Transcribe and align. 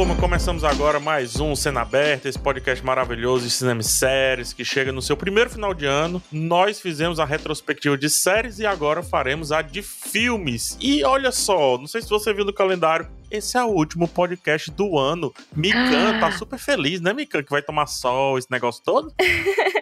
Turma, 0.00 0.16
começamos 0.16 0.64
agora 0.64 0.98
mais 0.98 1.38
um 1.38 1.54
Cena 1.54 1.82
Aberta, 1.82 2.26
esse 2.26 2.38
podcast 2.38 2.82
maravilhoso 2.82 3.44
de 3.44 3.50
cinema 3.50 3.82
e 3.82 3.84
séries 3.84 4.50
que 4.54 4.64
chega 4.64 4.90
no 4.90 5.02
seu 5.02 5.14
primeiro 5.14 5.50
final 5.50 5.74
de 5.74 5.84
ano. 5.84 6.22
Nós 6.32 6.80
fizemos 6.80 7.20
a 7.20 7.26
retrospectiva 7.26 7.98
de 7.98 8.08
séries 8.08 8.58
e 8.58 8.64
agora 8.64 9.02
faremos 9.02 9.52
a 9.52 9.60
de 9.60 9.82
filmes. 9.82 10.78
E 10.80 11.04
olha 11.04 11.30
só, 11.30 11.76
não 11.76 11.86
sei 11.86 12.00
se 12.00 12.08
você 12.08 12.32
viu 12.32 12.46
no 12.46 12.52
calendário, 12.54 13.10
esse 13.30 13.58
é 13.58 13.62
o 13.62 13.68
último 13.68 14.08
podcast 14.08 14.70
do 14.70 14.98
ano. 14.98 15.34
Mikan 15.54 16.18
tá 16.18 16.32
super 16.32 16.58
feliz, 16.58 17.02
né, 17.02 17.12
Mikan? 17.12 17.42
Que 17.42 17.50
vai 17.50 17.60
tomar 17.60 17.86
sol, 17.86 18.38
esse 18.38 18.50
negócio 18.50 18.82
todo. 18.82 19.12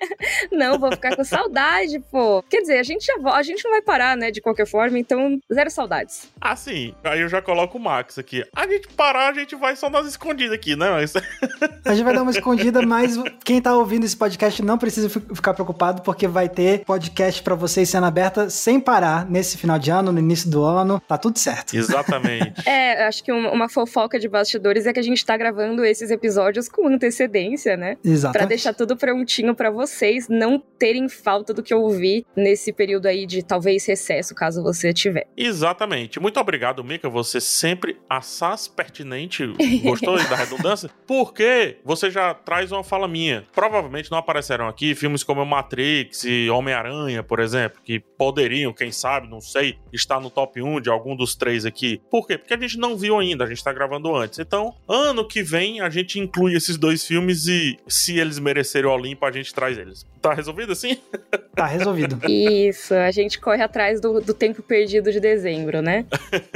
não, 0.52 0.78
vou 0.78 0.90
ficar 0.92 1.16
com 1.16 1.24
saudade, 1.24 1.98
pô. 2.10 2.42
Quer 2.48 2.60
dizer, 2.60 2.78
a 2.78 2.82
gente 2.82 3.04
já 3.04 3.14
a 3.32 3.42
gente 3.42 3.64
não 3.64 3.72
vai 3.72 3.82
parar, 3.82 4.16
né, 4.16 4.30
de 4.30 4.40
qualquer 4.40 4.66
forma, 4.66 4.98
então 4.98 5.38
zero 5.52 5.70
saudades. 5.70 6.28
Ah, 6.40 6.56
sim. 6.56 6.94
Aí 7.04 7.20
eu 7.20 7.28
já 7.28 7.42
coloco 7.42 7.78
o 7.78 7.80
Max 7.80 8.18
aqui. 8.18 8.44
A 8.54 8.66
gente 8.66 8.88
parar, 8.88 9.28
a 9.28 9.32
gente 9.32 9.54
vai 9.56 9.76
só 9.76 9.90
nas 9.90 10.06
escondidas 10.06 10.54
aqui, 10.54 10.76
né? 10.76 10.90
Mas... 10.90 11.14
a 11.84 11.94
gente 11.94 12.04
vai 12.04 12.14
dar 12.14 12.22
uma 12.22 12.30
escondida, 12.30 12.82
mas 12.82 13.16
quem 13.44 13.60
tá 13.60 13.76
ouvindo 13.76 14.04
esse 14.04 14.16
podcast 14.16 14.62
não 14.62 14.78
precisa 14.78 15.08
ficar 15.08 15.54
preocupado, 15.54 16.02
porque 16.02 16.26
vai 16.26 16.48
ter 16.48 16.84
podcast 16.84 17.42
para 17.42 17.54
vocês 17.54 17.88
sendo 17.88 18.06
aberta 18.06 18.50
sem 18.50 18.80
parar 18.80 19.28
nesse 19.28 19.56
final 19.56 19.78
de 19.78 19.90
ano, 19.90 20.12
no 20.12 20.18
início 20.18 20.50
do 20.50 20.62
ano. 20.62 21.00
Tá 21.06 21.18
tudo 21.18 21.38
certo. 21.38 21.74
Exatamente. 21.74 22.68
é, 22.68 23.06
acho 23.06 23.22
que 23.22 23.32
uma 23.32 23.68
fofoca 23.68 24.18
de 24.18 24.28
bastidores 24.28 24.86
é 24.86 24.92
que 24.92 25.00
a 25.00 25.02
gente 25.02 25.24
tá 25.24 25.36
gravando 25.36 25.84
esses 25.84 26.10
episódios 26.10 26.68
com 26.68 26.86
antecedência, 26.86 27.76
né? 27.76 27.96
Exatamente. 28.04 28.38
Pra 28.38 28.46
deixar 28.46 28.74
tudo 28.74 28.96
prontinho 28.96 29.54
para 29.54 29.70
vocês 29.70 30.27
não 30.28 30.62
terem 30.78 31.08
falta 31.08 31.52
do 31.52 31.62
que 31.62 31.74
ouvir 31.74 32.24
nesse 32.36 32.72
período 32.72 33.06
aí 33.06 33.26
de 33.26 33.42
talvez 33.42 33.84
recesso, 33.86 34.34
caso 34.34 34.62
você 34.62 34.92
tiver. 34.92 35.26
Exatamente. 35.36 36.20
Muito 36.20 36.38
obrigado, 36.38 36.84
Mika. 36.84 37.08
Você 37.08 37.40
sempre 37.40 37.98
assaz 38.08 38.68
pertinente. 38.68 39.44
Gostou 39.82 40.16
da 40.16 40.36
redundância? 40.36 40.90
Porque 41.06 41.78
você 41.84 42.10
já 42.10 42.32
traz 42.34 42.70
uma 42.70 42.84
fala 42.84 43.08
minha. 43.08 43.44
Provavelmente 43.52 44.10
não 44.10 44.18
aparecerão 44.18 44.68
aqui 44.68 44.94
filmes 44.94 45.24
como 45.24 45.44
Matrix 45.44 46.24
e 46.24 46.48
Homem-Aranha, 46.50 47.22
por 47.22 47.40
exemplo, 47.40 47.80
que 47.82 47.98
poderiam, 47.98 48.72
quem 48.72 48.92
sabe, 48.92 49.28
não 49.28 49.40
sei, 49.40 49.78
estar 49.92 50.20
no 50.20 50.30
top 50.30 50.62
1 50.62 50.80
de 50.80 50.90
algum 50.90 51.16
dos 51.16 51.34
três 51.34 51.64
aqui. 51.64 52.00
Por 52.10 52.26
quê? 52.26 52.38
Porque 52.38 52.54
a 52.54 52.60
gente 52.60 52.78
não 52.78 52.96
viu 52.96 53.18
ainda, 53.18 53.44
a 53.44 53.46
gente 53.46 53.62
tá 53.62 53.72
gravando 53.72 54.14
antes. 54.14 54.38
Então, 54.38 54.74
ano 54.88 55.26
que 55.26 55.42
vem 55.42 55.80
a 55.80 55.90
gente 55.90 56.18
inclui 56.18 56.54
esses 56.54 56.76
dois 56.76 57.04
filmes 57.04 57.46
e 57.46 57.76
se 57.88 58.18
eles 58.18 58.38
merecerem 58.38 58.88
o 58.88 58.94
Olimpo, 58.94 59.24
a 59.24 59.32
gente 59.32 59.52
traz 59.54 59.78
eles. 59.78 60.06
Tá 60.20 60.34
resolvido 60.34 60.72
assim? 60.72 60.98
Tá 61.58 61.66
resolvido. 61.66 62.20
Isso, 62.30 62.94
a 62.94 63.10
gente 63.10 63.40
corre 63.40 63.60
atrás 63.60 64.00
do, 64.00 64.20
do 64.20 64.32
tempo 64.32 64.62
perdido 64.62 65.10
de 65.10 65.18
dezembro, 65.18 65.82
né? 65.82 66.06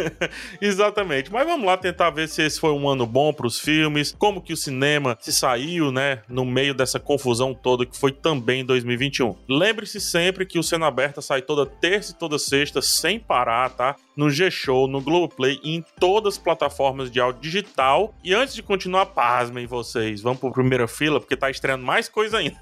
Exatamente. 0.63 1.33
Mas 1.33 1.45
vamos 1.45 1.67
lá 1.67 1.77
tentar 1.77 2.11
ver 2.11 2.29
se 2.29 2.41
esse 2.41 2.61
foi 2.61 2.71
um 2.71 2.89
ano 2.89 3.05
bom 3.05 3.33
para 3.33 3.49
os 3.49 3.59
filmes, 3.59 4.15
como 4.17 4.41
que 4.41 4.53
o 4.53 4.57
cinema 4.57 5.19
se 5.21 5.33
saiu, 5.33 5.91
né, 5.91 6.23
no 6.29 6.45
meio 6.45 6.73
dessa 6.73 7.01
confusão 7.01 7.53
toda 7.53 7.85
que 7.85 7.99
foi 7.99 8.13
também 8.13 8.65
2021. 8.65 9.35
Lembre-se 9.49 10.01
sempre 10.01 10.47
que 10.47 10.57
o 10.57 10.63
Cena 10.63 10.87
Aberta 10.87 11.21
sai 11.21 11.43
toda 11.43 11.67
terça 11.67 12.13
e 12.13 12.15
toda 12.15 12.39
sexta 12.39 12.81
sem 12.81 13.19
parar, 13.19 13.71
tá? 13.71 13.97
No 14.17 14.29
G-Show, 14.29 14.87
no 14.87 15.01
Globoplay 15.01 15.59
e 15.63 15.77
em 15.77 15.85
todas 15.99 16.35
as 16.35 16.39
plataformas 16.39 17.11
de 17.11 17.21
áudio 17.21 17.41
digital. 17.41 18.15
E 18.23 18.35
antes 18.35 18.55
de 18.55 18.63
continuar, 18.63 19.07
pasmem 19.07 19.67
vocês, 19.67 20.21
vamos 20.21 20.41
para 20.41 20.51
primeira 20.51 20.87
fila 20.87 21.19
porque 21.19 21.37
tá 21.37 21.51
estreando 21.51 21.85
mais 21.85 22.09
coisa 22.09 22.39
ainda. 22.39 22.57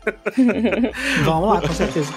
vamos 1.24 1.48
lá, 1.48 1.60
com 1.60 1.72
certeza. 1.72 2.12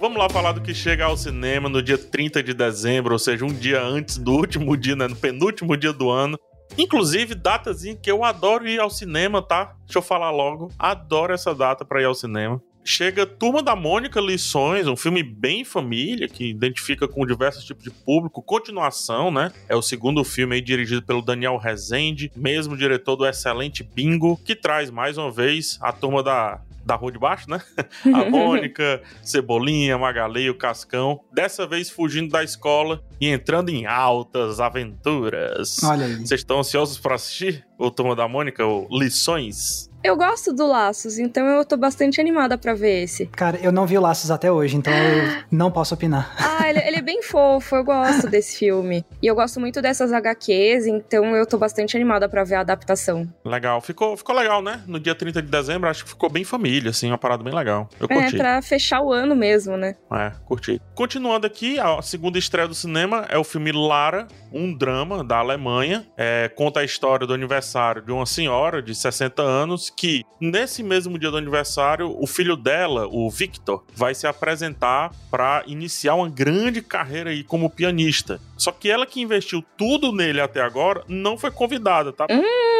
Vamos 0.00 0.16
lá 0.16 0.30
falar 0.30 0.52
do 0.52 0.60
que 0.60 0.72
chega 0.72 1.04
ao 1.04 1.16
cinema 1.16 1.68
no 1.68 1.82
dia 1.82 1.98
30 1.98 2.40
de 2.40 2.54
dezembro, 2.54 3.14
ou 3.14 3.18
seja, 3.18 3.44
um 3.44 3.52
dia 3.52 3.82
antes 3.82 4.16
do 4.16 4.32
último 4.32 4.76
dia, 4.76 4.94
né, 4.94 5.08
no 5.08 5.16
penúltimo 5.16 5.76
dia 5.76 5.92
do 5.92 6.08
ano. 6.08 6.38
Inclusive, 6.76 7.34
datas 7.34 7.84
em 7.84 7.96
que 7.96 8.10
eu 8.10 8.24
adoro 8.24 8.68
ir 8.68 8.80
ao 8.80 8.90
cinema, 8.90 9.40
tá? 9.40 9.74
Deixa 9.84 9.98
eu 9.98 10.02
falar 10.02 10.30
logo. 10.30 10.70
Adoro 10.78 11.32
essa 11.32 11.54
data 11.54 11.84
para 11.84 12.00
ir 12.00 12.04
ao 12.04 12.14
cinema. 12.14 12.60
Chega 12.84 13.26
Turma 13.26 13.62
da 13.62 13.76
Mônica 13.76 14.18
Lições, 14.18 14.86
um 14.86 14.96
filme 14.96 15.22
bem 15.22 15.62
família, 15.62 16.26
que 16.26 16.48
identifica 16.48 17.06
com 17.06 17.26
diversos 17.26 17.64
tipos 17.64 17.84
de 17.84 17.90
público. 17.90 18.42
Continuação, 18.42 19.30
né? 19.30 19.52
É 19.68 19.76
o 19.76 19.82
segundo 19.82 20.24
filme 20.24 20.54
aí 20.54 20.62
dirigido 20.62 21.02
pelo 21.02 21.20
Daniel 21.20 21.58
Rezende, 21.58 22.32
mesmo 22.34 22.78
diretor 22.78 23.16
do 23.16 23.26
excelente 23.26 23.82
Bingo, 23.82 24.40
que 24.42 24.56
traz 24.56 24.90
mais 24.90 25.18
uma 25.18 25.30
vez 25.30 25.78
a 25.82 25.92
turma 25.92 26.22
da 26.22 26.62
da 26.88 26.94
rua 26.96 27.12
de 27.12 27.18
baixo, 27.18 27.48
né? 27.48 27.60
A 28.14 28.28
Mônica, 28.30 29.02
Cebolinha, 29.22 29.98
Magalei, 29.98 30.48
o 30.48 30.56
Cascão. 30.56 31.20
Dessa 31.32 31.66
vez 31.66 31.90
fugindo 31.90 32.30
da 32.30 32.42
escola 32.42 33.04
e 33.20 33.28
entrando 33.28 33.68
em 33.68 33.84
altas 33.84 34.58
aventuras. 34.58 35.76
Olha 35.84 36.06
aí. 36.06 36.16
Vocês 36.16 36.40
estão 36.40 36.60
ansiosos 36.60 36.98
para 36.98 37.14
assistir 37.14 37.66
o 37.78 37.90
Turma 37.90 38.16
da 38.16 38.26
Mônica, 38.26 38.66
o 38.66 38.88
Lições? 38.90 39.87
Eu 40.02 40.16
gosto 40.16 40.52
do 40.52 40.64
Laços, 40.64 41.18
então 41.18 41.44
eu 41.46 41.64
tô 41.64 41.76
bastante 41.76 42.20
animada 42.20 42.56
para 42.56 42.72
ver 42.72 43.02
esse. 43.02 43.26
Cara, 43.26 43.58
eu 43.60 43.72
não 43.72 43.84
vi 43.84 43.98
o 43.98 44.00
Laços 44.00 44.30
até 44.30 44.50
hoje, 44.50 44.76
então 44.76 44.92
eu 44.92 45.42
não 45.50 45.72
posso 45.72 45.92
opinar. 45.92 46.34
Ah, 46.38 46.70
ele, 46.70 46.78
ele, 46.78 46.96
é 46.96 47.02
bem 47.02 47.20
fofo, 47.20 47.74
eu 47.74 47.84
gosto 47.84 48.28
desse 48.30 48.58
filme. 48.58 49.04
E 49.20 49.26
eu 49.26 49.34
gosto 49.34 49.58
muito 49.58 49.82
dessas 49.82 50.12
HQs, 50.12 50.86
então 50.86 51.34
eu 51.34 51.44
tô 51.44 51.58
bastante 51.58 51.96
animada 51.96 52.28
para 52.28 52.44
ver 52.44 52.54
a 52.54 52.60
adaptação. 52.60 53.28
Legal, 53.44 53.80
ficou, 53.80 54.16
ficou 54.16 54.36
legal, 54.36 54.62
né? 54.62 54.82
No 54.86 55.00
dia 55.00 55.16
30 55.16 55.42
de 55.42 55.48
dezembro, 55.48 55.88
acho 55.88 56.04
que 56.04 56.10
ficou 56.10 56.30
bem 56.30 56.44
família, 56.44 56.90
assim, 56.90 57.08
uma 57.08 57.18
parada 57.18 57.42
bem 57.42 57.52
legal. 57.52 57.88
Eu 57.98 58.06
curti. 58.06 58.36
É, 58.36 58.38
pra 58.38 58.62
fechar 58.62 59.00
o 59.00 59.12
ano 59.12 59.34
mesmo, 59.34 59.76
né? 59.76 59.96
É, 60.12 60.32
curti. 60.46 60.80
Continuando 60.94 61.46
aqui, 61.46 61.80
a 61.80 62.00
segunda 62.02 62.38
estreia 62.38 62.68
do 62.68 62.74
cinema 62.74 63.26
é 63.28 63.36
o 63.36 63.42
filme 63.42 63.72
Lara, 63.72 64.28
um 64.52 64.72
drama 64.72 65.24
da 65.24 65.38
Alemanha. 65.38 66.06
É, 66.16 66.48
conta 66.54 66.80
a 66.80 66.84
história 66.84 67.26
do 67.26 67.34
aniversário 67.34 68.00
de 68.02 68.12
uma 68.12 68.26
senhora 68.26 68.80
de 68.80 68.94
60 68.94 69.42
anos 69.42 69.87
que, 69.90 70.24
nesse 70.40 70.82
mesmo 70.82 71.18
dia 71.18 71.30
do 71.30 71.36
aniversário, 71.36 72.14
o 72.18 72.26
filho 72.26 72.56
dela, 72.56 73.06
o 73.06 73.30
Victor, 73.30 73.84
vai 73.94 74.14
se 74.14 74.26
apresentar 74.26 75.12
para 75.30 75.62
iniciar 75.66 76.14
uma 76.14 76.28
grande 76.28 76.82
carreira 76.82 77.30
aí 77.30 77.42
como 77.42 77.70
pianista. 77.70 78.40
Só 78.56 78.72
que 78.72 78.90
ela 78.90 79.06
que 79.06 79.20
investiu 79.20 79.64
tudo 79.76 80.12
nele 80.12 80.40
até 80.40 80.60
agora 80.60 81.04
não 81.08 81.36
foi 81.38 81.50
convidada, 81.50 82.12
tá? 82.12 82.26
Hum. 82.30 82.77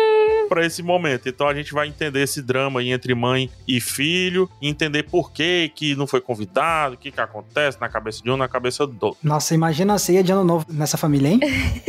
Para 0.49 0.65
esse 0.65 0.83
momento. 0.83 1.29
Então 1.29 1.47
a 1.49 1.55
gente 1.55 1.73
vai 1.73 1.89
entender 1.89 2.23
esse 2.23 2.43
drama 2.43 2.81
aí 2.81 2.91
entre 2.91 3.15
mãe 3.15 3.51
e 3.67 3.81
filho, 3.81 4.49
entender 4.61 5.05
por 5.05 5.33
que 5.33 5.71
que 5.75 5.95
não 5.95 6.07
foi 6.07 6.21
convidado, 6.21 6.95
o 6.95 6.99
que 6.99 7.11
que 7.11 7.21
acontece 7.21 7.81
na 7.81 7.89
cabeça 7.89 8.23
de 8.23 8.31
um, 8.31 8.37
na 8.37 8.49
cabeça 8.49 8.87
do 8.87 9.07
outro. 9.07 9.19
Nossa, 9.23 9.55
imagina 9.55 9.95
a 9.95 9.99
ceia 9.99 10.23
de 10.23 10.33
ano 10.33 10.45
novo 10.45 10.67
nessa 10.69 10.97
família, 10.97 11.29
hein? 11.29 11.41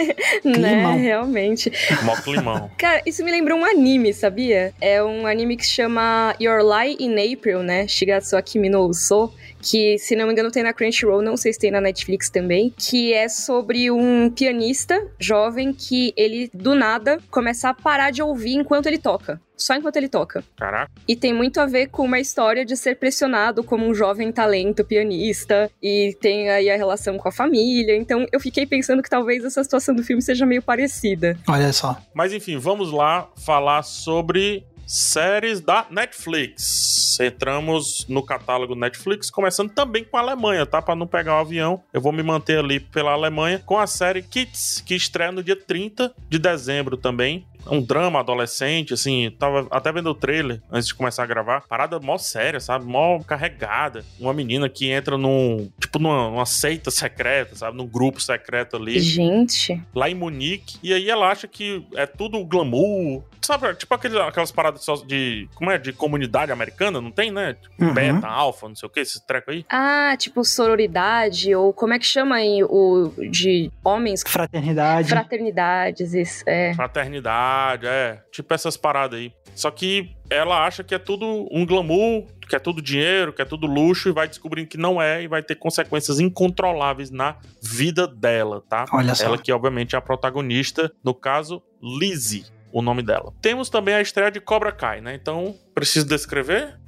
né, 0.44 0.96
realmente. 0.96 1.72
Mó 2.04 2.16
climão. 2.16 2.70
Cara, 2.78 3.02
isso 3.06 3.24
me 3.24 3.32
lembrou 3.32 3.60
um 3.60 3.66
anime, 3.66 4.14
sabia? 4.14 4.74
É 4.80 5.04
um 5.04 5.26
anime 5.26 5.58
que 5.58 5.66
se 5.66 5.74
chama 5.74 6.36
Your 6.40 6.62
Lie 6.62 6.98
in 7.00 7.34
April, 7.34 7.64
né? 7.64 7.88
Shigatsu 7.88 8.36
Akimi 8.36 8.70
no 8.70 8.82
Uso 8.82 9.32
que, 9.62 9.98
se 9.98 10.16
não 10.16 10.26
me 10.26 10.34
engano, 10.34 10.52
tem 10.52 10.64
na 10.64 10.74
Crunchyroll, 10.74 11.22
não 11.22 11.38
sei 11.38 11.54
se 11.54 11.60
tem 11.60 11.72
na 11.72 11.82
Netflix 11.82 12.30
também, 12.30 12.74
que 12.78 13.14
é 13.14 13.28
sobre 13.28 13.92
um 13.92 14.30
pianista 14.30 15.08
jovem 15.20 15.74
que 15.74 16.14
ele, 16.16 16.50
do 16.54 16.76
nada, 16.76 17.20
começa 17.30 17.70
a 17.70 17.74
parar 17.74 18.12
de 18.12 18.22
ouvir 18.22 18.54
enquanto 18.54 18.88
ele 18.88 18.98
toca 18.98 19.40
só 19.60 19.76
enquanto 19.76 19.98
ele 19.98 20.08
toca. 20.08 20.44
Caraca. 20.58 20.92
E 21.08 21.16
tem 21.16 21.34
muito 21.34 21.60
a 21.60 21.66
ver 21.66 21.88
com 21.88 22.04
uma 22.04 22.20
história 22.20 22.66
de 22.66 22.76
ser 22.78 22.96
pressionado 22.96 23.64
como 23.64 23.86
um 23.86 23.94
jovem 23.94 24.32
talento 24.32 24.84
pianista 24.84 25.70
e 25.82 26.18
tem 26.20 26.50
aí 26.50 26.70
a 26.70 26.78
relação 26.78 27.18
com 27.18 27.28
a 27.28 27.32
família. 27.32 27.96
Então 27.96 28.26
eu 28.32 28.40
fiquei 28.40 28.66
pensando 28.66 29.04
que 29.04 29.10
talvez 29.10 29.44
essa 29.44 29.64
situação 29.64 29.94
do 29.94 30.04
filme 30.04 30.22
seja 30.22 30.46
meio 30.46 30.62
parecida. 30.62 31.38
Olha 31.48 31.74
só. 31.74 31.98
Mas 32.14 32.34
enfim, 32.34 32.58
vamos 32.58 32.92
lá 32.92 33.30
falar 33.46 33.84
sobre 33.84 34.64
séries 34.90 35.62
da 35.62 35.86
Netflix. 35.92 37.20
Entramos 37.20 38.08
no 38.10 38.24
catálogo 38.24 38.74
Netflix, 38.74 39.30
começando 39.30 39.70
também 39.70 40.04
com 40.04 40.18
a 40.18 40.22
Alemanha, 40.22 40.66
tá? 40.66 40.82
Para 40.82 40.96
não 40.96 41.06
pegar 41.06 41.36
o 41.36 41.42
avião, 41.42 41.84
eu 41.94 42.02
vou 42.02 42.12
me 42.12 42.24
manter 42.24 42.58
ali 42.58 42.80
pela 42.80 43.12
Alemanha 43.12 43.62
com 43.64 43.78
a 43.78 43.86
série 43.86 44.24
Kids, 44.24 44.82
que 44.84 44.96
estreia 44.96 45.32
no 45.32 45.44
dia 45.44 45.56
30 45.56 46.12
de 46.28 46.40
dezembro 46.40 46.98
também 46.98 47.46
um 47.68 47.82
drama 47.82 48.20
adolescente, 48.20 48.94
assim, 48.94 49.34
tava 49.38 49.68
até 49.72 49.92
vendo 49.92 50.10
o 50.10 50.16
trailer 50.16 50.62
antes 50.72 50.88
de 50.88 50.96
começar 50.96 51.24
a 51.24 51.26
gravar. 51.26 51.62
Parada 51.68 52.00
mó 52.00 52.18
séria, 52.18 52.60
sabe? 52.60 52.86
Mó 52.86 53.20
carregada. 53.20 54.04
Uma 54.20 54.34
menina 54.34 54.70
que 54.70 54.90
entra 54.90 55.18
num, 55.18 55.70
tipo, 55.80 56.00
numa, 56.00 56.30
numa 56.30 56.46
seita 56.46 56.92
secreta, 56.92 57.56
sabe? 57.56 57.78
Num 57.78 57.88
grupo 57.88 58.22
secreto 58.22 58.78
ali. 58.78 59.00
Gente. 59.00 59.82
Lá 59.94 60.10
em 60.10 60.16
Munique. 60.16 60.78
E 60.82 60.94
aí 60.94 61.10
ela 61.10 61.30
acha 61.30 61.48
que 61.48 61.86
é 61.96 62.06
tudo 62.06 62.44
glamour. 62.46 63.24
Sabe, 63.42 63.74
tipo 63.74 63.92
aqueles, 63.96 64.16
aquelas 64.18 64.52
paradas 64.52 64.86
de, 65.08 65.50
como 65.56 65.72
é, 65.72 65.78
de 65.80 65.92
comunidade 65.92 66.52
americana, 66.52 67.02
não 67.02 67.10
tem, 67.10 67.32
né? 67.32 67.56
Tipo, 67.56 67.84
uhum. 67.84 67.94
Beta, 67.96 68.28
alfa, 68.28 68.68
não 68.68 68.76
sei 68.76 68.86
o 68.86 68.92
que, 68.92 69.00
esse 69.00 69.26
treco 69.26 69.50
aí. 69.50 69.66
Ah, 69.68 70.16
tipo 70.18 70.44
sororidade, 70.44 71.56
ou 71.56 71.74
como 71.74 71.94
é 71.94 71.98
que 71.98 72.06
chama 72.06 72.36
aí 72.36 72.64
o 72.64 73.12
de 73.32 73.72
homens? 73.84 74.24
Fraternidade. 74.28 75.10
Fraternidades, 75.10 76.14
isso, 76.14 76.44
é. 76.46 76.76
Fraternidade 76.76 77.49
rádio, 77.50 77.90
é. 77.90 78.24
Tipo 78.32 78.54
essas 78.54 78.78
paradas 78.78 79.20
aí. 79.20 79.34
Só 79.56 79.70
que 79.70 80.16
ela 80.30 80.66
acha 80.66 80.84
que 80.84 80.96
é 80.96 81.00
tudo 81.00 81.48
um 81.52 81.66
glamour, 81.66 82.26
que 82.48 82.56
é 82.56 82.60
tudo 82.60 82.82
dinheiro, 82.82 83.34
que 83.34 83.42
é 83.42 83.46
tudo 83.46 83.68
luxo, 83.68 84.10
e 84.10 84.12
vai 84.12 84.28
descobrindo 84.28 84.70
que 84.70 84.78
não 84.78 85.02
é, 85.02 85.22
e 85.22 85.28
vai 85.28 85.44
ter 85.44 85.56
consequências 85.56 86.20
incontroláveis 86.20 87.12
na 87.12 87.36
vida 87.62 88.08
dela, 88.08 88.64
tá? 88.70 88.86
Olha 88.94 89.14
só. 89.16 89.26
Ela 89.26 89.38
que, 89.38 89.52
obviamente, 89.52 89.96
é 89.96 89.98
a 89.98 90.02
protagonista, 90.02 90.92
no 91.04 91.14
caso, 91.14 91.62
Lizzie, 91.82 92.46
o 92.72 92.82
nome 92.82 93.04
dela. 93.04 93.34
Temos 93.42 93.70
também 93.70 93.96
a 93.96 94.02
estreia 94.02 94.32
de 94.32 94.40
Cobra 94.40 94.72
Kai, 94.72 95.02
né? 95.02 95.16
Então, 95.16 95.56
preciso 95.74 96.08
descrever? 96.08 96.80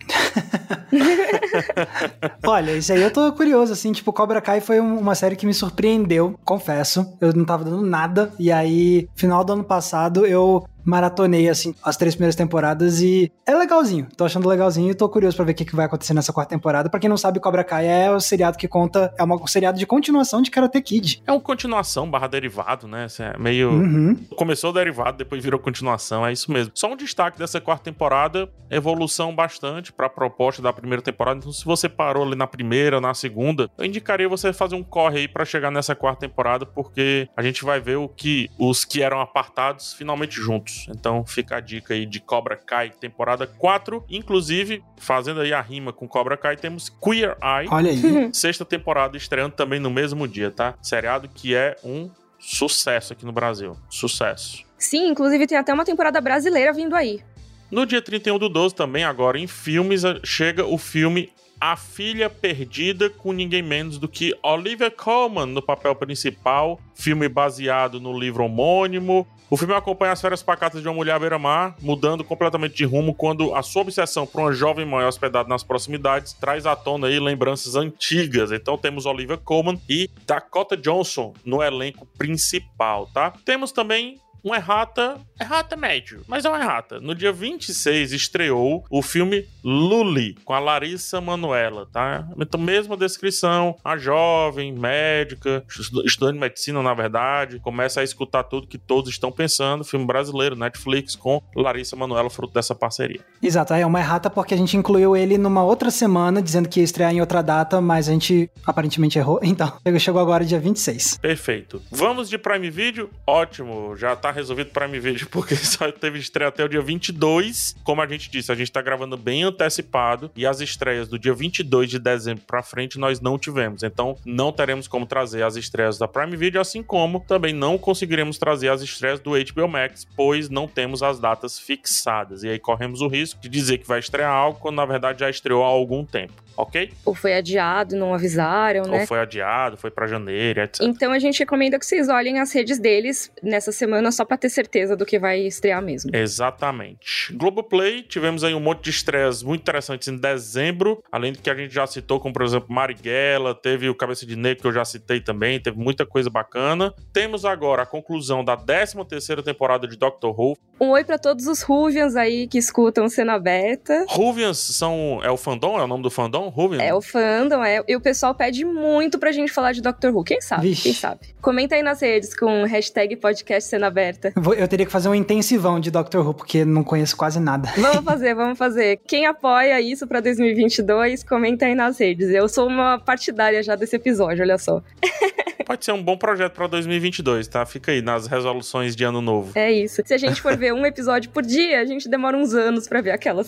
Olha, 2.45 2.71
isso 2.75 2.91
aí 2.93 3.01
eu 3.01 3.11
tô 3.11 3.31
curioso, 3.33 3.73
assim, 3.73 3.91
tipo, 3.91 4.11
Cobra 4.13 4.41
Kai 4.41 4.61
foi 4.61 4.79
um- 4.79 4.99
uma 4.99 5.15
série 5.15 5.35
que 5.35 5.45
me 5.45 5.53
surpreendeu, 5.53 6.35
confesso. 6.43 7.17
Eu 7.19 7.33
não 7.33 7.45
tava 7.45 7.63
dando 7.63 7.81
nada, 7.81 8.31
e 8.39 8.51
aí, 8.51 9.07
final 9.15 9.43
do 9.43 9.53
ano 9.53 9.63
passado, 9.63 10.25
eu 10.25 10.65
maratonei, 10.83 11.49
assim, 11.49 11.73
as 11.83 11.97
três 11.97 12.15
primeiras 12.15 12.35
temporadas 12.35 13.01
e 13.01 13.31
é 13.45 13.55
legalzinho. 13.55 14.07
Tô 14.17 14.25
achando 14.25 14.47
legalzinho 14.47 14.91
e 14.91 14.95
tô 14.95 15.07
curioso 15.09 15.35
pra 15.35 15.45
ver 15.45 15.51
o 15.51 15.55
que, 15.55 15.65
que 15.65 15.75
vai 15.75 15.85
acontecer 15.85 16.13
nessa 16.13 16.33
quarta 16.33 16.49
temporada. 16.55 16.89
Pra 16.89 16.99
quem 16.99 17.09
não 17.09 17.17
sabe, 17.17 17.39
Cobra 17.39 17.63
Kai 17.63 17.87
é 17.87 18.11
o 18.11 18.19
seriado 18.19 18.57
que 18.57 18.67
conta, 18.67 19.13
é 19.17 19.23
uma- 19.23 19.35
um 19.35 19.47
seriado 19.47 19.77
de 19.77 19.85
continuação 19.85 20.41
de 20.41 20.49
Karate 20.51 20.81
Kid. 20.81 21.21
É 21.25 21.31
uma 21.31 21.41
continuação 21.41 22.09
barra 22.09 22.27
derivado, 22.27 22.87
né? 22.87 23.07
É 23.19 23.37
meio. 23.37 23.69
Uhum. 23.71 24.15
Começou 24.35 24.71
derivado, 24.73 25.17
depois 25.17 25.43
virou 25.43 25.59
continuação, 25.59 26.25
é 26.25 26.31
isso 26.31 26.51
mesmo. 26.51 26.71
Só 26.75 26.91
um 26.91 26.95
destaque 26.95 27.37
dessa 27.37 27.59
quarta 27.61 27.83
temporada, 27.85 28.49
evolução 28.69 29.35
bastante 29.35 29.91
pra 29.91 30.09
proposta 30.09 30.61
da 30.61 30.73
primeira 30.73 31.01
temporada. 31.01 31.39
Então, 31.39 31.51
se 31.51 31.65
você 31.65 31.87
parou 31.89 32.23
ali 32.25 32.35
na 32.35 32.47
primeira, 32.47 32.99
na 33.01 33.13
segunda, 33.13 33.69
eu 33.77 33.85
indicaria 33.85 34.27
você 34.27 34.51
fazer 34.53 34.75
um 34.75 34.83
corre 34.83 35.19
aí 35.19 35.27
pra 35.27 35.45
chegar 35.45 35.69
nessa 35.71 35.95
quarta 35.95 36.21
temporada, 36.21 36.65
porque 36.65 37.27
a 37.35 37.41
gente 37.43 37.63
vai 37.63 37.79
ver 37.79 37.97
o 37.97 38.07
que 38.07 38.49
os 38.57 38.83
que 38.85 39.01
eram 39.01 39.19
apartados 39.21 39.93
finalmente 39.93 40.35
juntos. 40.39 40.70
Então, 40.89 41.25
fica 41.25 41.57
a 41.57 41.59
dica 41.59 41.93
aí 41.93 42.05
de 42.05 42.19
Cobra 42.19 42.55
Kai, 42.55 42.89
temporada 42.91 43.45
4. 43.47 44.03
Inclusive, 44.09 44.83
fazendo 44.97 45.41
aí 45.41 45.53
a 45.53 45.61
rima 45.61 45.91
com 45.93 46.07
Cobra 46.07 46.37
Kai, 46.37 46.55
temos 46.55 46.89
Queer 46.89 47.37
Eye. 47.41 47.67
Olha 47.69 47.91
aí. 47.91 48.29
Sexta 48.33 48.65
temporada 48.65 49.15
estreando 49.17 49.55
também 49.55 49.79
no 49.79 49.89
mesmo 49.89 50.27
dia, 50.27 50.51
tá? 50.51 50.75
Seriado 50.81 51.27
que 51.27 51.55
é 51.55 51.75
um 51.83 52.09
sucesso 52.39 53.13
aqui 53.13 53.25
no 53.25 53.31
Brasil. 53.31 53.77
Sucesso. 53.89 54.63
Sim, 54.77 55.09
inclusive 55.09 55.45
tem 55.45 55.57
até 55.57 55.73
uma 55.73 55.85
temporada 55.85 56.19
brasileira 56.19 56.73
vindo 56.73 56.95
aí. 56.95 57.21
No 57.69 57.85
dia 57.85 58.01
31 58.01 58.37
do 58.37 58.49
12 58.49 58.75
também, 58.75 59.03
agora 59.03 59.39
em 59.39 59.47
filmes, 59.47 60.01
chega 60.23 60.65
o 60.65 60.77
filme 60.77 61.29
A 61.59 61.77
Filha 61.77 62.29
Perdida 62.29 63.09
com 63.09 63.31
ninguém 63.31 63.61
menos 63.61 63.97
do 63.97 64.09
que 64.09 64.35
Olivia 64.43 64.91
Colman 64.91 65.45
no 65.45 65.61
papel 65.61 65.95
principal. 65.95 66.79
Filme 66.93 67.29
baseado 67.29 68.01
no 68.01 68.17
livro 68.17 68.43
homônimo. 68.43 69.25
O 69.51 69.57
filme 69.57 69.73
acompanha 69.73 70.13
as 70.13 70.21
férias 70.21 70.41
pacatas 70.41 70.81
de 70.81 70.87
uma 70.87 70.93
mulher 70.93 71.11
à 71.11 71.19
beira-mar, 71.19 71.75
mudando 71.81 72.23
completamente 72.23 72.73
de 72.73 72.85
rumo 72.85 73.13
quando 73.13 73.53
a 73.53 73.61
sua 73.61 73.81
obsessão 73.81 74.25
por 74.25 74.39
uma 74.39 74.53
jovem 74.53 74.85
mãe 74.85 75.05
hospedada 75.05 75.49
nas 75.49 75.61
proximidades 75.61 76.31
traz 76.31 76.65
à 76.65 76.73
tona 76.73 77.07
aí 77.07 77.19
lembranças 77.19 77.75
antigas. 77.75 78.53
Então 78.53 78.77
temos 78.77 79.05
Olivia 79.05 79.35
Colman 79.35 79.77
e 79.89 80.09
Dakota 80.25 80.77
Johnson 80.77 81.33
no 81.43 81.61
elenco 81.61 82.07
principal, 82.17 83.07
tá? 83.07 83.33
Temos 83.43 83.73
também 83.73 84.21
um 84.43 84.53
errata, 84.55 85.17
errata 85.39 85.75
médio, 85.75 86.21
mas 86.27 86.45
é 86.45 86.49
um 86.49 86.55
errata. 86.55 86.99
No 86.99 87.13
dia 87.15 87.31
26 87.31 88.11
estreou 88.11 88.83
o 88.89 89.01
filme 89.01 89.45
Luli, 89.63 90.35
com 90.43 90.53
a 90.53 90.59
Larissa 90.59 91.21
Manuela, 91.21 91.87
tá? 91.91 92.27
Então, 92.37 92.59
mesma 92.59 92.97
descrição, 92.97 93.75
a 93.83 93.97
jovem, 93.97 94.73
médica, 94.73 95.63
estu- 95.69 96.05
estudante 96.05 96.33
de 96.35 96.39
medicina, 96.39 96.81
na 96.81 96.93
verdade, 96.93 97.59
começa 97.59 98.01
a 98.01 98.03
escutar 98.03 98.43
tudo 98.43 98.67
que 98.67 98.77
todos 98.77 99.09
estão 99.11 99.31
pensando, 99.31 99.83
filme 99.83 100.05
brasileiro, 100.05 100.55
Netflix, 100.55 101.15
com 101.15 101.41
Larissa 101.55 101.95
Manuela, 101.95 102.29
fruto 102.29 102.53
dessa 102.53 102.73
parceria. 102.73 103.21
Exato, 103.41 103.73
é 103.73 103.85
uma 103.85 103.99
errata 103.99 104.29
porque 104.29 104.53
a 104.53 104.57
gente 104.57 104.75
incluiu 104.75 105.15
ele 105.15 105.37
numa 105.37 105.63
outra 105.63 105.91
semana, 105.91 106.41
dizendo 106.41 106.67
que 106.67 106.79
ia 106.79 106.83
estrear 106.83 107.13
em 107.13 107.21
outra 107.21 107.41
data, 107.43 107.79
mas 107.81 108.07
a 108.09 108.11
gente 108.11 108.49
aparentemente 108.65 109.17
errou. 109.19 109.39
Então, 109.51 109.71
chegou 109.99 110.21
agora 110.21 110.45
dia 110.45 110.59
26. 110.59 111.17
Perfeito. 111.17 111.81
Vamos 111.91 112.29
de 112.29 112.37
Prime 112.37 112.69
Video? 112.69 113.09
Ótimo, 113.27 113.95
já 113.97 114.15
tá 114.15 114.30
resolvido 114.31 114.67
o 114.67 114.71
Prime 114.71 114.99
Video, 114.99 115.27
porque 115.31 115.55
só 115.55 115.91
teve 115.91 116.19
estreia 116.19 116.49
até 116.49 116.63
o 116.63 116.69
dia 116.69 116.81
22. 116.81 117.75
Como 117.83 118.01
a 118.01 118.07
gente 118.07 118.29
disse, 118.29 118.51
a 118.51 118.55
gente 118.55 118.71
tá 118.71 118.81
gravando 118.81 119.17
bem 119.17 119.43
antecipado 119.43 120.31
e 120.35 120.45
as 120.45 120.61
estreias 120.61 121.07
do 121.07 121.19
dia 121.19 121.33
22 121.33 121.89
de 121.89 121.99
dezembro 121.99 122.43
pra 122.45 122.63
frente 122.63 122.97
nós 122.97 123.19
não 123.19 123.37
tivemos. 123.37 123.83
Então, 123.83 124.17
não 124.25 124.51
teremos 124.51 124.87
como 124.87 125.05
trazer 125.05 125.43
as 125.43 125.55
estreias 125.55 125.97
da 125.97 126.07
Prime 126.07 126.35
Video, 126.35 126.61
assim 126.61 126.83
como 126.83 127.19
também 127.19 127.53
não 127.53 127.77
conseguiremos 127.77 128.37
trazer 128.37 128.69
as 128.69 128.81
estreias 128.81 129.19
do 129.19 129.31
HBO 129.31 129.67
Max, 129.67 130.07
pois 130.15 130.49
não 130.49 130.67
temos 130.67 131.03
as 131.03 131.19
datas 131.19 131.59
fixadas. 131.59 132.43
E 132.43 132.49
aí 132.49 132.59
corremos 132.59 133.01
o 133.01 133.07
risco 133.07 133.41
de 133.41 133.49
dizer 133.49 133.77
que 133.77 133.87
vai 133.87 133.99
estrear 133.99 134.31
algo 134.31 134.59
quando 134.59 134.75
na 134.75 134.85
verdade 134.85 135.19
já 135.19 135.29
estreou 135.29 135.63
há 135.63 135.67
algum 135.67 136.05
tempo, 136.05 136.33
ok? 136.55 136.91
Ou 137.05 137.15
foi 137.15 137.33
adiado, 137.33 137.95
não 137.95 138.13
avisaram, 138.13 138.83
né? 138.83 139.01
Ou 139.01 139.07
foi 139.07 139.19
adiado, 139.19 139.77
foi 139.77 139.91
pra 139.91 140.07
janeiro, 140.07 140.61
etc. 140.61 140.81
Então 140.81 141.11
a 141.11 141.19
gente 141.19 141.39
recomenda 141.39 141.77
que 141.77 141.85
vocês 141.85 142.09
olhem 142.09 142.39
as 142.39 142.53
redes 142.53 142.79
deles 142.79 143.31
nessa 143.41 143.71
semana 143.71 144.11
só 144.11 144.25
pra 144.25 144.37
ter 144.37 144.49
certeza 144.49 144.95
do 144.95 145.05
que 145.05 145.19
vai 145.19 145.39
estrear 145.41 145.81
mesmo. 145.81 146.15
Exatamente. 146.15 147.33
Globoplay, 147.33 148.03
tivemos 148.03 148.43
aí 148.43 148.53
um 148.53 148.59
monte 148.59 148.83
de 148.85 148.89
estreias 148.89 149.43
muito 149.43 149.61
interessantes 149.61 150.07
em 150.07 150.17
dezembro, 150.17 151.03
além 151.11 151.33
do 151.33 151.39
que 151.39 151.49
a 151.49 151.55
gente 151.55 151.73
já 151.73 151.85
citou, 151.87 152.19
como 152.19 152.33
por 152.33 152.43
exemplo 152.43 152.73
Marighella, 152.73 153.53
teve 153.53 153.89
o 153.89 153.95
Cabeça 153.95 154.25
de 154.25 154.35
Negro 154.35 154.61
que 154.61 154.67
eu 154.67 154.71
já 154.71 154.85
citei 154.85 155.21
também, 155.21 155.59
teve 155.59 155.77
muita 155.77 156.05
coisa 156.05 156.29
bacana. 156.29 156.93
Temos 157.13 157.45
agora 157.45 157.83
a 157.83 157.85
conclusão 157.85 158.43
da 158.43 158.55
13 158.55 159.05
terceira 159.05 159.43
temporada 159.43 159.87
de 159.87 159.97
Doctor 159.97 160.37
Who. 160.39 160.57
Um 160.79 160.89
oi 160.89 161.03
pra 161.03 161.17
todos 161.17 161.47
os 161.47 161.61
Ruvians 161.61 162.15
aí 162.15 162.47
que 162.47 162.57
escutam 162.57 163.07
cena 163.07 163.37
beta. 163.37 164.05
Ruvians 164.07 164.57
são... 164.57 165.19
é 165.23 165.29
o 165.29 165.37
fandom? 165.37 165.79
É 165.79 165.83
o 165.83 165.87
nome 165.87 166.03
do 166.03 166.09
fandom? 166.09 166.40
Ruvian? 166.49 166.81
É 166.81 166.93
o 166.93 167.01
fandom, 167.01 167.63
é. 167.63 167.83
E 167.87 167.95
o 167.95 168.01
pessoal 168.01 168.33
pede 168.35 168.63
muito 168.65 169.19
pra 169.19 169.31
gente 169.31 169.51
falar 169.51 169.71
de 169.71 169.81
Doctor 169.81 170.15
Who. 170.15 170.23
Quem 170.23 170.41
sabe? 170.41 170.69
Vixe. 170.69 170.83
Quem 170.83 170.93
sabe? 170.93 171.19
Comenta 171.41 171.75
aí 171.75 171.83
nas 171.83 172.01
redes 172.01 172.35
com 172.35 172.63
hashtag 172.63 173.15
podcast 173.15 173.69
cena 173.69 173.87
aberta. 173.87 174.33
Eu 174.57 174.67
teria 174.67 174.85
que 174.85 174.91
fazer 174.91 175.09
um 175.09 175.15
intensivão 175.15 175.79
de 175.79 175.89
Doctor 175.91 176.25
Who, 176.25 176.33
porque 176.33 176.63
não 176.63 176.83
conheço 176.83 177.15
quase 177.17 177.39
nada. 177.39 177.69
Vamos 177.77 178.03
fazer, 178.05 178.35
vamos 178.35 178.57
fazer. 178.57 178.99
Quem 179.07 179.25
apoia 179.25 179.79
isso 179.81 180.07
pra 180.07 180.19
2022, 180.19 181.23
comenta 181.23 181.65
aí 181.65 181.75
nas 181.75 181.99
redes. 181.99 182.29
Eu 182.29 182.47
sou 182.47 182.67
uma 182.67 182.99
partidária 182.99 183.61
já 183.63 183.75
desse 183.75 183.95
episódio, 183.95 184.43
olha 184.43 184.57
só. 184.57 184.81
Pode 185.71 185.85
ser 185.85 185.93
um 185.93 186.03
bom 186.03 186.17
projeto 186.17 186.51
pra 186.51 186.67
2022, 186.67 187.47
tá? 187.47 187.65
Fica 187.65 187.93
aí 187.93 188.01
nas 188.01 188.27
resoluções 188.27 188.93
de 188.93 189.05
ano 189.05 189.21
novo. 189.21 189.53
É 189.55 189.71
isso. 189.71 190.01
Se 190.05 190.13
a 190.13 190.17
gente 190.17 190.41
for 190.41 190.57
ver 190.57 190.73
um 190.73 190.85
episódio 190.85 191.29
por 191.29 191.43
dia, 191.43 191.79
a 191.79 191.85
gente 191.85 192.09
demora 192.09 192.35
uns 192.35 192.53
anos 192.53 192.89
pra 192.89 192.99
ver 192.99 193.11
aquelas. 193.11 193.47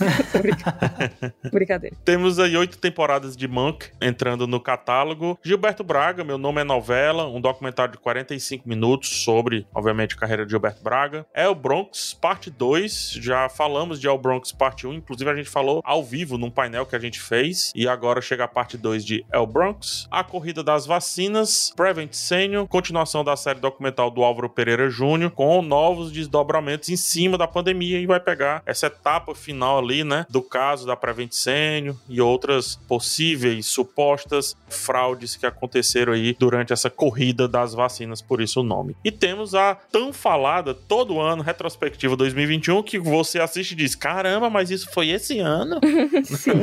Brincadeira. 1.51 1.97
Temos 2.05 2.39
aí 2.39 2.55
oito 2.55 2.77
temporadas 2.77 3.35
de 3.35 3.45
Monk 3.45 3.87
entrando 4.01 4.47
no 4.47 4.61
catálogo. 4.61 5.37
Gilberto 5.43 5.83
Braga, 5.83 6.23
Meu 6.23 6.37
Nome 6.37 6.61
é 6.61 6.63
Novela, 6.63 7.27
um 7.27 7.41
documentário 7.41 7.91
de 7.91 7.97
45 7.97 8.69
minutos 8.69 9.09
sobre, 9.25 9.67
obviamente, 9.75 10.15
a 10.15 10.17
carreira 10.17 10.45
de 10.45 10.51
Gilberto 10.51 10.81
Braga. 10.81 11.25
El 11.33 11.53
Bronx, 11.53 12.13
parte 12.13 12.49
2. 12.49 13.17
Já 13.21 13.49
falamos 13.49 13.99
de 13.99 14.07
El 14.07 14.17
Bronx, 14.17 14.53
parte 14.53 14.87
1. 14.87 14.93
Inclusive, 14.93 15.29
a 15.29 15.35
gente 15.35 15.49
falou 15.49 15.81
ao 15.83 16.01
vivo 16.01 16.37
num 16.37 16.49
painel 16.49 16.85
que 16.85 16.95
a 16.95 16.99
gente 16.99 17.19
fez. 17.19 17.73
E 17.75 17.85
agora 17.85 18.21
chega 18.21 18.45
a 18.45 18.47
parte 18.47 18.77
2 18.77 19.03
de 19.03 19.25
El 19.29 19.45
Bronx. 19.45 20.07
A 20.09 20.23
Corrida 20.23 20.63
das 20.63 20.85
Vacinas, 20.85 21.73
Prevent 21.75 22.12
Senior, 22.15 22.67
continuação 22.67 23.23
da 23.23 23.35
série 23.35 23.59
documental 23.59 24.09
do 24.09 24.23
Álvaro 24.23 24.49
Pereira 24.49 24.89
Júnior, 24.89 25.31
com 25.31 25.61
novos 25.61 26.11
desdobramentos 26.11 26.89
em 26.89 26.95
cima 26.95 27.37
da 27.37 27.47
pandemia 27.47 27.99
e 27.99 28.05
vai 28.05 28.19
pegar 28.19 28.61
essa 28.65 28.87
etapa 28.87 29.35
final 29.35 29.79
ali, 29.79 30.03
né, 30.03 30.25
do 30.29 30.41
caso 30.41 30.85
da 30.85 30.95
Prevent 30.95 31.31
Senior 31.31 31.95
e 32.07 32.21
outras 32.21 32.75
possíveis 32.87 33.65
supostas 33.65 34.55
fraudes 34.67 35.35
que 35.35 35.45
aconteceram 35.45 36.13
aí 36.13 36.35
durante 36.37 36.73
essa 36.73 36.89
corrida 36.89 37.47
das 37.47 37.73
vacinas, 37.73 38.21
por 38.21 38.41
isso 38.41 38.61
o 38.61 38.63
nome. 38.63 38.95
E 39.03 39.11
temos 39.11 39.55
a 39.55 39.75
tão 39.75 40.13
falada 40.13 40.73
todo 40.73 41.19
ano 41.19 41.43
retrospectiva 41.43 42.15
2021 42.15 42.83
que 42.83 42.99
você 42.99 43.39
assiste 43.39 43.71
e 43.71 43.75
diz: 43.75 43.95
"Caramba, 43.95 44.49
mas 44.49 44.71
isso 44.71 44.89
foi 44.91 45.09
esse 45.09 45.39
ano?" 45.39 45.79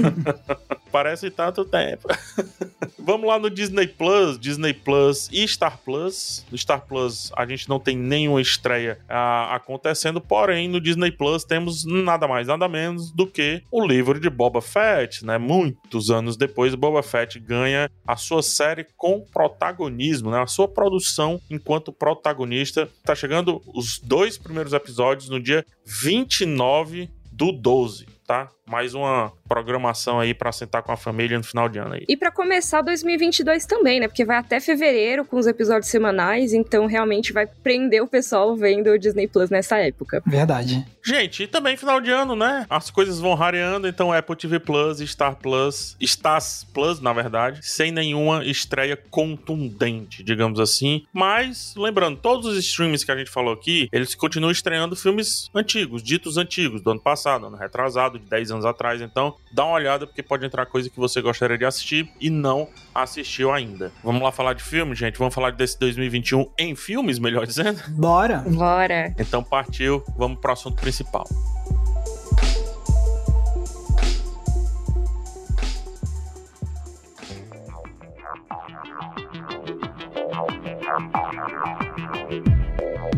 Parece 0.91 1.31
tanto 1.31 1.65
tempo. 1.65 2.09
Vamos 2.99 3.29
lá 3.29 3.39
no 3.39 3.49
Disney 3.49 3.87
Plus, 3.87 4.39
Disney 4.39 4.75
Plus 4.75 5.29
e 5.33 5.47
Star 5.47 5.79
Plus. 5.85 6.45
No 6.51 6.59
Star 6.59 6.87
Plus 6.87 7.31
a 7.37 7.47
gente 7.47 7.69
não 7.69 7.79
tem 7.79 7.97
nenhuma 7.97 8.41
estreia 8.41 8.99
ah, 9.09 9.55
acontecendo, 9.55 10.21
porém 10.21 10.69
no 10.69 10.81
Disney 10.81 11.11
Plus 11.11 11.45
temos 11.45 11.85
nada 11.85 12.27
mais, 12.27 12.47
nada 12.47 12.69
menos 12.69 13.11
do 13.13 13.27
que 13.27 13.63
o 13.71 13.87
livro 13.87 14.21
de 14.21 14.31
Boba 14.31 14.61
Fett, 14.61 15.25
né? 15.25 15.39
Muitos 15.39 16.11
anos 16.11 16.37
depois, 16.37 16.75
Boba 16.75 17.03
Fett 17.03 17.39
ganha 17.39 17.91
a 18.07 18.17
sua 18.17 18.43
série 18.43 18.87
com 18.97 19.21
protagonismo, 19.21 20.31
né? 20.31 20.41
A 20.41 20.47
sua 20.47 20.69
produção 20.69 21.41
enquanto 21.51 21.93
protagonista. 21.93 22.89
Tá 23.05 23.15
chegando 23.15 23.63
os 23.75 23.99
dois 23.99 24.39
primeiros 24.39 24.73
episódios 24.73 25.29
no 25.29 25.41
dia 25.41 25.65
29 25.85 27.11
do 27.33 27.53
12, 27.53 28.07
tá? 28.27 28.49
Mais 28.71 28.95
uma 28.95 29.33
programação 29.49 30.21
aí 30.21 30.33
para 30.33 30.53
sentar 30.53 30.83
com 30.83 30.93
a 30.93 30.97
família 30.97 31.37
no 31.37 31.43
final 31.43 31.69
de 31.69 31.81
ano 31.81 31.95
aí. 31.95 32.05
E 32.09 32.17
para 32.17 32.31
começar 32.31 32.83
2022 32.83 33.67
também, 33.67 33.99
né? 33.99 34.07
Porque 34.07 34.25
vai 34.25 34.37
até 34.37 34.61
fevereiro 34.61 35.25
com 35.25 35.37
os 35.37 35.47
episódios 35.47 35.91
semanais, 35.91 36.53
então 36.53 36.87
realmente 36.87 37.33
vai 37.33 37.47
prender 37.47 38.01
o 38.01 38.07
pessoal 38.07 38.57
vendo 38.57 38.91
o 38.91 38.99
Disney 38.99 39.27
Plus 39.27 39.51
nessa 39.51 39.79
época. 39.79 40.23
Verdade. 40.25 40.87
Gente, 41.05 41.43
e 41.43 41.47
também 41.49 41.77
final 41.77 42.01
de 42.01 42.11
ano, 42.11 42.37
né? 42.37 42.65
As 42.71 42.91
coisas 42.91 43.19
vão 43.19 43.35
rareando, 43.35 43.89
então 43.89 44.13
Apple 44.13 44.37
TV 44.37 44.61
Plus, 44.61 44.99
Star 44.99 45.35
Plus, 45.35 45.97
Stars 46.01 46.65
Plus, 46.73 47.01
na 47.01 47.13
verdade, 47.13 47.61
sem 47.63 47.91
nenhuma 47.91 48.45
estreia 48.45 48.97
contundente, 48.97 50.23
digamos 50.23 50.61
assim. 50.61 51.03
Mas, 51.13 51.75
lembrando, 51.77 52.19
todos 52.19 52.47
os 52.47 52.57
streams 52.59 53.05
que 53.05 53.11
a 53.11 53.17
gente 53.17 53.31
falou 53.31 53.53
aqui, 53.53 53.89
eles 53.91 54.15
continuam 54.15 54.53
estreando 54.53 54.95
filmes 54.95 55.51
antigos, 55.55 56.03
ditos 56.03 56.37
antigos, 56.37 56.83
do 56.83 56.91
ano 56.91 57.01
passado, 57.01 57.47
ano 57.47 57.57
retrasado, 57.57 58.19
de 58.19 58.27
10 58.27 58.51
anos 58.53 58.60
atrás. 58.65 59.01
Então, 59.01 59.35
dá 59.53 59.65
uma 59.65 59.75
olhada, 59.75 60.07
porque 60.07 60.23
pode 60.23 60.45
entrar 60.45 60.67
coisa 60.67 60.89
que 60.89 60.97
você 60.99 61.21
gostaria 61.21 61.59
de 61.59 61.65
assistir 61.65 62.11
e 62.21 62.31
não 62.31 62.69
assistiu 62.95 63.53
ainda. 63.53 63.93
Vamos 64.03 64.23
lá 64.23 64.33
falar 64.33 64.55
de 64.55 64.63
filme, 64.63 64.95
gente? 64.95 65.19
Vamos 65.19 65.35
falar 65.35 65.53
desse 65.53 65.79
2021 65.79 66.51
em 66.59 66.75
filmes, 66.75 67.19
melhor 67.19 67.47
dizendo? 67.47 67.81
Bora! 67.91 68.39
Bora! 68.47 69.15
Então 69.19 69.43
partiu, 69.43 70.03
vamos 70.17 70.39
pro 70.41 70.53
assunto 70.53 70.81
principal. 70.81 71.27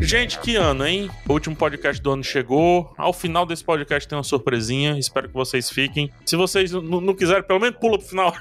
Gente, 0.03 0.41
que 0.41 0.57
ano, 0.57 0.85
hein? 0.85 1.09
O 1.29 1.33
último 1.33 1.55
podcast 1.55 2.03
do 2.03 2.11
ano 2.11 2.25
chegou. 2.25 2.93
Ao 2.99 3.13
final 3.13 3.47
desse 3.47 3.63
podcast 3.63 4.09
tem 4.09 4.19
uma 4.19 4.25
surpresinha. 4.25 4.99
Espero 4.99 5.29
que 5.29 5.35
vocês 5.35 5.71
fiquem. 5.71 6.11
Se 6.27 6.35
vocês 6.35 6.73
não 6.73 7.15
quiserem, 7.15 7.45
pelo 7.45 7.61
menos 7.61 7.79
pula 7.79 7.97
pro 7.97 8.07
final. 8.09 8.35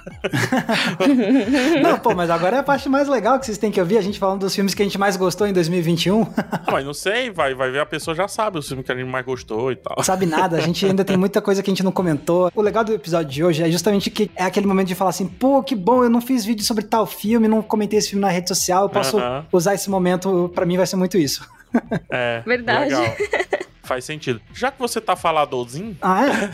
não, 1.81 1.99
pô, 1.99 2.15
mas 2.15 2.31
agora 2.31 2.57
é 2.57 2.59
a 2.59 2.63
parte 2.63 2.89
mais 2.89 3.07
legal 3.07 3.39
que 3.39 3.45
vocês 3.45 3.59
têm 3.59 3.69
que 3.71 3.79
ouvir. 3.79 3.99
A 3.99 4.01
gente 4.01 4.17
falando 4.17 4.41
dos 4.41 4.55
filmes 4.55 4.73
que 4.73 4.81
a 4.81 4.85
gente 4.85 4.97
mais 4.97 5.15
gostou 5.15 5.45
em 5.47 5.53
2021. 5.53 6.27
Ah, 6.51 6.71
mas 6.71 6.83
não 6.83 6.93
sei, 6.93 7.29
vai, 7.29 7.53
vai 7.53 7.69
ver, 7.69 7.79
a 7.79 7.85
pessoa 7.85 8.15
já 8.15 8.27
sabe 8.27 8.57
os 8.57 8.67
filmes 8.67 8.85
que 8.85 8.91
a 8.91 8.95
gente 8.95 9.07
mais 9.07 9.25
gostou 9.25 9.71
e 9.71 9.75
tal. 9.75 10.03
Sabe 10.03 10.25
nada, 10.25 10.57
a 10.57 10.61
gente 10.61 10.85
ainda 10.85 11.05
tem 11.05 11.15
muita 11.15 11.41
coisa 11.41 11.61
que 11.61 11.69
a 11.69 11.73
gente 11.73 11.83
não 11.83 11.91
comentou. 11.91 12.51
O 12.55 12.61
legal 12.61 12.83
do 12.83 12.93
episódio 12.93 13.31
de 13.31 13.43
hoje 13.43 13.63
é 13.63 13.69
justamente 13.69 14.09
que 14.09 14.31
é 14.35 14.43
aquele 14.43 14.65
momento 14.65 14.87
de 14.87 14.95
falar 14.95 15.11
assim, 15.11 15.27
pô, 15.27 15.61
que 15.61 15.75
bom, 15.75 16.03
eu 16.03 16.09
não 16.09 16.21
fiz 16.21 16.43
vídeo 16.43 16.65
sobre 16.65 16.83
tal 16.83 17.05
filme, 17.05 17.47
não 17.47 17.61
comentei 17.61 17.99
esse 17.99 18.09
filme 18.09 18.21
na 18.21 18.29
rede 18.29 18.47
social, 18.47 18.83
eu 18.83 18.89
posso 18.89 19.17
uh 19.17 19.21
-huh. 19.21 19.43
usar 19.51 19.75
esse 19.75 19.89
momento, 19.89 20.51
para 20.53 20.65
mim 20.65 20.75
vai 20.75 20.87
ser 20.87 20.95
muito 20.95 21.17
isso. 21.17 21.50
É. 22.09 22.41
Verdade. 22.45 22.93
Legal. 22.93 23.15
Faz 23.83 24.05
sentido. 24.05 24.41
Já 24.53 24.71
que 24.71 24.79
você 24.79 25.01
tá 25.01 25.15
faladorzinho. 25.15 25.97
Ah, 26.01 26.25
é? 26.25 26.51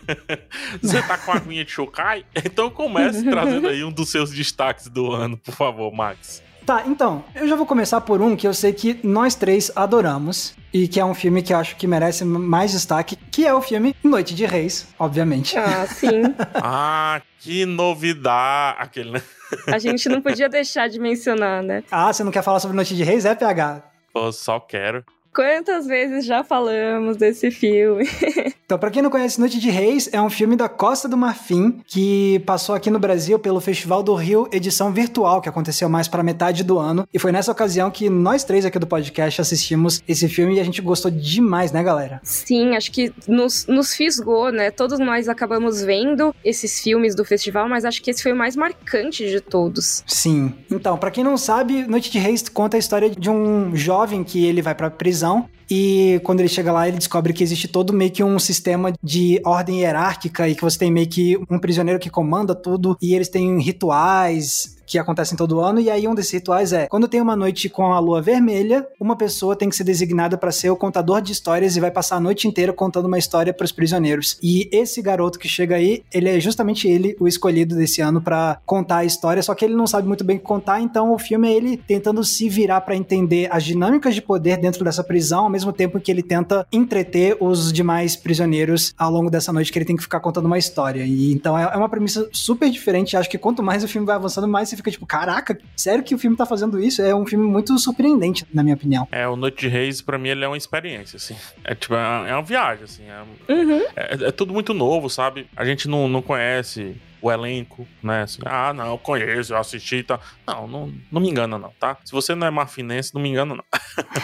você 0.80 1.02
tá 1.02 1.18
com 1.18 1.32
a 1.32 1.36
aguinha 1.36 1.64
de 1.64 1.70
Shokai? 1.70 2.24
Então 2.34 2.70
comece 2.70 3.22
trazendo 3.24 3.68
aí 3.68 3.84
um 3.84 3.90
dos 3.90 4.10
seus 4.10 4.30
destaques 4.30 4.88
do 4.88 5.12
ano, 5.12 5.36
por 5.36 5.54
favor, 5.54 5.92
Max. 5.92 6.42
Tá, 6.64 6.84
então, 6.86 7.24
eu 7.34 7.48
já 7.48 7.56
vou 7.56 7.66
começar 7.66 8.00
por 8.00 8.22
um 8.22 8.36
que 8.36 8.46
eu 8.46 8.54
sei 8.54 8.72
que 8.72 9.00
nós 9.02 9.34
três 9.34 9.72
adoramos 9.74 10.54
e 10.72 10.86
que 10.86 11.00
é 11.00 11.04
um 11.04 11.14
filme 11.14 11.42
que 11.42 11.52
eu 11.52 11.58
acho 11.58 11.74
que 11.76 11.86
merece 11.86 12.24
mais 12.24 12.70
destaque, 12.70 13.16
que 13.16 13.46
é 13.46 13.52
o 13.52 13.60
filme 13.60 13.94
Noite 14.04 14.34
de 14.34 14.46
Reis, 14.46 14.86
obviamente. 14.98 15.58
Ah, 15.58 15.86
sim. 15.86 16.22
ah, 16.54 17.20
que 17.40 17.66
novidade! 17.66 18.76
Aquele, 18.78 19.10
né? 19.10 19.22
A 19.66 19.78
gente 19.78 20.08
não 20.08 20.22
podia 20.22 20.48
deixar 20.48 20.88
de 20.88 21.00
mencionar, 21.00 21.62
né? 21.62 21.82
Ah, 21.90 22.12
você 22.12 22.22
não 22.22 22.30
quer 22.30 22.42
falar 22.42 22.60
sobre 22.60 22.76
Noite 22.76 22.94
de 22.94 23.02
Reis? 23.02 23.24
É, 23.24 23.34
PH? 23.34 23.89
Pô, 24.12 24.32
só 24.32 24.58
quero. 24.58 25.04
Quantas 25.34 25.86
vezes 25.86 26.24
já 26.24 26.42
falamos 26.42 27.16
desse 27.16 27.50
filme? 27.50 28.04
então, 28.70 28.78
para 28.78 28.90
quem 28.92 29.02
não 29.02 29.10
conhece, 29.10 29.40
Noite 29.40 29.58
de 29.58 29.68
Reis 29.68 30.08
é 30.12 30.22
um 30.22 30.30
filme 30.30 30.54
da 30.54 30.68
Costa 30.68 31.08
do 31.08 31.16
Marfim 31.16 31.80
que 31.88 32.38
passou 32.46 32.72
aqui 32.72 32.88
no 32.88 33.00
Brasil 33.00 33.36
pelo 33.36 33.60
Festival 33.60 34.00
do 34.00 34.14
Rio 34.14 34.48
edição 34.52 34.92
virtual, 34.92 35.40
que 35.40 35.48
aconteceu 35.48 35.88
mais 35.88 36.06
para 36.06 36.22
metade 36.22 36.62
do 36.62 36.78
ano. 36.78 37.04
E 37.12 37.18
foi 37.18 37.32
nessa 37.32 37.50
ocasião 37.50 37.90
que 37.90 38.08
nós 38.08 38.44
três 38.44 38.64
aqui 38.64 38.78
do 38.78 38.86
podcast 38.86 39.40
assistimos 39.40 40.00
esse 40.06 40.28
filme 40.28 40.54
e 40.54 40.60
a 40.60 40.64
gente 40.64 40.80
gostou 40.80 41.10
demais, 41.10 41.72
né, 41.72 41.82
galera? 41.82 42.20
Sim, 42.22 42.76
acho 42.76 42.92
que 42.92 43.12
nos, 43.26 43.66
nos 43.66 43.92
fisgou, 43.92 44.52
né? 44.52 44.70
Todos 44.70 45.00
nós 45.00 45.28
acabamos 45.28 45.82
vendo 45.82 46.32
esses 46.44 46.80
filmes 46.80 47.16
do 47.16 47.24
festival, 47.24 47.68
mas 47.68 47.84
acho 47.84 48.00
que 48.00 48.12
esse 48.12 48.22
foi 48.22 48.32
o 48.32 48.36
mais 48.36 48.54
marcante 48.54 49.28
de 49.28 49.40
todos. 49.40 50.04
Sim. 50.06 50.54
Então, 50.70 50.96
para 50.96 51.10
quem 51.10 51.24
não 51.24 51.36
sabe, 51.36 51.84
Noite 51.88 52.08
de 52.08 52.20
Reis 52.20 52.48
conta 52.48 52.76
a 52.76 52.78
história 52.78 53.10
de 53.10 53.28
um 53.28 53.74
jovem 53.74 54.22
que 54.22 54.46
ele 54.46 54.62
vai 54.62 54.76
pra 54.76 54.88
prisão 54.88 55.20
prisão 55.20 55.48
e 55.70 56.20
quando 56.24 56.40
ele 56.40 56.48
chega 56.48 56.72
lá, 56.72 56.88
ele 56.88 56.96
descobre 56.96 57.32
que 57.32 57.44
existe 57.44 57.68
todo 57.68 57.92
meio 57.92 58.10
que 58.10 58.24
um 58.24 58.38
sistema 58.38 58.92
de 59.02 59.40
ordem 59.44 59.80
hierárquica 59.80 60.48
e 60.48 60.54
que 60.54 60.62
você 60.62 60.78
tem 60.78 60.90
meio 60.90 61.08
que 61.08 61.38
um 61.48 61.58
prisioneiro 61.58 62.00
que 62.00 62.10
comanda 62.10 62.54
tudo. 62.54 62.96
E 63.00 63.14
eles 63.14 63.28
têm 63.28 63.60
rituais 63.60 64.79
que 64.90 64.98
acontecem 64.98 65.36
todo 65.36 65.60
ano, 65.60 65.80
e 65.80 65.88
aí 65.88 66.08
um 66.08 66.14
desses 66.14 66.32
rituais 66.32 66.72
é: 66.72 66.88
quando 66.88 67.06
tem 67.06 67.20
uma 67.20 67.36
noite 67.36 67.68
com 67.68 67.92
a 67.92 67.98
lua 68.00 68.20
vermelha, 68.20 68.86
uma 68.98 69.14
pessoa 69.14 69.54
tem 69.54 69.68
que 69.68 69.76
ser 69.76 69.84
designada 69.84 70.36
para 70.36 70.50
ser 70.50 70.68
o 70.70 70.76
contador 70.76 71.22
de 71.22 71.32
histórias 71.32 71.76
e 71.76 71.80
vai 71.80 71.92
passar 71.92 72.16
a 72.16 72.20
noite 72.20 72.48
inteira 72.48 72.72
contando 72.72 73.06
uma 73.06 73.18
história 73.18 73.54
para 73.54 73.64
os 73.64 73.70
prisioneiros. 73.70 74.36
E 74.42 74.68
esse 74.72 75.00
garoto 75.00 75.38
que 75.38 75.48
chega 75.48 75.76
aí, 75.76 76.02
ele 76.12 76.28
é 76.28 76.40
justamente 76.40 76.88
ele 76.88 77.16
o 77.20 77.28
escolhido 77.28 77.76
desse 77.76 78.00
ano 78.00 78.20
para 78.20 78.60
contar 78.66 78.98
a 78.98 79.04
história, 79.04 79.42
só 79.42 79.54
que 79.54 79.64
ele 79.64 79.74
não 79.74 79.86
sabe 79.86 80.08
muito 80.08 80.24
bem 80.24 80.38
contar, 80.38 80.80
então 80.80 81.12
o 81.12 81.18
filme 81.18 81.48
é 81.48 81.52
ele 81.54 81.76
tentando 81.76 82.24
se 82.24 82.48
virar 82.48 82.80
para 82.80 82.96
entender 82.96 83.48
as 83.52 83.62
dinâmicas 83.62 84.14
de 84.14 84.22
poder 84.22 84.56
dentro 84.56 84.84
dessa 84.84 85.04
prisão, 85.04 85.44
ao 85.44 85.50
mesmo 85.50 85.72
tempo 85.72 86.00
que 86.00 86.10
ele 86.10 86.22
tenta 86.22 86.66
entreter 86.72 87.36
os 87.38 87.72
demais 87.72 88.16
prisioneiros 88.16 88.92
ao 88.98 89.10
longo 89.10 89.30
dessa 89.30 89.52
noite 89.52 89.70
que 89.70 89.78
ele 89.78 89.84
tem 89.84 89.96
que 89.96 90.02
ficar 90.02 90.18
contando 90.18 90.46
uma 90.46 90.58
história. 90.58 91.04
E 91.04 91.32
então 91.32 91.56
é, 91.56 91.62
é 91.62 91.76
uma 91.76 91.88
premissa 91.88 92.28
super 92.32 92.68
diferente. 92.68 93.16
Acho 93.16 93.30
que 93.30 93.38
quanto 93.38 93.62
mais 93.62 93.84
o 93.84 93.88
filme 93.88 94.06
vai 94.06 94.16
avançando, 94.16 94.48
mais 94.48 94.68
se 94.68 94.79
fica 94.80 94.90
tipo, 94.90 95.06
caraca, 95.06 95.58
sério 95.76 96.02
que 96.02 96.14
o 96.14 96.18
filme 96.18 96.36
tá 96.36 96.44
fazendo 96.44 96.80
isso? 96.80 97.02
É 97.02 97.14
um 97.14 97.26
filme 97.26 97.46
muito 97.46 97.78
surpreendente, 97.78 98.46
na 98.52 98.62
minha 98.62 98.74
opinião. 98.74 99.06
É, 99.12 99.26
o 99.28 99.36
Noite 99.36 99.60
de 99.60 99.68
Reis, 99.68 100.02
pra 100.02 100.18
mim, 100.18 100.30
ele 100.30 100.44
é 100.44 100.48
uma 100.48 100.56
experiência, 100.56 101.16
assim. 101.16 101.36
É 101.64 101.74
tipo, 101.74 101.94
é, 101.94 102.30
é 102.30 102.34
uma 102.34 102.42
viagem, 102.42 102.84
assim. 102.84 103.04
É, 103.04 103.52
uhum. 103.52 103.80
é, 103.96 104.28
é, 104.28 104.30
tudo 104.30 104.52
muito 104.52 104.74
novo, 104.74 105.08
sabe? 105.08 105.46
A 105.56 105.64
gente 105.64 105.88
não, 105.88 106.08
não 106.08 106.22
conhece 106.22 106.96
o 107.22 107.30
elenco, 107.30 107.86
né? 108.02 108.22
Assim, 108.22 108.40
ah, 108.44 108.72
não, 108.72 108.86
eu 108.86 108.98
conheço, 108.98 109.52
eu 109.52 109.58
assisti 109.58 109.96
e 109.96 110.02
tal. 110.02 110.20
Não, 110.46 110.66
não, 110.66 110.94
não 111.12 111.20
me 111.20 111.28
engana, 111.28 111.58
não, 111.58 111.70
tá? 111.78 111.96
Se 112.04 112.12
você 112.12 112.34
não 112.34 112.46
é 112.46 112.50
marfinense, 112.50 113.14
não 113.14 113.20
me 113.20 113.28
engana, 113.28 113.54
não. 113.54 113.64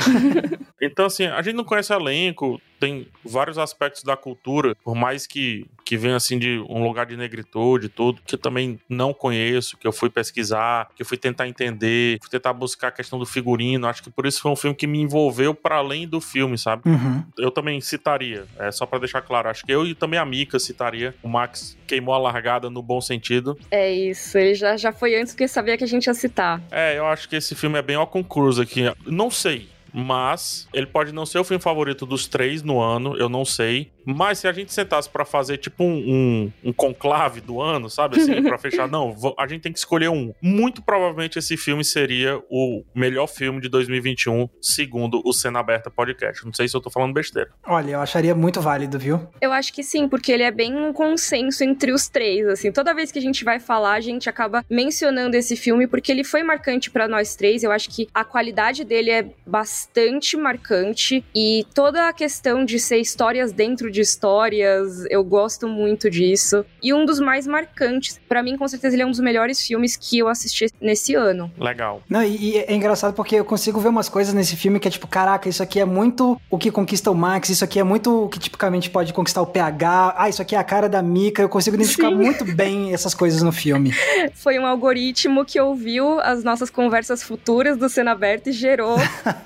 então, 0.80 1.06
assim, 1.06 1.26
a 1.26 1.42
gente 1.42 1.54
não 1.54 1.64
conhece 1.64 1.92
o 1.92 1.96
elenco, 1.96 2.60
tem 2.78 3.08
vários 3.24 3.58
aspectos 3.58 4.02
da 4.02 4.16
cultura, 4.16 4.74
por 4.84 4.94
mais 4.94 5.26
que, 5.26 5.66
que 5.84 5.96
venha 5.96 6.16
assim 6.16 6.38
de 6.38 6.58
um 6.68 6.82
lugar 6.82 7.06
de 7.06 7.16
negritude, 7.16 7.88
tudo, 7.88 8.20
que 8.26 8.34
eu 8.34 8.38
também 8.38 8.78
não 8.88 9.12
conheço, 9.12 9.76
que 9.76 9.86
eu 9.86 9.92
fui 9.92 10.10
pesquisar, 10.10 10.88
que 10.94 11.02
eu 11.02 11.06
fui 11.06 11.16
tentar 11.16 11.48
entender, 11.48 12.18
fui 12.20 12.30
tentar 12.30 12.52
buscar 12.52 12.88
a 12.88 12.92
questão 12.92 13.18
do 13.18 13.26
figurino. 13.26 13.86
Acho 13.86 14.02
que 14.02 14.10
por 14.10 14.26
isso 14.26 14.40
foi 14.40 14.50
um 14.50 14.56
filme 14.56 14.76
que 14.76 14.86
me 14.86 15.00
envolveu 15.00 15.54
para 15.54 15.76
além 15.76 16.06
do 16.06 16.20
filme, 16.20 16.58
sabe? 16.58 16.82
Uhum. 16.86 17.24
Eu 17.38 17.50
também 17.50 17.80
citaria, 17.80 18.46
é 18.58 18.70
só 18.70 18.86
para 18.86 18.98
deixar 18.98 19.22
claro, 19.22 19.48
acho 19.48 19.64
que 19.64 19.72
eu 19.72 19.86
e 19.86 19.94
também 19.94 20.18
a 20.18 20.24
Mika 20.24 20.58
citaria. 20.58 21.14
O 21.22 21.28
Max 21.28 21.76
queimou 21.86 22.14
a 22.14 22.18
largada 22.18 22.68
no 22.68 22.82
bom 22.82 23.00
sentido. 23.00 23.58
É 23.70 23.92
isso, 23.92 24.36
ele 24.36 24.54
já, 24.54 24.76
já 24.76 24.92
foi 24.92 25.16
antes 25.16 25.32
porque 25.32 25.48
sabia 25.48 25.76
que 25.76 25.84
a 25.84 25.88
gente 25.88 26.06
ia 26.06 26.14
citar. 26.14 26.60
É, 26.70 26.98
eu 26.98 27.06
acho 27.06 27.28
que 27.28 27.36
esse 27.36 27.54
filme 27.54 27.78
é 27.78 27.82
bem 27.82 27.96
ao 27.96 28.06
concurso 28.06 28.60
aqui. 28.60 28.82
Não 29.06 29.30
sei, 29.30 29.68
mas 29.98 30.68
ele 30.74 30.84
pode 30.84 31.10
não 31.10 31.24
ser 31.24 31.38
o 31.38 31.44
filme 31.44 31.62
favorito 31.62 32.04
dos 32.04 32.26
três 32.26 32.62
no 32.62 32.82
ano, 32.82 33.16
eu 33.16 33.30
não 33.30 33.46
sei. 33.46 33.90
Mas 34.06 34.38
se 34.38 34.46
a 34.46 34.52
gente 34.52 34.72
sentasse 34.72 35.10
para 35.10 35.24
fazer 35.24 35.58
tipo 35.58 35.82
um, 35.82 36.52
um, 36.62 36.68
um, 36.70 36.72
conclave 36.72 37.40
do 37.40 37.60
ano, 37.60 37.90
sabe 37.90 38.20
assim, 38.20 38.40
para 38.44 38.56
fechar, 38.56 38.88
não, 38.88 39.14
a 39.36 39.46
gente 39.48 39.62
tem 39.62 39.72
que 39.72 39.78
escolher 39.78 40.08
um. 40.08 40.32
Muito 40.40 40.80
provavelmente 40.80 41.38
esse 41.38 41.56
filme 41.56 41.84
seria 41.84 42.40
o 42.48 42.84
melhor 42.94 43.26
filme 43.26 43.60
de 43.60 43.68
2021, 43.68 44.48
segundo 44.62 45.20
o 45.24 45.32
Cena 45.32 45.58
Aberta 45.58 45.90
Podcast. 45.90 46.44
Não 46.44 46.54
sei 46.54 46.68
se 46.68 46.76
eu 46.76 46.80
tô 46.80 46.88
falando 46.88 47.12
besteira. 47.12 47.50
Olha, 47.66 47.92
eu 47.92 48.00
acharia 48.00 48.34
muito 48.34 48.60
válido, 48.60 48.98
viu? 48.98 49.26
Eu 49.40 49.52
acho 49.52 49.72
que 49.72 49.82
sim, 49.82 50.08
porque 50.08 50.30
ele 50.30 50.44
é 50.44 50.50
bem 50.50 50.76
um 50.76 50.92
consenso 50.92 51.64
entre 51.64 51.92
os 51.92 52.08
três, 52.08 52.46
assim. 52.46 52.70
Toda 52.70 52.94
vez 52.94 53.10
que 53.10 53.18
a 53.18 53.22
gente 53.22 53.44
vai 53.44 53.58
falar, 53.58 53.94
a 53.94 54.00
gente 54.00 54.28
acaba 54.28 54.64
mencionando 54.70 55.36
esse 55.36 55.56
filme 55.56 55.86
porque 55.86 56.12
ele 56.12 56.22
foi 56.22 56.42
marcante 56.42 56.90
para 56.90 57.08
nós 57.08 57.34
três. 57.34 57.64
Eu 57.64 57.72
acho 57.72 57.90
que 57.90 58.08
a 58.14 58.24
qualidade 58.24 58.84
dele 58.84 59.10
é 59.10 59.26
bastante 59.46 60.36
marcante 60.36 61.24
e 61.34 61.66
toda 61.74 62.08
a 62.08 62.12
questão 62.12 62.64
de 62.64 62.78
ser 62.78 62.98
histórias 62.98 63.52
dentro 63.52 63.90
de 63.90 63.95
de 63.96 64.02
histórias, 64.02 65.04
eu 65.10 65.24
gosto 65.24 65.66
muito 65.66 66.10
disso. 66.10 66.64
E 66.82 66.92
um 66.92 67.04
dos 67.04 67.18
mais 67.18 67.46
marcantes, 67.46 68.20
para 68.28 68.42
mim, 68.42 68.56
com 68.56 68.68
certeza, 68.68 68.94
ele 68.94 69.02
é 69.02 69.06
um 69.06 69.10
dos 69.10 69.20
melhores 69.20 69.60
filmes 69.60 69.96
que 69.96 70.18
eu 70.18 70.28
assisti 70.28 70.66
nesse 70.80 71.14
ano. 71.14 71.50
Legal. 71.58 72.02
Não, 72.08 72.22
e, 72.22 72.36
e, 72.36 72.58
é 72.58 72.74
engraçado 72.74 73.14
porque 73.14 73.36
eu 73.36 73.44
consigo 73.44 73.80
ver 73.80 73.88
umas 73.88 74.08
coisas 74.08 74.34
nesse 74.34 74.54
filme 74.54 74.78
que 74.78 74.86
é 74.86 74.90
tipo, 74.90 75.06
caraca, 75.06 75.48
isso 75.48 75.62
aqui 75.62 75.80
é 75.80 75.84
muito 75.84 76.40
o 76.50 76.58
que 76.58 76.70
conquista 76.70 77.10
o 77.10 77.14
Max, 77.14 77.48
isso 77.48 77.64
aqui 77.64 77.80
é 77.80 77.84
muito 77.84 78.24
o 78.24 78.28
que 78.28 78.38
tipicamente 78.38 78.90
pode 78.90 79.12
conquistar 79.12 79.40
o 79.40 79.46
PH, 79.46 80.14
ah, 80.16 80.28
isso 80.28 80.42
aqui 80.42 80.54
é 80.54 80.58
a 80.58 80.64
cara 80.64 80.88
da 80.88 81.00
Mika, 81.00 81.40
eu 81.40 81.48
consigo 81.48 81.76
identificar 81.76 82.08
Sim. 82.08 82.16
muito 82.16 82.44
bem 82.44 82.92
essas 82.92 83.14
coisas 83.14 83.42
no 83.42 83.52
filme. 83.52 83.92
Foi 84.34 84.58
um 84.58 84.66
algoritmo 84.66 85.44
que 85.44 85.58
ouviu 85.58 86.20
as 86.20 86.44
nossas 86.44 86.68
conversas 86.68 87.22
futuras 87.22 87.78
do 87.78 87.88
Cena 87.88 88.12
Aberta 88.12 88.50
e 88.50 88.52
gerou 88.52 88.96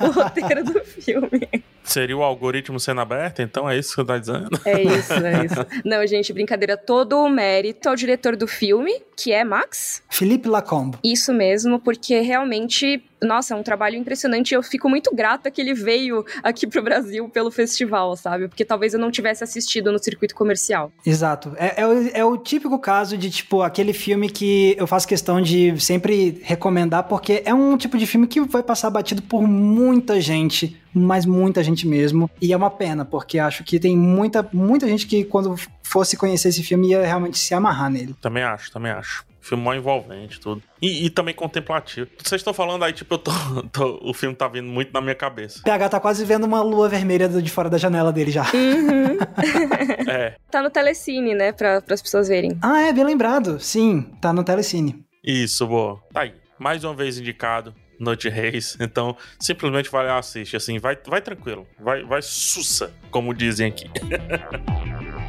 o 0.01 0.11
roteiro 0.11 0.65
do 0.65 0.81
filme. 0.85 1.49
Seria 1.83 2.17
o 2.17 2.23
algoritmo 2.23 2.79
sendo 2.79 3.01
aberto, 3.01 3.43
então 3.43 3.69
é 3.69 3.79
isso 3.79 3.91
que 3.91 3.97
você 3.97 4.05
tá 4.05 4.19
dizendo? 4.19 4.49
É 4.65 4.83
isso, 4.83 5.13
é 5.13 5.45
isso. 5.45 5.67
Não, 5.85 6.07
gente, 6.07 6.33
brincadeira. 6.33 6.77
Todo 6.77 7.19
o 7.19 7.29
mérito 7.29 7.89
ao 7.89 7.97
diretor 7.97 8.37
do 8.37 8.47
filme, 8.47 9.03
que 9.17 9.33
é 9.33 9.43
Max. 9.45 10.03
Felipe 10.09 10.49
Lacombe. 10.49 10.99
Isso 11.03 11.33
mesmo, 11.33 11.81
porque 11.81 12.21
realmente 12.21 13.03
nossa, 13.23 13.55
é 13.55 13.57
um 13.57 13.63
trabalho 13.63 13.97
impressionante. 13.97 14.55
Eu 14.55 14.63
fico 14.63 14.89
muito 14.89 15.15
grata 15.15 15.51
que 15.51 15.61
ele 15.61 15.75
veio 15.75 16.25
aqui 16.43 16.67
pro 16.67 16.83
Brasil 16.83 17.29
pelo 17.29 17.51
festival, 17.51 18.17
sabe? 18.17 18.49
Porque 18.49 18.65
talvez 18.65 18.95
eu 18.95 19.01
não 19.01 19.11
tivesse 19.11 19.45
assistido 19.45 19.93
no 19.93 19.99
circuito 19.99 20.35
comercial. 20.35 20.93
Exato. 21.05 21.53
É, 21.57 21.83
é, 21.83 21.87
o, 21.87 22.11
é 22.15 22.25
o 22.25 22.37
típico 22.37 22.79
caso 22.79 23.17
de, 23.17 23.31
tipo, 23.31 23.63
aquele 23.63 23.93
filme 23.93 24.31
que 24.31 24.75
eu 24.79 24.87
faço 24.87 25.07
questão 25.07 25.41
de 25.41 25.79
sempre 25.81 26.41
recomendar, 26.43 27.05
porque 27.05 27.43
é 27.45 27.55
um 27.55 27.77
tipo 27.77 27.99
de 27.99 28.07
filme 28.07 28.27
que 28.27 28.41
vai 28.41 28.63
passar 28.63 28.91
batido 28.91 29.23
por 29.23 29.43
muita 29.47 30.21
gente 30.21 30.79
mas 30.93 31.25
muita 31.25 31.63
gente 31.63 31.87
mesmo. 31.87 32.29
E 32.41 32.53
é 32.53 32.57
uma 32.57 32.69
pena, 32.69 33.05
porque 33.05 33.39
acho 33.39 33.63
que 33.63 33.79
tem 33.79 33.97
muita, 33.97 34.49
muita 34.53 34.89
gente 34.89 35.07
que 35.07 35.25
quando 35.25 35.55
fosse 35.85 36.17
conhecer 36.17 36.49
esse 36.49 36.65
filme 36.65 36.91
ia 36.91 37.05
realmente 37.05 37.39
se 37.39 37.55
amarrar 37.55 37.91
nele. 37.91 38.15
Também 38.21 38.43
acho, 38.43 38.73
também 38.73 38.91
acho. 38.91 39.25
Filme 39.41 39.65
mó 39.65 39.75
envolvente, 39.75 40.39
tudo. 40.39 40.63
E, 40.81 41.07
e, 41.07 41.11
também 41.11 41.35
contemplativo. 41.35 42.11
Vocês 42.23 42.41
estão 42.41 42.53
falando 42.53 42.85
aí, 42.85 42.93
tipo, 42.93 43.15
eu 43.15 43.19
tô, 43.19 43.33
tô, 43.73 44.01
o 44.03 44.13
filme 44.13 44.35
tá 44.35 44.47
vindo 44.47 44.69
muito 44.69 44.93
na 44.93 45.01
minha 45.01 45.15
cabeça. 45.15 45.63
PH 45.65 45.89
tá 45.89 46.01
quase 46.01 46.25
vendo 46.25 46.45
uma 46.45 46.63
lua 46.63 46.89
vermelha 46.89 47.29
de 47.29 47.51
fora 47.51 47.71
da 47.71 47.79
janela 47.79 48.13
dele 48.13 48.31
já. 48.31 48.43
Uhum. 48.43 49.19
é. 50.09 50.37
Tá 50.51 50.63
no 50.63 50.71
Telecine, 50.71 51.35
né? 51.35 51.53
Pra, 51.53 51.83
as 51.91 52.03
pessoas 52.03 52.29
verem. 52.29 52.59
Ah, 52.63 52.83
é, 52.83 52.93
bem 52.93 53.05
lembrado. 53.05 53.59
Sim, 53.59 54.03
tá 54.21 54.33
no 54.33 54.45
Telecine. 54.45 55.05
Isso, 55.25 55.67
boa. 55.67 55.99
Tá 56.13 56.21
aí. 56.23 56.35
Mais 56.59 56.85
uma 56.85 56.95
vez 56.95 57.19
indicado. 57.19 57.75
Noite 57.99 58.29
Reis. 58.31 58.77
Então, 58.81 59.15
simplesmente 59.39 59.91
vai 59.91 60.07
lá 60.07 60.19
assiste. 60.19 60.57
Assim, 60.57 60.79
vai, 60.79 60.99
vai 61.07 61.21
tranquilo. 61.21 61.67
Vai, 61.79 62.03
vai 62.03 62.23
sussa, 62.23 62.93
como 63.11 63.35
dizem 63.35 63.69
aqui. 63.69 63.91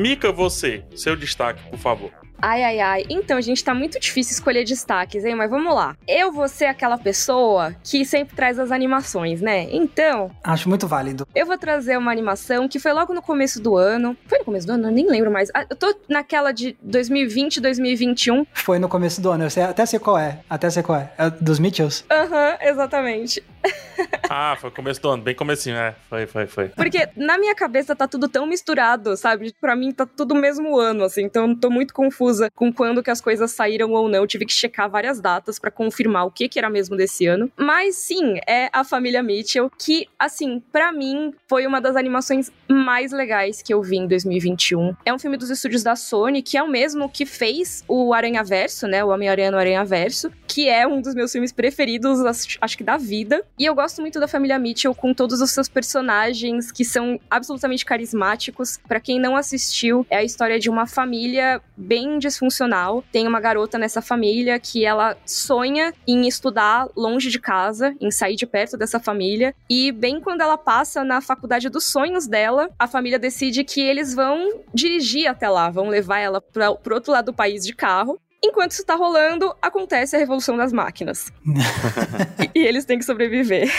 Mica, 0.00 0.32
você, 0.32 0.82
seu 0.96 1.14
destaque, 1.14 1.62
por 1.68 1.78
favor. 1.78 2.10
Ai, 2.40 2.64
ai, 2.64 2.80
ai. 2.80 3.04
Então, 3.10 3.38
gente, 3.38 3.62
tá 3.62 3.74
muito 3.74 4.00
difícil 4.00 4.32
escolher 4.32 4.64
destaques, 4.64 5.26
hein? 5.26 5.34
Mas 5.34 5.50
vamos 5.50 5.74
lá. 5.74 5.94
Eu 6.08 6.32
vou 6.32 6.48
ser 6.48 6.64
aquela 6.64 6.96
pessoa 6.96 7.76
que 7.84 8.02
sempre 8.06 8.34
traz 8.34 8.58
as 8.58 8.72
animações, 8.72 9.42
né? 9.42 9.68
Então. 9.70 10.30
Acho 10.42 10.70
muito 10.70 10.88
válido. 10.88 11.28
Eu 11.34 11.44
vou 11.44 11.58
trazer 11.58 11.98
uma 11.98 12.10
animação 12.10 12.66
que 12.66 12.78
foi 12.78 12.94
logo 12.94 13.12
no 13.12 13.20
começo 13.20 13.60
do 13.60 13.76
ano. 13.76 14.16
Foi 14.26 14.38
no 14.38 14.44
começo 14.46 14.66
do 14.66 14.72
ano? 14.72 14.88
Eu 14.88 14.90
nem 14.90 15.06
lembro 15.06 15.30
mais. 15.30 15.50
Ah, 15.54 15.66
eu 15.68 15.76
tô 15.76 15.94
naquela 16.08 16.50
de 16.50 16.74
2020, 16.80 17.60
2021. 17.60 18.46
Foi 18.54 18.78
no 18.78 18.88
começo 18.88 19.20
do 19.20 19.30
ano. 19.30 19.44
Eu 19.44 19.50
sei, 19.50 19.64
até 19.64 19.84
sei 19.84 19.98
qual 19.98 20.16
é. 20.16 20.40
Até 20.48 20.70
sei 20.70 20.82
qual 20.82 20.98
é. 20.98 21.12
É 21.18 21.28
dos 21.28 21.58
Mitchells. 21.58 22.04
Aham, 22.10 22.52
uhum, 22.52 22.68
exatamente. 22.68 23.44
ah, 24.28 24.56
foi 24.60 24.70
começo 24.70 25.00
do 25.00 25.08
ano. 25.08 25.22
Bem 25.22 25.34
comecinho, 25.34 25.76
é. 25.76 25.94
Foi, 26.08 26.26
foi, 26.26 26.46
foi. 26.46 26.68
Porque 26.68 27.08
na 27.16 27.38
minha 27.38 27.54
cabeça 27.54 27.94
tá 27.94 28.06
tudo 28.06 28.28
tão 28.28 28.46
misturado, 28.46 29.16
sabe? 29.16 29.54
Pra 29.60 29.76
mim 29.76 29.92
tá 29.92 30.06
tudo 30.06 30.34
mesmo 30.34 30.78
ano, 30.78 31.04
assim. 31.04 31.22
Então 31.22 31.48
eu 31.48 31.56
tô 31.56 31.70
muito 31.70 31.92
confusa 31.92 32.50
com 32.54 32.72
quando 32.72 33.02
que 33.02 33.10
as 33.10 33.20
coisas 33.20 33.50
saíram 33.52 33.92
ou 33.92 34.08
não. 34.08 34.26
tive 34.26 34.46
que 34.46 34.52
checar 34.52 34.88
várias 34.88 35.20
datas 35.20 35.58
para 35.58 35.70
confirmar 35.70 36.26
o 36.26 36.30
que 36.30 36.48
que 36.48 36.58
era 36.58 36.70
mesmo 36.70 36.96
desse 36.96 37.26
ano. 37.26 37.50
Mas 37.56 37.96
sim, 37.96 38.38
é 38.46 38.68
a 38.72 38.84
família 38.84 39.22
Mitchell 39.22 39.70
que, 39.78 40.08
assim, 40.18 40.62
para 40.72 40.92
mim 40.92 41.34
foi 41.48 41.66
uma 41.66 41.80
das 41.80 41.96
animações 41.96 42.50
mais 42.68 43.12
legais 43.12 43.62
que 43.62 43.72
eu 43.72 43.82
vi 43.82 43.96
em 43.96 44.06
2021. 44.06 44.94
É 45.04 45.12
um 45.12 45.18
filme 45.18 45.36
dos 45.36 45.50
estúdios 45.50 45.82
da 45.82 45.96
Sony, 45.96 46.42
que 46.42 46.56
é 46.56 46.62
o 46.62 46.68
mesmo 46.68 47.08
que 47.08 47.26
fez 47.26 47.84
o 47.88 48.14
Aranha 48.14 48.42
Verso, 48.42 48.86
né? 48.86 49.04
O 49.04 49.08
Homem-Aranha 49.08 49.50
no 49.50 49.58
Aranha 49.58 49.84
Verso, 49.84 50.32
que 50.46 50.68
é 50.68 50.86
um 50.86 51.00
dos 51.00 51.14
meus 51.14 51.32
filmes 51.32 51.52
preferidos, 51.52 52.20
acho 52.60 52.78
que 52.78 52.84
da 52.84 52.96
vida. 52.96 53.44
E 53.60 53.66
eu 53.66 53.74
gosto 53.74 54.00
muito 54.00 54.18
da 54.18 54.26
família 54.26 54.58
Mitchell 54.58 54.94
com 54.94 55.12
todos 55.12 55.42
os 55.42 55.50
seus 55.50 55.68
personagens 55.68 56.72
que 56.72 56.82
são 56.82 57.20
absolutamente 57.30 57.84
carismáticos. 57.84 58.78
Para 58.88 58.98
quem 58.98 59.20
não 59.20 59.36
assistiu, 59.36 60.06
é 60.08 60.16
a 60.16 60.24
história 60.24 60.58
de 60.58 60.70
uma 60.70 60.86
família 60.86 61.60
bem 61.76 62.18
disfuncional. 62.18 63.04
Tem 63.12 63.28
uma 63.28 63.38
garota 63.38 63.76
nessa 63.76 64.00
família 64.00 64.58
que 64.58 64.86
ela 64.86 65.14
sonha 65.26 65.92
em 66.08 66.26
estudar 66.26 66.88
longe 66.96 67.28
de 67.28 67.38
casa, 67.38 67.94
em 68.00 68.10
sair 68.10 68.34
de 68.34 68.46
perto 68.46 68.78
dessa 68.78 68.98
família. 68.98 69.54
E 69.68 69.92
bem 69.92 70.22
quando 70.22 70.40
ela 70.40 70.56
passa 70.56 71.04
na 71.04 71.20
faculdade 71.20 71.68
dos 71.68 71.84
sonhos 71.84 72.26
dela, 72.26 72.70
a 72.78 72.88
família 72.88 73.18
decide 73.18 73.62
que 73.62 73.82
eles 73.82 74.14
vão 74.14 74.62
dirigir 74.72 75.26
até 75.26 75.50
lá, 75.50 75.68
vão 75.68 75.90
levar 75.90 76.18
ela 76.18 76.40
para 76.40 76.74
pro 76.76 76.94
outro 76.94 77.12
lado 77.12 77.26
do 77.26 77.34
país 77.34 77.62
de 77.66 77.74
carro. 77.74 78.18
Enquanto 78.42 78.72
isso 78.72 78.84
tá 78.84 78.94
rolando, 78.94 79.54
acontece 79.60 80.16
a 80.16 80.18
revolução 80.18 80.56
das 80.56 80.72
máquinas. 80.72 81.30
e, 82.54 82.58
eles 82.58 82.86
têm 82.86 82.98
que 82.98 83.04
sobreviver. 83.04 83.70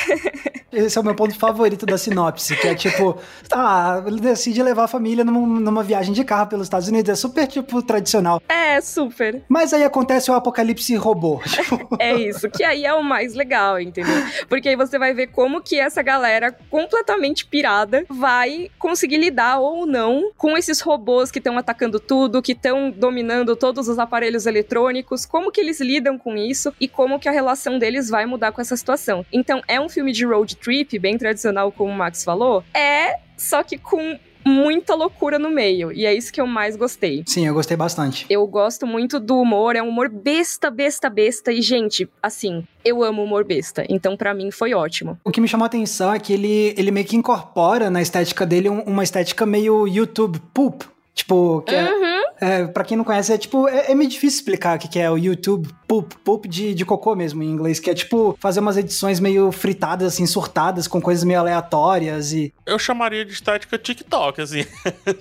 Esse 0.72 0.98
é 0.98 1.02
o 1.02 1.04
meu 1.04 1.16
ponto 1.16 1.38
favorito 1.38 1.86
da 1.86 1.98
sinopse, 1.98 2.56
que 2.56 2.68
é 2.68 2.76
tipo, 2.76 3.18
tá, 3.50 4.02
ele 4.06 4.22
decide 4.22 4.62
levar 4.64 4.84
a 4.84 4.88
família 4.88 5.24
numa, 5.24 5.60
numa, 5.60 5.84
viagem 5.84 6.14
de 6.14 6.24
carro 6.24 6.48
pelos 6.48 6.68
Estados 6.68 6.88
Unidos. 6.88 7.10
É 7.10 7.16
super, 7.16 7.48
tipo, 7.48 7.82
tradicional. 7.82 8.42
É, 8.48 8.80
super. 8.80 9.44
Mas 9.50 9.74
aí 9.74 9.84
acontece 9.84 10.32
o 10.32 10.34
apocalipse 10.34 10.96
robô. 10.96 11.42
Tipo... 11.72 11.96
é 12.00 12.14
isso, 12.16 12.50
que 12.50 12.64
aí 12.64 12.86
é 12.86 12.94
o 12.94 13.04
mais 13.04 13.34
legal, 13.34 13.80
entendeu? 13.80 14.16
Porque 14.50 14.70
aí 14.70 14.76
você 14.76 14.98
vai 14.98 15.14
ver 15.14 15.28
como 15.28 15.62
que 15.62 15.80
essa 15.80 16.02
galera 16.02 16.52
completamente 16.70 17.46
pirada 17.46 18.06
vai 18.10 18.70
conseguir 18.80 19.18
lidar 19.18 19.60
ou 19.60 19.86
não 19.86 20.32
com 20.38 20.58
esses 20.58 20.82
robôs 20.82 21.32
que 21.32 21.40
estão 21.40 21.58
atacando 21.58 22.00
tudo, 22.00 22.42
que 22.42 22.54
estão 22.54 22.92
dominando 22.92 23.56
todos 23.56 23.88
os 23.88 24.00
aparelhos 24.00 24.46
eletrônicos, 24.52 25.26
como 25.26 25.52
que 25.52 25.60
eles 25.60 25.80
lidam 25.80 26.18
com 26.18 26.36
isso 26.36 26.74
e 26.80 26.88
como 26.88 27.20
que 27.20 27.30
a 27.30 27.32
relação 27.32 27.80
deles 27.80 28.10
vai 28.10 28.26
mudar 28.26 28.52
com 28.52 28.62
essa 28.62 28.76
situação. 28.76 29.26
Então, 29.32 29.62
é 29.68 29.80
um 29.80 29.90
filme 29.90 30.12
de 30.12 30.26
road 30.26 30.56
trip, 30.58 30.98
bem 31.00 31.18
tradicional, 31.18 31.72
como 31.72 31.92
o 31.92 31.96
Max 31.96 32.24
falou, 32.24 32.64
é 32.74 33.20
só 33.38 33.64
que 33.64 33.78
com 33.78 34.20
muita 34.46 34.96
loucura 34.96 35.38
no 35.38 35.50
meio. 35.50 35.92
E 35.92 36.06
é 36.06 36.14
isso 36.14 36.32
que 36.32 36.42
eu 36.42 36.48
mais 36.48 36.76
gostei. 36.76 37.24
Sim, 37.26 37.48
eu 37.48 37.54
gostei 37.54 37.78
bastante. 37.78 38.26
Eu 38.30 38.46
gosto 38.48 38.86
muito 38.86 39.20
do 39.20 39.38
humor, 39.38 39.76
é 39.76 39.82
um 39.82 39.90
humor 39.90 40.10
besta, 40.10 40.70
besta, 40.70 41.10
besta. 41.10 41.52
E, 41.52 41.62
gente, 41.62 42.10
assim, 42.22 42.64
eu 42.84 43.04
amo 43.04 43.24
humor 43.24 43.44
besta. 43.44 43.86
Então, 43.90 44.18
para 44.18 44.34
mim, 44.34 44.52
foi 44.52 44.74
ótimo. 44.74 45.18
O 45.24 45.32
que 45.32 45.42
me 45.42 45.48
chamou 45.48 45.64
a 45.64 45.68
atenção 45.68 46.14
é 46.14 46.20
que 46.20 46.34
ele, 46.34 46.74
ele 46.78 46.92
meio 46.92 47.06
que 47.06 47.16
incorpora 47.16 47.90
na 47.90 48.02
estética 48.02 48.46
dele 48.46 48.70
uma 48.70 49.04
estética 49.04 49.46
meio 49.46 49.88
YouTube 49.88 50.40
poop. 50.54 50.86
Tipo, 51.14 51.62
que 51.62 51.76
é, 51.76 51.84
uhum. 51.84 52.22
é, 52.40 52.68
pra 52.68 52.84
quem 52.84 52.96
não 52.96 53.04
conhece, 53.04 53.34
é 53.34 53.38
tipo, 53.38 53.68
é, 53.68 53.92
é 53.92 53.96
meio 53.96 54.10
difícil 54.10 54.40
explicar 54.40 54.78
o 54.78 54.80
que, 54.80 54.88
que 54.88 55.00
é 55.00 55.12
o 55.12 55.18
YouTube 55.18 55.70
poop, 55.92 56.16
poop 56.24 56.48
de, 56.48 56.74
de 56.74 56.86
cocô 56.86 57.14
mesmo 57.16 57.44
em 57.44 57.50
inglês, 57.50 57.78
que 57.78 57.90
é 57.90 57.94
tipo 57.94 58.38
fazer 58.40 58.62
umas 58.62 58.78
edições 58.78 59.20
meio 59.20 59.52
fritadas, 59.52 60.14
assim, 60.14 60.26
surtadas, 60.26 60.88
com 60.88 61.02
coisas 61.02 61.26
meio 61.26 61.42
aleatórias 61.42 62.32
e. 62.32 62.54
Eu 62.66 62.80
chamaria 62.80 63.26
de 63.26 63.34
estética 63.34 63.78
TikTok, 63.78 64.42
assim. 64.42 64.66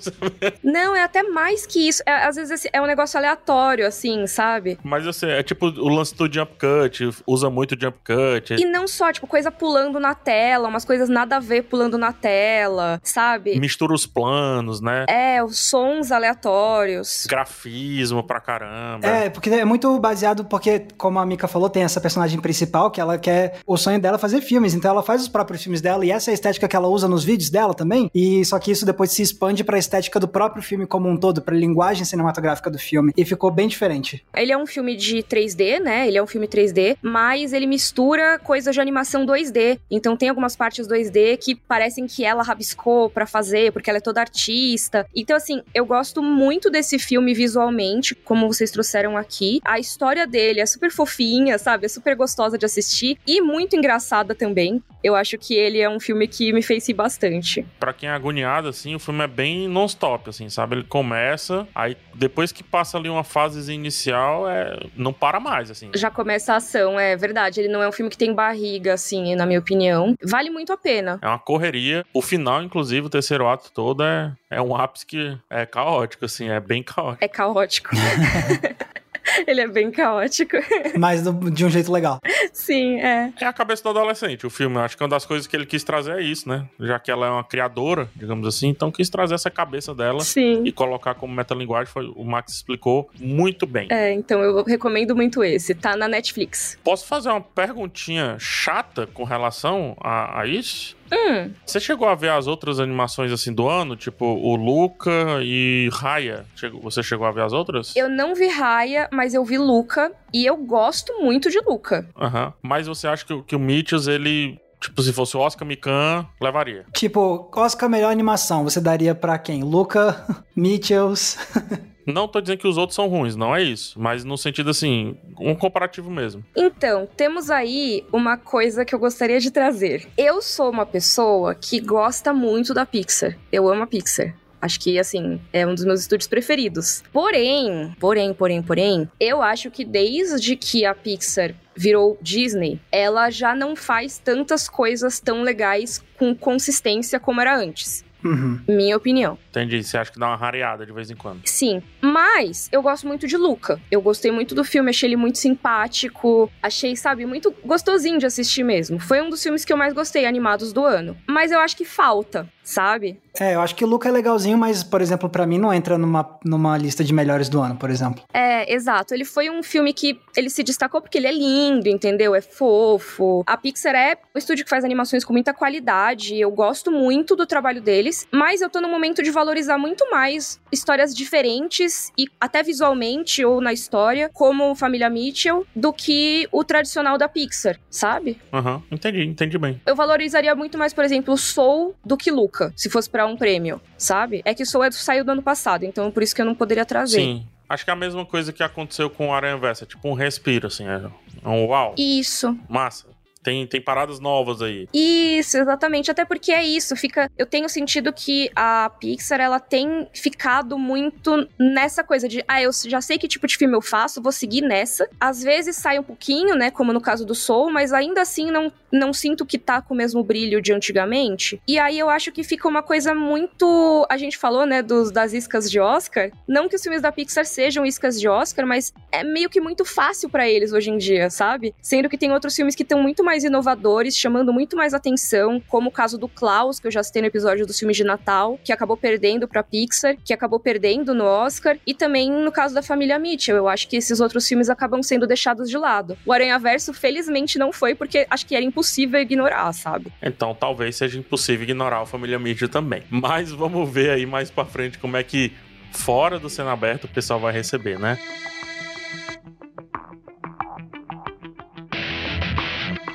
não, 0.63 0.95
é 0.95 1.03
até 1.03 1.25
mais 1.25 1.67
que 1.67 1.89
isso. 1.89 2.05
É, 2.07 2.13
às 2.25 2.37
vezes 2.37 2.69
é 2.73 2.81
um 2.81 2.87
negócio 2.87 3.19
aleatório, 3.19 3.85
assim, 3.85 4.29
sabe? 4.29 4.79
Mas 4.85 5.05
assim, 5.09 5.27
é 5.27 5.43
tipo 5.43 5.67
o 5.67 5.89
lance 5.89 6.15
do 6.15 6.33
jump 6.33 6.53
cut, 6.53 7.11
usa 7.27 7.51
muito 7.51 7.77
jump 7.81 7.99
cut. 8.05 8.55
E 8.55 8.65
não 8.65 8.87
só, 8.87 9.13
tipo, 9.13 9.27
coisa 9.27 9.51
pulando 9.51 9.99
na 9.99 10.15
tela, 10.15 10.69
umas 10.69 10.85
coisas 10.85 11.09
nada 11.09 11.39
a 11.39 11.41
ver 11.41 11.65
pulando 11.65 11.99
na 11.99 12.13
tela, 12.13 13.01
sabe? 13.03 13.59
Mistura 13.59 13.93
os 13.93 14.07
planos, 14.07 14.81
né? 14.81 15.05
É, 15.09 15.43
os 15.43 15.59
sons 15.59 16.13
aleatórios. 16.13 17.27
Grafismo 17.29 18.23
pra 18.23 18.41
caramba. 18.41 19.05
É, 19.05 19.29
porque 19.29 19.51
é 19.51 19.65
muito 19.65 19.99
baseado 19.99 20.45
porque, 20.61 20.89
como 20.99 21.19
a 21.19 21.25
Mika 21.25 21.49
falou, 21.49 21.71
tem 21.71 21.85
essa 21.85 21.99
personagem 22.03 22.39
principal 22.39 22.91
que 22.91 23.01
ela 23.01 23.17
quer. 23.17 23.61
O 23.67 23.79
sonho 23.79 23.99
dela 23.99 24.17
é 24.17 24.19
fazer 24.19 24.43
filmes, 24.43 24.75
então 24.75 24.91
ela 24.91 25.03
faz 25.03 25.23
os 25.23 25.29
próprios 25.29 25.63
filmes 25.63 25.81
dela 25.81 26.05
e 26.05 26.11
essa 26.11 26.31
é 26.31 26.33
a 26.33 26.35
estética 26.35 26.69
que 26.69 26.77
ela 26.77 26.87
usa 26.87 27.09
nos 27.09 27.25
vídeos 27.25 27.49
dela 27.49 27.73
também. 27.73 28.11
E 28.15 28.45
só 28.45 28.59
que 28.59 28.71
isso 28.71 28.85
depois 28.85 29.11
se 29.11 29.23
expande 29.23 29.65
pra 29.65 29.79
estética 29.79 30.21
do 30.21 30.29
próprio 30.29 30.63
filme 30.63 30.87
como 30.87 31.09
um 31.09 31.17
todo, 31.17 31.41
pra 31.41 31.57
linguagem 31.57 32.05
cinematográfica 32.05 32.71
do 32.71 32.79
filme. 32.79 33.11
E 33.17 33.25
ficou 33.25 33.51
bem 33.51 33.69
diferente. 33.69 34.23
Ele 34.37 34.53
é 34.53 34.59
um 34.59 34.67
filme 34.67 34.95
de 34.97 35.23
3D, 35.23 35.81
né? 35.81 36.07
Ele 36.07 36.19
é 36.19 36.23
um 36.23 36.27
filme 36.27 36.47
3D, 36.47 36.99
mas 37.01 37.55
ele 37.55 37.67
mistura 37.67 38.39
coisas 38.39 38.75
de 38.75 38.83
animação 38.83 39.25
2D. 39.25 39.81
Então 39.91 40.15
tem 40.15 40.29
algumas 40.29 40.55
partes 40.55 40.87
2D 40.87 41.39
que 41.39 41.55
parecem 41.55 42.07
que 42.07 42.23
ela 42.23 42.43
rabiscou 42.43 43.09
para 43.09 43.27
fazer, 43.27 43.73
porque 43.73 43.89
ela 43.89 43.97
é 43.97 44.03
toda 44.03 44.21
artista. 44.21 45.07
Então, 45.17 45.35
assim, 45.35 45.63
eu 45.73 45.87
gosto 45.87 46.23
muito 46.23 46.69
desse 46.69 46.99
filme 46.99 47.33
visualmente, 47.33 48.15
como 48.15 48.47
vocês 48.47 48.71
trouxeram 48.71 49.17
aqui. 49.17 49.61
A 49.65 49.79
história 49.79 50.27
dele 50.27 50.50
dele 50.51 50.61
é 50.61 50.67
super 50.67 50.91
fofinha, 50.91 51.57
sabe? 51.59 51.87
É 51.87 51.89
super 51.89 52.17
gostosa 52.17 52.59
de 52.59 52.67
assistir 52.67 53.19
e 53.27 53.41
muito 53.41 53.77
engraçada 53.77 54.35
também. 54.35 54.83
Eu 55.03 55.15
acho 55.15 55.39
que 55.39 55.55
ele 55.55 55.79
é 55.79 55.89
um 55.89 55.99
filme 55.99 56.27
que 56.29 56.53
me 56.53 56.63
fez 56.63 56.87
rir 56.87 56.95
bastante. 56.95 57.65
Para 57.79 57.93
quem 57.93 58.09
é 58.09 58.13
agoniado, 58.13 58.69
assim, 58.69 58.95
o 58.95 58.99
filme 58.99 59.25
é 59.25 59.27
bem 59.27 59.69
non-stop, 59.69 60.29
assim, 60.29 60.49
sabe? 60.51 60.77
Ele 60.77 60.85
começa, 60.85 61.67
aí 61.75 61.97
depois 62.15 62.53
que 62.53 62.63
passa 62.63 62.99
ali 62.99 63.09
uma 63.09 63.25
fase 63.25 63.73
inicial, 63.73 64.49
é... 64.51 64.79
não 64.97 65.13
para 65.13 65.41
mais, 65.41 65.71
assim. 65.71 65.91
Já 65.95 66.11
começa 66.11 66.53
a 66.53 66.57
ação, 66.57 66.99
é 66.99 67.17
verdade. 67.17 67.61
Ele 67.61 67.69
não 67.69 67.83
é 67.83 67.89
um 67.89 67.93
filme 67.93 68.11
que 68.11 68.19
tem 68.19 68.35
barriga, 68.35 68.95
assim, 68.95 69.35
na 69.35 69.47
minha 69.47 69.59
opinião. 69.59 70.15
Vale 70.23 70.51
muito 70.51 70.73
a 70.73 70.77
pena. 70.77 71.19
É 71.23 71.29
uma 71.29 71.39
correria. 71.39 72.05
O 72.13 72.21
final, 72.21 72.63
inclusive, 72.63 73.07
o 73.07 73.11
terceiro 73.11 73.47
ato 73.49 73.73
todo 73.73 74.03
é, 74.03 74.33
é 74.51 74.61
um 74.61 74.77
ápice 74.77 75.07
que 75.07 75.39
é 75.49 75.65
caótico, 75.65 76.25
assim, 76.25 76.51
é 76.51 76.61
bem 76.61 76.83
caótico. 76.83 77.25
É 77.25 77.29
caótico. 77.29 77.91
Ele 79.47 79.61
é 79.61 79.69
bem 79.69 79.91
caótico. 79.91 80.57
Mas 80.99 81.23
do- 81.23 81.51
de 81.51 81.65
um 81.65 81.71
jeito 81.71 81.91
legal. 81.93 82.19
Sim, 82.53 83.01
é. 83.01 83.33
É 83.41 83.45
a 83.47 83.53
cabeça 83.53 83.83
do 83.83 83.91
adolescente, 83.91 84.47
o 84.47 84.51
filme. 84.51 84.79
Acho 84.79 84.97
que 84.97 85.03
uma 85.03 85.09
das 85.09 85.25
coisas 85.27 85.47
que 85.47 85.57
ele 85.57 85.67
quis 85.67 85.83
trazer 85.85 86.19
é 86.19 86.23
isso, 86.23 86.49
né? 86.49 86.67
Já 86.79 86.99
que 86.99 87.11
ela 87.11 87.27
é 87.27 87.31
uma 87.31 87.45
criadora, 87.45 88.09
digamos 88.15 88.47
assim, 88.47 88.69
então 88.69 88.91
quis 88.91 89.09
trazer 89.09 89.35
essa 89.35 89.51
cabeça 89.51 89.95
dela 89.95 90.21
Sim. 90.21 90.63
e 90.65 90.73
colocar 90.73 91.15
como 91.15 91.35
metalinguagem. 91.35 91.93
Foi, 91.93 92.07
o 92.15 92.25
Max 92.25 92.55
explicou 92.55 93.09
muito 93.19 93.67
bem. 93.67 93.89
É, 93.91 94.13
então 94.13 94.43
eu 94.43 94.63
recomendo 94.65 95.15
muito 95.17 95.43
esse. 95.43 95.75
Tá 95.75 95.97
na 95.97 96.09
Netflix. 96.09 96.79
Posso 96.85 97.07
fazer 97.07 97.29
uma 97.31 97.41
perguntinha 97.41 98.37
chata 98.39 99.07
com 99.07 99.25
relação 99.25 99.97
a, 100.01 100.41
a 100.41 100.47
isso? 100.47 100.97
Hum, 101.13 101.51
Você 101.67 101.81
chegou 101.81 102.09
a 102.09 102.15
ver 102.15 102.31
as 102.31 102.47
outras 102.47 102.79
animações 102.81 103.33
assim 103.33 103.53
do 103.53 103.69
ano? 103.69 103.97
Tipo, 103.97 104.25
o 104.25 104.55
Luca 104.57 105.41
e 105.43 105.89
Raya. 105.93 106.45
Você 106.83 107.03
chegou 107.03 107.27
a 107.27 107.33
ver 107.33 107.43
as 107.43 107.53
outras? 107.53 107.95
eu 107.97 108.09
não 108.09 108.35
vi 108.35 108.47
Raya, 108.49 109.09
mas 109.13 109.35
eu 109.35 109.45
vi 109.45 109.59
Luca. 109.59 110.13
E 110.33 110.47
eu 110.47 110.57
gosto 110.57 111.13
muito 111.23 111.51
de 111.51 111.59
Luca. 111.61 112.09
Aham. 112.17 112.53
Mas 112.63 112.87
você 112.87 113.09
acha 113.09 113.25
que, 113.25 113.33
o- 113.33 113.43
que 113.43 113.57
o 113.57 113.59
Mitchells, 113.61 114.09
ele. 114.11 114.59
Tipo, 114.81 115.03
se 115.03 115.13
fosse 115.13 115.37
o 115.37 115.41
Oscar 115.41 115.69
Mikan, 115.69 116.27
levaria. 116.41 116.87
Tipo, 116.95 117.51
Oscar 117.55 117.87
melhor 117.91 118.11
animação, 118.11 118.65
você 118.65 118.81
daria 118.81 119.15
pra 119.15 119.39
quem? 119.39 119.63
Luca, 119.63 120.25
Mitchells. 120.57 121.37
Não 122.07 122.29
tô 122.29 122.41
dizendo 122.41 122.59
que 122.59 122.69
os 122.69 122.77
outros 122.77 122.95
são 122.95 123.09
ruins, 123.09 123.37
não 123.37 123.55
é 123.55 123.63
isso. 123.63 123.99
Mas 124.01 124.25
no 124.25 124.37
sentido 124.37 124.71
assim, 124.71 125.17
um 125.39 125.55
comparativo 125.55 126.11
mesmo. 126.11 126.45
Então, 126.57 127.09
temos 127.17 127.51
aí 127.51 128.05
uma 128.13 128.37
coisa 128.37 128.85
que 128.85 128.95
eu 128.95 128.99
gostaria 128.99 129.41
de 129.41 129.51
trazer. 129.51 130.09
Eu 130.17 130.43
sou 130.43 130.71
uma 130.71 130.87
pessoa 130.87 131.55
que 131.55 131.81
gosta 131.81 132.33
muito 132.33 132.75
da 132.75 132.87
Pixar. 132.87 133.37
Eu 133.53 133.69
amo 133.69 133.83
a 133.83 133.87
Pixar. 133.87 134.35
Acho 134.63 134.79
que, 134.79 134.99
assim, 134.99 135.41
é 135.53 135.67
um 135.67 135.75
dos 135.75 135.85
meus 135.87 136.01
estúdios 136.01 136.29
preferidos. 136.29 137.03
Porém, 137.13 137.97
porém, 137.99 138.35
porém, 138.35 138.63
porém, 138.63 139.09
eu 139.19 139.41
acho 139.41 139.71
que 139.71 139.87
desde 139.87 140.55
que 140.55 140.85
a 140.85 140.95
Pixar 140.95 141.55
virou 141.75 142.19
Disney, 142.21 142.79
ela 142.93 143.31
já 143.31 143.55
não 143.55 143.75
faz 143.75 144.19
tantas 144.19 144.69
coisas 144.69 145.19
tão 145.19 145.43
legais 145.43 146.05
com 146.19 146.35
consistência 146.35 147.19
como 147.19 147.41
era 147.41 147.57
antes. 147.57 148.05
Uhum. 148.25 148.61
Minha 148.69 148.97
opinião. 148.97 149.39
Entendi. 149.51 149.83
Você 149.83 149.97
acha 149.97 150.13
que 150.13 150.19
dá 150.19 150.27
uma 150.27 150.37
rareada 150.37 150.85
de 150.87 150.93
vez 150.93 151.11
em 151.11 151.17
quando. 151.17 151.41
Sim, 151.45 151.83
mas 152.01 152.69
eu 152.73 152.83
gosto 152.83 153.07
muito 153.07 153.27
de 153.27 153.37
Luca. 153.37 153.81
Eu 153.91 154.01
gostei 154.01 154.31
muito 154.31 154.55
do 154.55 154.65
filme, 154.65 154.91
achei 154.91 155.09
ele 155.09 155.17
muito 155.17 155.39
simpático, 155.39 156.51
achei, 156.63 156.97
sabe, 156.97 157.27
muito 157.27 157.55
gostosinho 157.65 158.19
de 158.19 158.27
assistir 158.27 158.63
mesmo. 158.63 158.99
Foi 158.99 159.21
um 159.21 159.31
dos 159.31 159.43
filmes 159.43 159.65
que 159.65 159.73
eu 159.73 159.77
mais 159.77 159.93
gostei 159.93 160.27
animados 160.27 160.73
do 160.73 160.85
ano. 160.85 161.17
Mas 161.27 161.51
eu 161.51 161.61
acho 161.61 161.77
que 161.77 161.85
falta, 161.85 162.49
sabe? 162.63 163.21
É, 163.39 163.55
eu 163.55 163.61
acho 163.61 163.75
que 163.75 163.85
o 163.85 163.89
Luca 163.89 164.09
é 164.09 164.13
legalzinho, 164.13 164.59
mas, 164.59 164.83
por 164.83 165.01
exemplo, 165.01 165.29
pra 165.29 165.47
mim 165.47 165.59
não 165.59 165.73
entra 165.73 165.97
numa, 165.97 166.39
numa 166.45 166.77
lista 166.77 167.03
de 167.03 167.13
melhores 167.13 167.49
do 167.49 167.61
ano, 167.61 167.77
por 167.77 167.91
exemplo. 167.91 168.23
É, 168.33 168.73
exato. 168.73 169.15
Ele 169.15 169.25
foi 169.25 169.49
um 169.51 169.63
filme 169.63 169.93
que 169.93 170.21
ele 170.37 170.51
se 170.51 170.63
destacou 170.63 171.01
porque 171.01 171.19
ele 171.19 171.27
é 171.27 171.33
lindo, 171.33 171.89
entendeu? 171.89 172.35
É 172.35 172.41
fofo. 172.41 173.43
A 173.47 173.57
Pixar 173.57 173.95
é 173.95 174.17
um 174.35 174.39
estúdio 174.39 174.65
que 174.65 174.71
faz 174.71 174.85
animações 174.85 175.25
com 175.25 175.33
muita 175.33 175.55
qualidade. 175.55 176.39
Eu 176.39 176.51
gosto 176.51 176.91
muito 176.91 177.35
do 177.35 177.47
trabalho 177.47 177.81
deles, 177.81 178.27
mas 178.31 178.61
eu 178.61 178.69
tô 178.69 178.81
no 178.81 178.89
momento 178.89 179.23
de 179.23 179.31
valorizar 179.31 179.79
muito 179.79 180.11
mais 180.11 180.61
histórias 180.71 181.15
diferentes 181.15 182.13
e 182.19 182.27
até 182.41 182.63
visualmente 182.63 183.45
ou 183.45 183.61
na 183.61 183.73
história, 183.73 184.31
como 184.33 184.75
Família 184.75 185.09
Mitchell, 185.09 185.67
do 185.75 185.93
que 185.93 186.49
o 186.53 186.65
tradicional 186.65 187.17
da 187.17 187.29
Pixar, 187.29 187.79
sabe? 187.89 188.39
Aham, 188.53 188.83
entendi, 188.91 189.25
entendi 189.25 189.59
bem. 189.59 189.81
Eu 189.87 189.97
valorizaria 189.97 190.55
muito 190.55 190.77
mais, 190.77 190.93
por 190.93 191.05
exemplo, 191.05 191.37
Soul 191.37 191.95
do 192.05 192.17
que 192.17 192.31
Luca, 192.31 192.50
se 192.77 192.91
fosse 192.91 193.09
pra 193.09 193.27
um 193.27 193.37
prêmio, 193.37 193.81
sabe? 193.97 194.43
É 194.45 194.55
que 194.55 194.65
Soul 194.65 194.85
é, 194.85 194.91
saiu 194.91 195.25
do 195.25 195.33
ano 195.33 195.43
passado, 195.43 195.85
então 195.85 196.11
por 196.11 196.23
isso 196.23 196.35
que 196.35 196.41
eu 196.41 196.47
não 196.47 196.55
poderia 196.55 196.85
trazer. 196.85 197.21
Sim. 197.21 197.47
Acho 197.69 197.85
que 197.85 197.91
é 197.91 197.93
a 197.93 197.97
mesma 197.97 198.27
coisa 198.27 198.53
que 198.53 198.65
aconteceu 198.65 199.09
com 199.09 199.29
o 199.29 199.33
Aranha 199.33 199.57
Versa. 199.57 199.87
Tipo 199.87 200.09
um 200.09 200.13
respiro, 200.13 200.67
assim. 200.67 200.85
É 200.89 201.49
um 201.49 201.67
uau. 201.67 201.95
Isso. 201.97 202.59
Massa. 202.69 203.07
Tem, 203.43 203.67
tem 203.67 203.81
paradas 203.81 204.21
novas 204.21 204.61
aí. 204.61 204.87
Isso, 204.93 205.57
exatamente. 205.57 206.11
Até 206.11 206.25
porque 206.25 206.53
é 206.53 206.63
isso. 206.63 206.95
Fica. 206.95 207.31
Eu 207.39 207.47
tenho 207.47 207.69
sentido 207.69 208.13
que 208.13 208.51
a 208.55 208.91
Pixar 209.01 209.41
ela 209.41 209.59
tem 209.59 210.09
ficado 210.13 210.79
muito 210.79 211.49
nessa 211.59 212.05
coisa 212.05 212.29
de, 212.29 212.45
ah, 212.47 212.61
eu 212.63 212.71
já 212.87 213.01
sei 213.01 213.19
que 213.19 213.27
tipo 213.29 213.47
de 213.47 213.57
filme 213.57 213.75
eu 213.75 213.83
faço, 213.83 214.23
vou 214.23 214.33
seguir 214.33 214.61
nessa. 214.61 215.09
Às 215.19 215.43
vezes 215.43 215.77
sai 215.77 215.99
um 215.99 216.03
pouquinho, 216.03 216.55
né? 216.55 216.71
Como 216.71 216.93
no 216.93 217.01
caso 217.01 217.25
do 217.25 217.35
Soul, 217.35 217.71
mas 217.71 217.93
ainda 217.93 218.21
assim 218.21 218.51
não, 218.51 218.73
não 218.93 219.13
sinto 219.13 219.47
que 219.47 219.59
tá 219.59 219.81
com 219.81 219.95
o 219.95 219.97
mesmo 219.97 220.23
brilho 220.23 220.61
de 220.61 220.73
antigamente. 220.73 221.61
E 221.67 221.79
aí 221.79 221.99
eu 221.99 222.11
acho 222.11 222.31
que 222.33 222.45
fica 222.45 222.69
uma 222.69 222.83
coisa 222.83 223.15
muito. 223.15 224.07
A 224.11 224.17
gente 224.17 224.37
falou, 224.37 224.67
né, 224.67 224.83
dos, 224.83 225.11
das 225.11 225.33
iscas 225.33 225.71
de 225.71 225.81
Oscar. 225.81 226.31
Não 226.47 226.69
que 226.69 226.77
os 226.77 226.83
filmes 226.83 227.01
da 227.01 227.11
Pixar 227.11 227.47
sejam 227.47 227.87
iscas 227.87 228.21
de 228.21 228.29
Oscar, 228.29 228.67
mas 228.67 228.93
é 229.11 229.25
meio 229.25 229.49
que 229.49 229.61
muito 229.61 229.85
fácil 229.85 230.29
pra 230.29 230.49
eles 230.49 230.73
hoje 230.73 230.91
em 230.91 230.99
dia, 230.99 231.31
sabe? 231.31 231.75
Sendo 231.81 232.09
que 232.09 232.19
tem 232.19 232.33
outros 232.33 232.55
filmes 232.55 232.75
que 232.75 232.83
estão 232.83 233.03
muito 233.03 233.25
mais 233.31 233.45
inovadores, 233.45 234.17
chamando 234.17 234.53
muito 234.53 234.77
mais 234.77 234.93
atenção, 234.93 235.63
como 235.69 235.89
o 235.89 235.93
caso 235.93 236.19
do 236.19 236.27
Klaus, 236.27 236.81
que 236.81 236.89
eu 236.89 236.91
já 236.91 237.01
citei 237.01 237.23
no 237.23 237.29
episódio 237.29 237.65
dos 237.65 237.79
filmes 237.79 237.97
de 237.97 238.03
Natal, 238.03 238.59
que 238.65 238.73
acabou 238.73 238.97
perdendo 238.97 239.47
pra 239.47 239.63
Pixar, 239.63 240.17
que 240.25 240.35
acabou 240.35 240.59
perdendo 240.59 241.15
no 241.15 241.23
Oscar, 241.25 241.79
e 241.87 241.95
também 241.95 242.29
no 242.29 242.51
caso 242.51 242.75
da 242.75 242.83
família 242.83 243.21
Mitchell. 243.21 243.57
Eu 243.57 243.69
acho 243.69 243.87
que 243.87 243.97
esses 243.97 244.19
outros 244.19 244.49
filmes 244.49 244.69
acabam 244.69 245.01
sendo 245.01 245.29
deixados 245.29 245.71
de 245.71 245.79
lado. 245.79 246.19
O 246.27 246.33
Aranha 246.33 246.59
Verso, 246.59 246.93
felizmente, 246.93 247.57
não 247.57 247.73
foi, 247.73 247.95
porque 247.95 248.27
acho 248.29 248.45
que 248.45 248.57
era 248.57 248.65
impossível 248.65 249.21
ignorar, 249.21 249.73
sabe? 249.73 250.13
Então 250.21 250.53
talvez 250.53 250.97
seja 250.97 251.17
impossível 251.17 251.63
ignorar 251.63 252.01
a 252.01 252.07
família 252.07 252.37
Mitchell 252.37 252.69
também. 252.69 253.05
Mas 253.11 253.53
vamos 253.53 253.89
ver 253.89 254.11
aí 254.11 254.27
mais 254.27 254.51
pra 254.51 254.65
frente 254.65 254.99
como 254.99 255.17
é 255.17 255.23
que 255.23 255.53
fora 255.93 256.37
do 256.41 256.51
cena 256.51 256.73
aberto 256.73 257.05
o 257.05 257.09
pessoal 257.09 257.39
vai 257.39 257.53
receber, 257.53 257.97
né? 257.97 258.19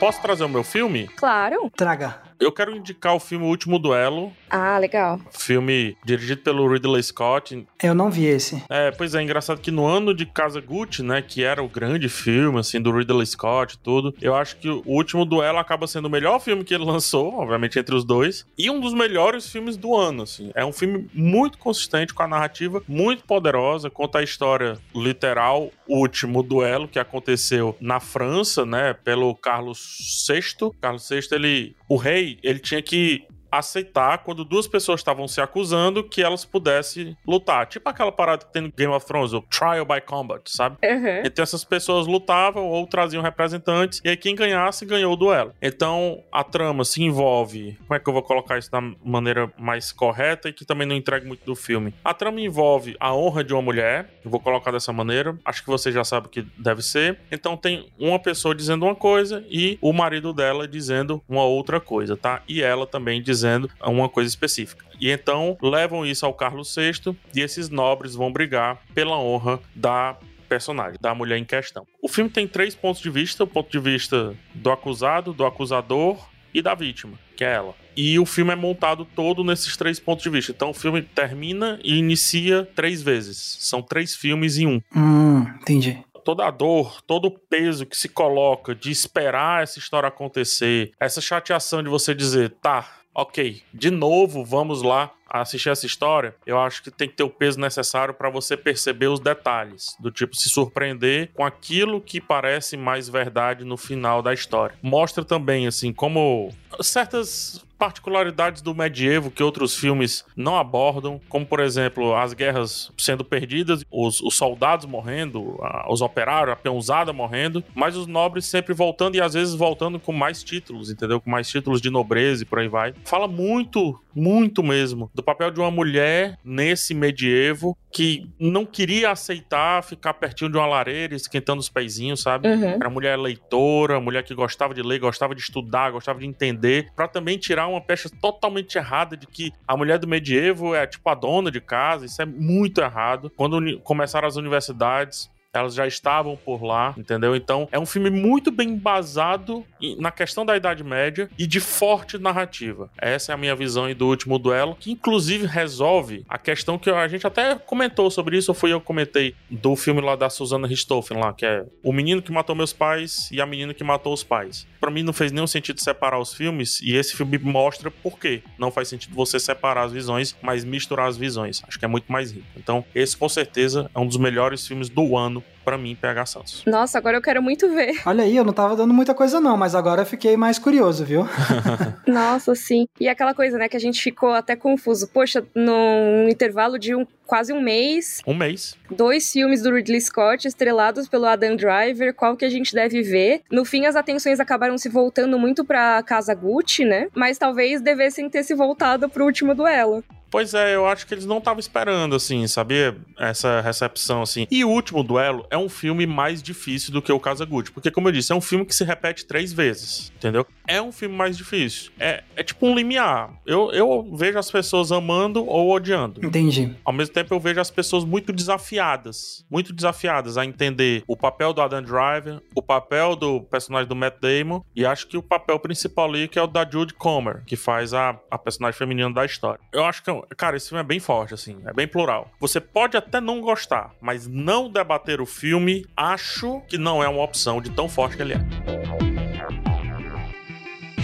Posso 0.06 0.22
trazer 0.22 0.44
o 0.44 0.50
meu 0.50 0.63
filme? 0.63 1.08
Claro. 1.15 1.68
Traga. 1.76 2.22
Eu 2.39 2.52
quero 2.52 2.76
indicar 2.76 3.15
o 3.15 3.19
filme 3.19 3.45
O 3.45 3.50
Último 3.50 3.80
Duelo, 3.80 4.32
Ah, 4.50 4.78
legal. 4.78 5.19
filme 5.32 5.95
dirigido 6.06 6.41
pelo 6.41 6.67
Ridley 6.71 7.02
Scott. 7.02 7.65
Eu 7.82 7.95
não 7.95 8.10
vi 8.12 8.26
esse. 8.26 8.62
É, 8.69 8.91
pois 8.91 9.15
é, 9.15 9.21
engraçado 9.21 9.62
que 9.62 9.71
no 9.71 9.86
ano 9.86 10.13
de 10.13 10.26
Casa 10.26 10.60
Gucci, 10.60 11.02
né, 11.04 11.21
que 11.21 11.43
era 11.43 11.63
o 11.63 11.69
grande 11.69 12.10
filme, 12.10 12.60
assim, 12.60 12.82
do 12.82 12.91
Ridley 12.91 13.26
Scott 13.26 13.76
e 13.76 13.78
tudo, 13.80 14.13
eu 14.21 14.36
acho 14.36 14.58
que 14.58 14.69
o 14.69 14.84
Último 14.86 15.24
Duelo 15.26 15.58
acaba 15.60 15.88
sendo 15.88 16.06
o 16.06 16.10
melhor 16.12 16.39
filme 16.39 16.63
que 16.63 16.74
ele 16.74 16.84
lançou, 16.86 17.34
obviamente 17.36 17.80
entre 17.80 17.95
os 17.95 18.04
dois, 18.04 18.45
e 18.58 18.69
um 18.69 18.80
dos 18.80 18.93
melhores 18.93 19.50
filmes 19.50 19.78
do 19.78 19.95
ano, 19.95 20.24
assim. 20.24 20.52
É 20.56 20.65
um 20.65 20.74
filme 20.74 21.08
muito 21.13 21.58
consistente, 21.58 22.13
com 22.13 22.24
a 22.24 22.28
narrativa 22.28 22.84
muito 22.88 23.24
poderosa, 23.24 23.89
conta 23.89 24.19
a 24.19 24.24
história 24.24 24.78
literal, 24.93 25.71
o 25.88 26.00
último 26.00 26.41
duelo 26.43 26.88
que 26.88 27.00
aconteceu 27.00 27.76
na 27.80 28.00
França, 28.00 28.65
né, 28.65 28.93
pelo 28.93 29.34
Carlos 29.36 30.26
VI. 30.28 30.71
Carlos 30.82 31.08
VI, 31.10 31.19
ele, 31.32 31.76
o 31.88 31.95
rei, 31.95 32.25
ele 32.44 32.60
tinha 32.60 32.82
que 32.82 33.24
aceitar 33.58 34.20
quando 34.20 34.44
duas 34.44 34.68
pessoas 34.68 35.00
estavam 35.00 35.28
se 35.28 35.41
acusando 35.41 36.04
que 36.04 36.22
elas 36.22 36.46
pudessem 36.46 37.18
lutar. 37.26 37.68
Tipo 37.68 37.89
aquela 37.89 38.12
parada 38.12 38.46
que 38.46 38.54
tem 38.54 38.62
no 38.62 38.72
Game 38.72 38.94
of 38.94 39.06
Thrones, 39.06 39.34
o 39.34 39.41
Trial 39.41 39.86
by 39.86 40.02
Combat, 40.02 40.41
sabe? 40.46 40.78
Uhum. 40.84 41.22
Então 41.26 41.44
essas 41.44 41.63
pessoas 41.63 42.08
lutavam 42.08 42.65
ou 42.65 42.86
traziam 42.88 43.24
representantes, 43.24 44.02
e 44.04 44.10
aí 44.10 44.18
quem 44.18 44.36
ganhasse 44.36 44.86
ganhou 44.86 45.13
o 45.13 45.15
duelo. 45.15 45.54
Então 45.62 46.24
a 46.32 46.44
trama 46.44 46.84
se 46.84 47.02
envolve. 47.02 47.78
Como 47.88 47.96
é 47.96 48.00
que 48.00 48.10
eu 48.10 48.13
vou 48.13 48.24
colocar 48.24 48.58
isso 48.58 48.72
da 48.72 48.82
maneira 49.04 49.52
mais 49.58 49.91
correta 49.91 50.50
e 50.50 50.54
que 50.54 50.65
também 50.65 50.88
não 50.88 50.96
entregue 50.96 51.26
muito 51.26 51.46
do 51.46 51.56
filme? 51.56 51.94
A 52.04 52.13
trama 52.13 52.41
envolve 52.41 52.96
a 53.00 53.13
honra 53.13 53.44
de 53.44 53.54
uma 53.54 53.62
mulher, 53.62 54.10
eu 54.24 54.30
vou 54.30 54.39
colocar 54.39 54.72
dessa 54.72 54.91
maneira, 54.91 55.38
acho 55.46 55.63
que 55.63 55.70
você 55.70 55.91
já 55.91 56.04
sabe 56.04 56.28
o 56.28 56.30
que 56.30 56.46
deve 56.58 56.82
ser. 56.82 57.20
Então 57.32 57.56
tem 57.56 57.89
uma 57.98 58.20
pessoa 58.20 58.54
dizendo 58.54 58.86
uma 58.86 58.96
coisa 58.96 59.46
e 59.50 59.78
o 59.82 59.94
marido 59.94 60.34
dela 60.34 60.68
dizendo 60.68 61.22
uma 61.28 61.44
outra 61.44 61.80
coisa, 61.80 62.18
tá? 62.18 62.41
E 62.48 62.62
ela 62.62 62.86
também 62.86 63.22
dizendo 63.22 63.44
uma 63.84 64.10
coisa 64.10 64.29
específica. 64.29 64.86
E 64.99 65.10
então 65.10 65.58
levam 65.62 66.05
isso 66.05 66.25
ao 66.25 66.34
Carlos 66.34 66.73
VI 66.73 67.15
e 67.34 67.41
esses 67.41 67.69
nobres 67.69 68.15
vão 68.15 68.31
brigar 68.31 68.79
pela 68.93 69.17
honra 69.19 69.60
da 69.75 70.17
personagem, 70.47 70.97
da 71.01 71.13
mulher 71.13 71.38
em 71.38 71.43
questão. 71.43 71.86
O 72.01 72.08
filme 72.08 72.29
tem 72.29 72.47
três 72.47 72.75
pontos 72.75 73.01
de 73.01 73.10
vista: 73.10 73.43
o 73.43 73.47
ponto 73.47 73.69
de 73.71 73.79
vista 73.79 74.34
do 74.53 74.71
acusado, 74.71 75.34
do 75.34 75.45
acusador 75.45 76.17
e 76.53 76.62
da 76.62 76.73
vítima, 76.73 77.19
que 77.36 77.43
é 77.43 77.53
ela. 77.55 77.73
E 77.97 78.17
o 78.19 78.25
filme 78.25 78.51
é 78.51 78.55
montado 78.55 79.05
todo 79.15 79.43
nesses 79.43 79.75
três 79.75 79.99
pontos 79.99 80.23
de 80.23 80.29
vista. 80.29 80.51
Então 80.51 80.69
o 80.69 80.73
filme 80.73 81.01
termina 81.01 81.79
e 81.84 81.97
inicia 81.97 82.65
três 82.75 83.01
vezes. 83.01 83.58
São 83.60 83.81
três 83.81 84.15
filmes 84.15 84.58
em 84.58 84.67
um 84.67 84.81
Hum, 84.95 85.41
entendi. 85.62 85.97
toda 86.23 86.45
a 86.45 86.51
dor, 86.51 87.01
todo 87.01 87.25
o 87.25 87.31
peso 87.31 87.86
que 87.86 87.95
se 87.97 88.08
coloca 88.10 88.73
de 88.75 88.91
esperar 88.91 89.63
essa 89.63 89.79
história 89.79 90.08
acontecer, 90.08 90.91
essa 90.99 91.19
chateação 91.21 91.81
de 91.84 91.89
você 91.89 92.13
dizer, 92.15 92.51
tá, 92.62 92.88
ok, 93.15 93.63
de 93.73 93.89
novo 93.89 94.43
vamos 94.43 94.82
lá 94.82 95.12
assistir 95.28 95.69
essa 95.69 95.86
história, 95.86 96.36
eu 96.45 96.60
acho 96.60 96.84
que 96.84 96.91
tem 96.91 97.10
que 97.10 97.15
ter 97.15 97.23
o 97.23 97.30
peso 97.30 97.60
necessário 97.60 98.13
para 98.13 98.30
você 98.30 98.56
perceber 98.56 99.08
os 99.08 99.19
detalhes, 99.19 99.95
do 99.99 100.12
tipo 100.12 100.36
se 100.36 100.49
surpreender 100.49 101.32
com 101.34 101.43
aquilo 101.43 101.99
que 101.99 102.21
parece 102.21 102.78
mais 102.78 103.10
verdade 103.10 103.65
no 103.65 103.75
final 103.75 104.21
da 104.21 104.34
história. 104.34 104.78
Mostra 104.82 105.25
também 105.25 105.65
assim 105.65 105.91
como 105.91 106.54
certas 106.82 107.65
particularidades 107.78 108.62
do 108.62 108.74
medievo 108.74 109.32
que 109.32 109.44
outros 109.44 109.76
filmes 109.76 110.26
não 110.36 110.58
abordam, 110.58 111.20
como 111.30 111.46
por 111.46 111.60
exemplo 111.60 112.16
as 112.16 112.34
guerras 112.34 112.92
sendo 112.98 113.24
perdidas, 113.24 113.84
os, 113.92 114.22
os 114.22 114.36
soldados 114.36 114.86
morrendo, 114.86 115.58
a, 115.62 115.92
os 115.92 116.02
operários, 116.02 116.54
a 116.54 116.56
peãozada 116.56 117.14
morrendo, 117.14 117.64
mas 117.74 117.96
os 117.96 118.08
nobres 118.08 118.46
sempre 118.46 118.74
voltando 118.74 119.16
e 119.16 119.22
às 119.22 119.34
vezes 119.34 119.54
voltando 119.54 120.00
com 120.00 120.12
mais 120.12 120.44
títulos, 120.44 120.90
entendeu? 120.90 121.20
Com 121.20 121.30
mais 121.30 121.48
títulos 121.50 121.82
de 121.82 121.90
nobreza 121.90 122.44
e 122.44 122.46
por 122.46 122.60
aí 122.60 122.68
vai. 122.68 122.94
Fala 123.04 123.28
muito, 123.28 124.00
muito 124.14 124.64
mesmo 124.64 125.10
do 125.14 125.24
papel 125.24 125.52
de 125.52 125.60
uma 125.60 125.72
mulher 125.72 126.38
nesse 126.44 126.94
medievo 126.94 127.78
que 127.92 128.30
não 128.38 128.66
queria 128.66 129.12
aceitar 129.12 129.82
ficar 129.82 130.14
pertinho 130.16 130.52
de 130.52 130.58
uma 130.58 130.66
lareira, 130.66 131.16
esquentando 131.16 131.62
os 131.62 131.70
pezinhos, 131.70 132.22
sabe? 132.22 132.48
Uhum. 132.48 132.72
Era 132.72 132.90
mulher 132.90 133.18
leitora, 133.18 134.02
mulher 134.02 134.24
que 134.24 134.36
gostava 134.36 134.74
de 134.74 134.82
ler, 134.82 135.00
gostava 135.00 135.34
de 135.34 135.42
estudar, 135.42 135.92
gostava 135.92 136.20
de 136.20 136.26
entender, 136.26 136.92
para 136.94 137.08
também 137.08 137.38
tirar 137.38 137.64
uma 137.67 137.82
pecha 137.82 138.10
totalmente 138.10 138.78
errada 138.78 139.15
de 139.17 139.28
que 139.28 139.54
a 139.67 139.75
mulher 139.75 139.99
do 139.99 140.08
medievo 140.08 140.73
é 140.75 140.86
tipo 140.86 141.10
a 141.10 141.15
dona 141.15 141.51
de 141.51 141.62
casa, 141.62 142.06
isso 142.06 142.21
é 142.21 142.25
muito 142.25 142.82
errado. 142.82 143.32
Quando 143.36 143.80
começaram 143.82 144.28
as 144.28 144.36
universidades, 144.36 145.30
elas 145.60 145.74
já 145.74 145.88
estavam 145.88 146.36
por 146.36 146.63
lá, 146.63 146.94
entendeu? 146.98 147.36
Então 147.36 147.68
é 147.72 147.80
um 147.80 147.86
filme 147.86 148.10
muito 148.10 148.52
bem 148.52 148.70
embasado 148.70 149.65
na 149.98 150.12
questão 150.12 150.46
da 150.46 150.56
Idade 150.56 150.84
Média 150.84 151.30
e 151.38 151.46
de 151.48 151.60
forte 151.60 152.18
narrativa. 152.18 152.89
Essa 152.98 153.32
é 153.32 153.36
a 153.36 153.38
minha 153.38 153.56
visão 153.56 153.91
do 153.94 154.08
último 154.08 154.39
duelo, 154.39 154.76
que 154.80 154.91
inclusive 154.91 155.46
resolve 155.46 156.26
a 156.28 156.38
questão 156.38 156.78
que 156.78 156.89
a 156.89 157.08
gente 157.08 157.28
até 157.28 157.56
comentou 157.56 158.10
sobre 158.10 158.38
isso, 158.38 158.52
ou 158.52 158.56
foi 158.56 158.72
eu 158.72 158.80
que 158.80 158.86
comentei, 158.86 159.36
do 159.50 159.76
filme 159.76 160.02
lá 160.02 160.15
da 160.15 160.30
Susana 160.30 160.68
Richthofen 160.68 161.20
lá, 161.20 161.34
que 161.34 161.46
é 161.46 161.65
O 161.84 161.91
Menino 161.91 162.22
que 162.22 162.32
Matou 162.32 162.56
Meus 162.56 162.74
Pais 162.74 163.30
e 163.32 163.39
A 163.41 163.46
Menina 163.46 163.74
que 163.74 163.84
Matou 163.84 164.13
os 164.13 164.24
Pais. 164.24 164.68
Para 164.80 164.91
mim 164.91 165.04
não 165.04 165.13
fez 165.13 165.32
nenhum 165.32 165.48
sentido 165.48 165.82
separar 165.82 166.20
os 166.20 166.34
filmes 166.34 166.82
e 166.82 166.96
esse 166.96 167.15
filme 167.15 167.38
mostra 167.38 167.89
por 167.89 168.20
quê. 168.20 168.41
Não 168.58 168.72
faz 168.72 168.88
sentido 168.88 169.15
você 169.15 169.39
separar 169.39 169.84
as 169.84 169.91
visões, 169.91 170.36
mas 170.41 170.63
misturar 170.63 171.08
as 171.08 171.18
visões. 171.18 171.63
Acho 171.68 171.80
que 171.80 171.86
é 171.86 171.88
muito 171.88 172.12
mais 172.12 172.32
rico. 172.32 172.46
Então, 172.56 172.86
esse 172.94 173.18
com 173.18 173.28
certeza 173.28 173.89
é 173.94 174.00
um 174.00 174.08
dos 174.08 174.18
melhores 174.18 174.65
filmes 174.68 174.89
do 174.89 175.18
ano 175.18 175.44
para 175.65 175.78
mim, 175.78 175.97
PH 175.99 176.25
Santos. 176.28 176.63
Nossa, 176.65 176.97
agora 176.99 177.17
eu 177.17 177.21
quero 177.21 177.41
muito 177.41 177.67
ver. 177.73 178.01
Olha 178.06 178.23
aí, 178.23 178.38
eu 178.38 178.45
não 178.45 178.54
tava 178.54 178.75
dando 178.75 178.93
muita 178.93 179.15
coisa 179.15 179.41
não, 179.41 179.58
mas 179.58 179.73
agora 179.73 180.04
eu 180.04 180.06
fiquei 180.06 180.38
mais 180.38 180.60
curioso, 180.60 181.04
viu? 181.04 181.28
Nossa, 182.08 182.54
sim. 182.54 182.88
E 182.99 183.10
aquela 183.10 183.34
coisa, 183.34 183.58
né, 183.58 183.67
que 183.67 183.75
a 183.75 183.80
gente 183.80 184.01
ficou 184.01 184.32
até 184.32 184.56
confuso. 184.56 185.08
Poxa, 185.08 185.43
num 185.56 186.30
intervalo 186.30 186.78
de 186.78 186.95
um 186.95 187.06
quase 187.25 187.51
um 187.51 187.60
mês. 187.60 188.21
Um 188.25 188.36
mês. 188.36 188.78
Dois 188.89 189.32
filmes 189.32 189.62
do 189.62 189.73
Ridley 189.73 189.99
Scott 189.99 190.47
estrelados 190.47 191.08
pelo 191.08 191.25
Adam 191.25 191.56
Driver, 191.56 192.13
qual 192.13 192.38
que 192.38 192.45
a 192.45 192.49
gente 192.49 192.73
deve 192.73 193.01
ver. 193.01 193.41
No 193.51 193.65
fim, 193.65 193.86
as 193.86 193.95
atenções 193.95 194.39
acabaram 194.39 194.78
se 194.78 194.88
voltando 194.88 195.38
muito 195.39 195.65
pra 195.65 196.01
Casa 196.04 196.34
Gucci, 196.34 196.86
né? 196.86 197.08
Mas 197.15 197.38
talvez 197.38 197.82
devessem 197.82 198.30
ter 198.30 198.43
se 198.43 198.54
voltado 198.54 199.10
pro 199.10 199.25
último 199.25 199.56
duelo. 199.56 200.04
Pois 200.30 200.54
é, 200.54 200.76
eu 200.76 200.86
acho 200.88 201.08
que 201.08 201.14
eles 201.14 201.26
não 201.26 201.38
estavam 201.38 201.60
esperando, 201.60 202.16
assim, 202.16 202.46
sabia? 202.48 202.98
Essa 203.18 203.62
recepção, 203.62 204.22
assim. 204.22 204.48
E 204.52 204.66
o 204.66 204.70
último 204.70 205.04
duelo 205.04 205.46
é 205.50 205.58
um 205.58 205.70
filme 205.70 206.06
mais 206.06 206.42
difícil 206.44 206.92
do 206.92 207.02
que 207.02 207.12
o 207.12 207.20
Casa 207.20 207.46
Gucci. 207.46 207.72
Porque, 207.72 207.90
como 207.92 208.08
eu 208.08 208.12
disse, 208.12 208.32
é 208.32 208.36
um 208.36 208.42
filme 208.42 208.66
que 208.66 208.76
se 208.76 208.84
repete 208.84 209.26
três 209.26 209.54
vezes, 209.54 210.12
entendeu? 210.16 210.46
É 210.67 210.82
um 210.82 210.91
filme 210.91 211.15
mais 211.15 211.38
difícil. 211.38 211.91
É, 211.99 212.23
é 212.36 212.43
tipo 212.43 212.65
um 212.65 212.75
limiar. 212.75 213.34
Eu, 213.45 213.71
eu 213.71 214.15
vejo 214.15 214.38
as 214.38 214.49
pessoas 214.51 214.91
amando 214.91 215.45
ou 215.45 215.71
odiando. 215.71 216.25
Entendi. 216.25 216.75
Ao 216.84 216.93
mesmo 216.93 217.13
tempo, 217.13 217.34
eu 217.34 217.39
vejo 217.39 217.60
as 217.60 217.71
pessoas 217.71 218.04
muito 218.04 218.32
desafiadas. 218.32 219.45
Muito 219.49 219.73
desafiadas 219.73 220.38
a 220.38 220.45
entender 220.45 221.04
o 221.08 221.15
papel 221.15 221.54
do 221.54 221.62
Adam 221.62 221.82
Driver, 221.82 222.41
o 222.56 222.62
papel 222.62 223.15
do 223.15 223.41
personagem 223.41 223.88
do 223.88 223.95
Matt 223.95 224.15
Damon. 224.19 224.62
E 224.75 224.86
acho 224.86 225.08
que 225.08 225.17
o 225.17 225.23
papel 225.23 225.60
principal 225.60 226.06
ali 226.06 226.28
que 226.28 226.39
é 226.39 226.41
o 226.41 226.47
da 226.47 226.67
Jude 226.69 226.93
Comer, 226.93 227.43
que 227.45 227.56
faz 227.56 227.93
a, 227.93 228.19
a 228.30 228.38
personagem 228.38 228.78
feminina 228.78 229.12
da 229.12 229.25
história. 229.25 229.60
Eu 229.71 229.86
acho 229.86 230.04
que 230.04 230.10
é 230.10 230.21
cara, 230.36 230.58
esse 230.58 230.69
filme 230.69 230.82
é 230.82 230.86
bem 230.86 230.99
forte, 230.99 231.34
assim, 231.34 231.58
é 231.65 231.73
bem 231.73 231.88
plural. 231.88 232.32
Você 232.39 232.60
pode 232.60 232.97
até 232.97 233.19
não 233.19 233.41
gostar, 233.41 233.93
mas 234.01 234.28
não 234.28 234.69
debater 234.69 235.21
o 235.21 235.25
filme, 235.25 235.86
acho 235.95 236.62
que 236.67 236.78
não 236.78 237.04
é 237.04 237.08
uma 237.08 237.23
opção 237.23 237.62
de 237.62 237.69
tão 237.71 237.88
forte 237.89 238.15
que 238.15 238.21
ele 238.21 238.34
é. 238.34 238.85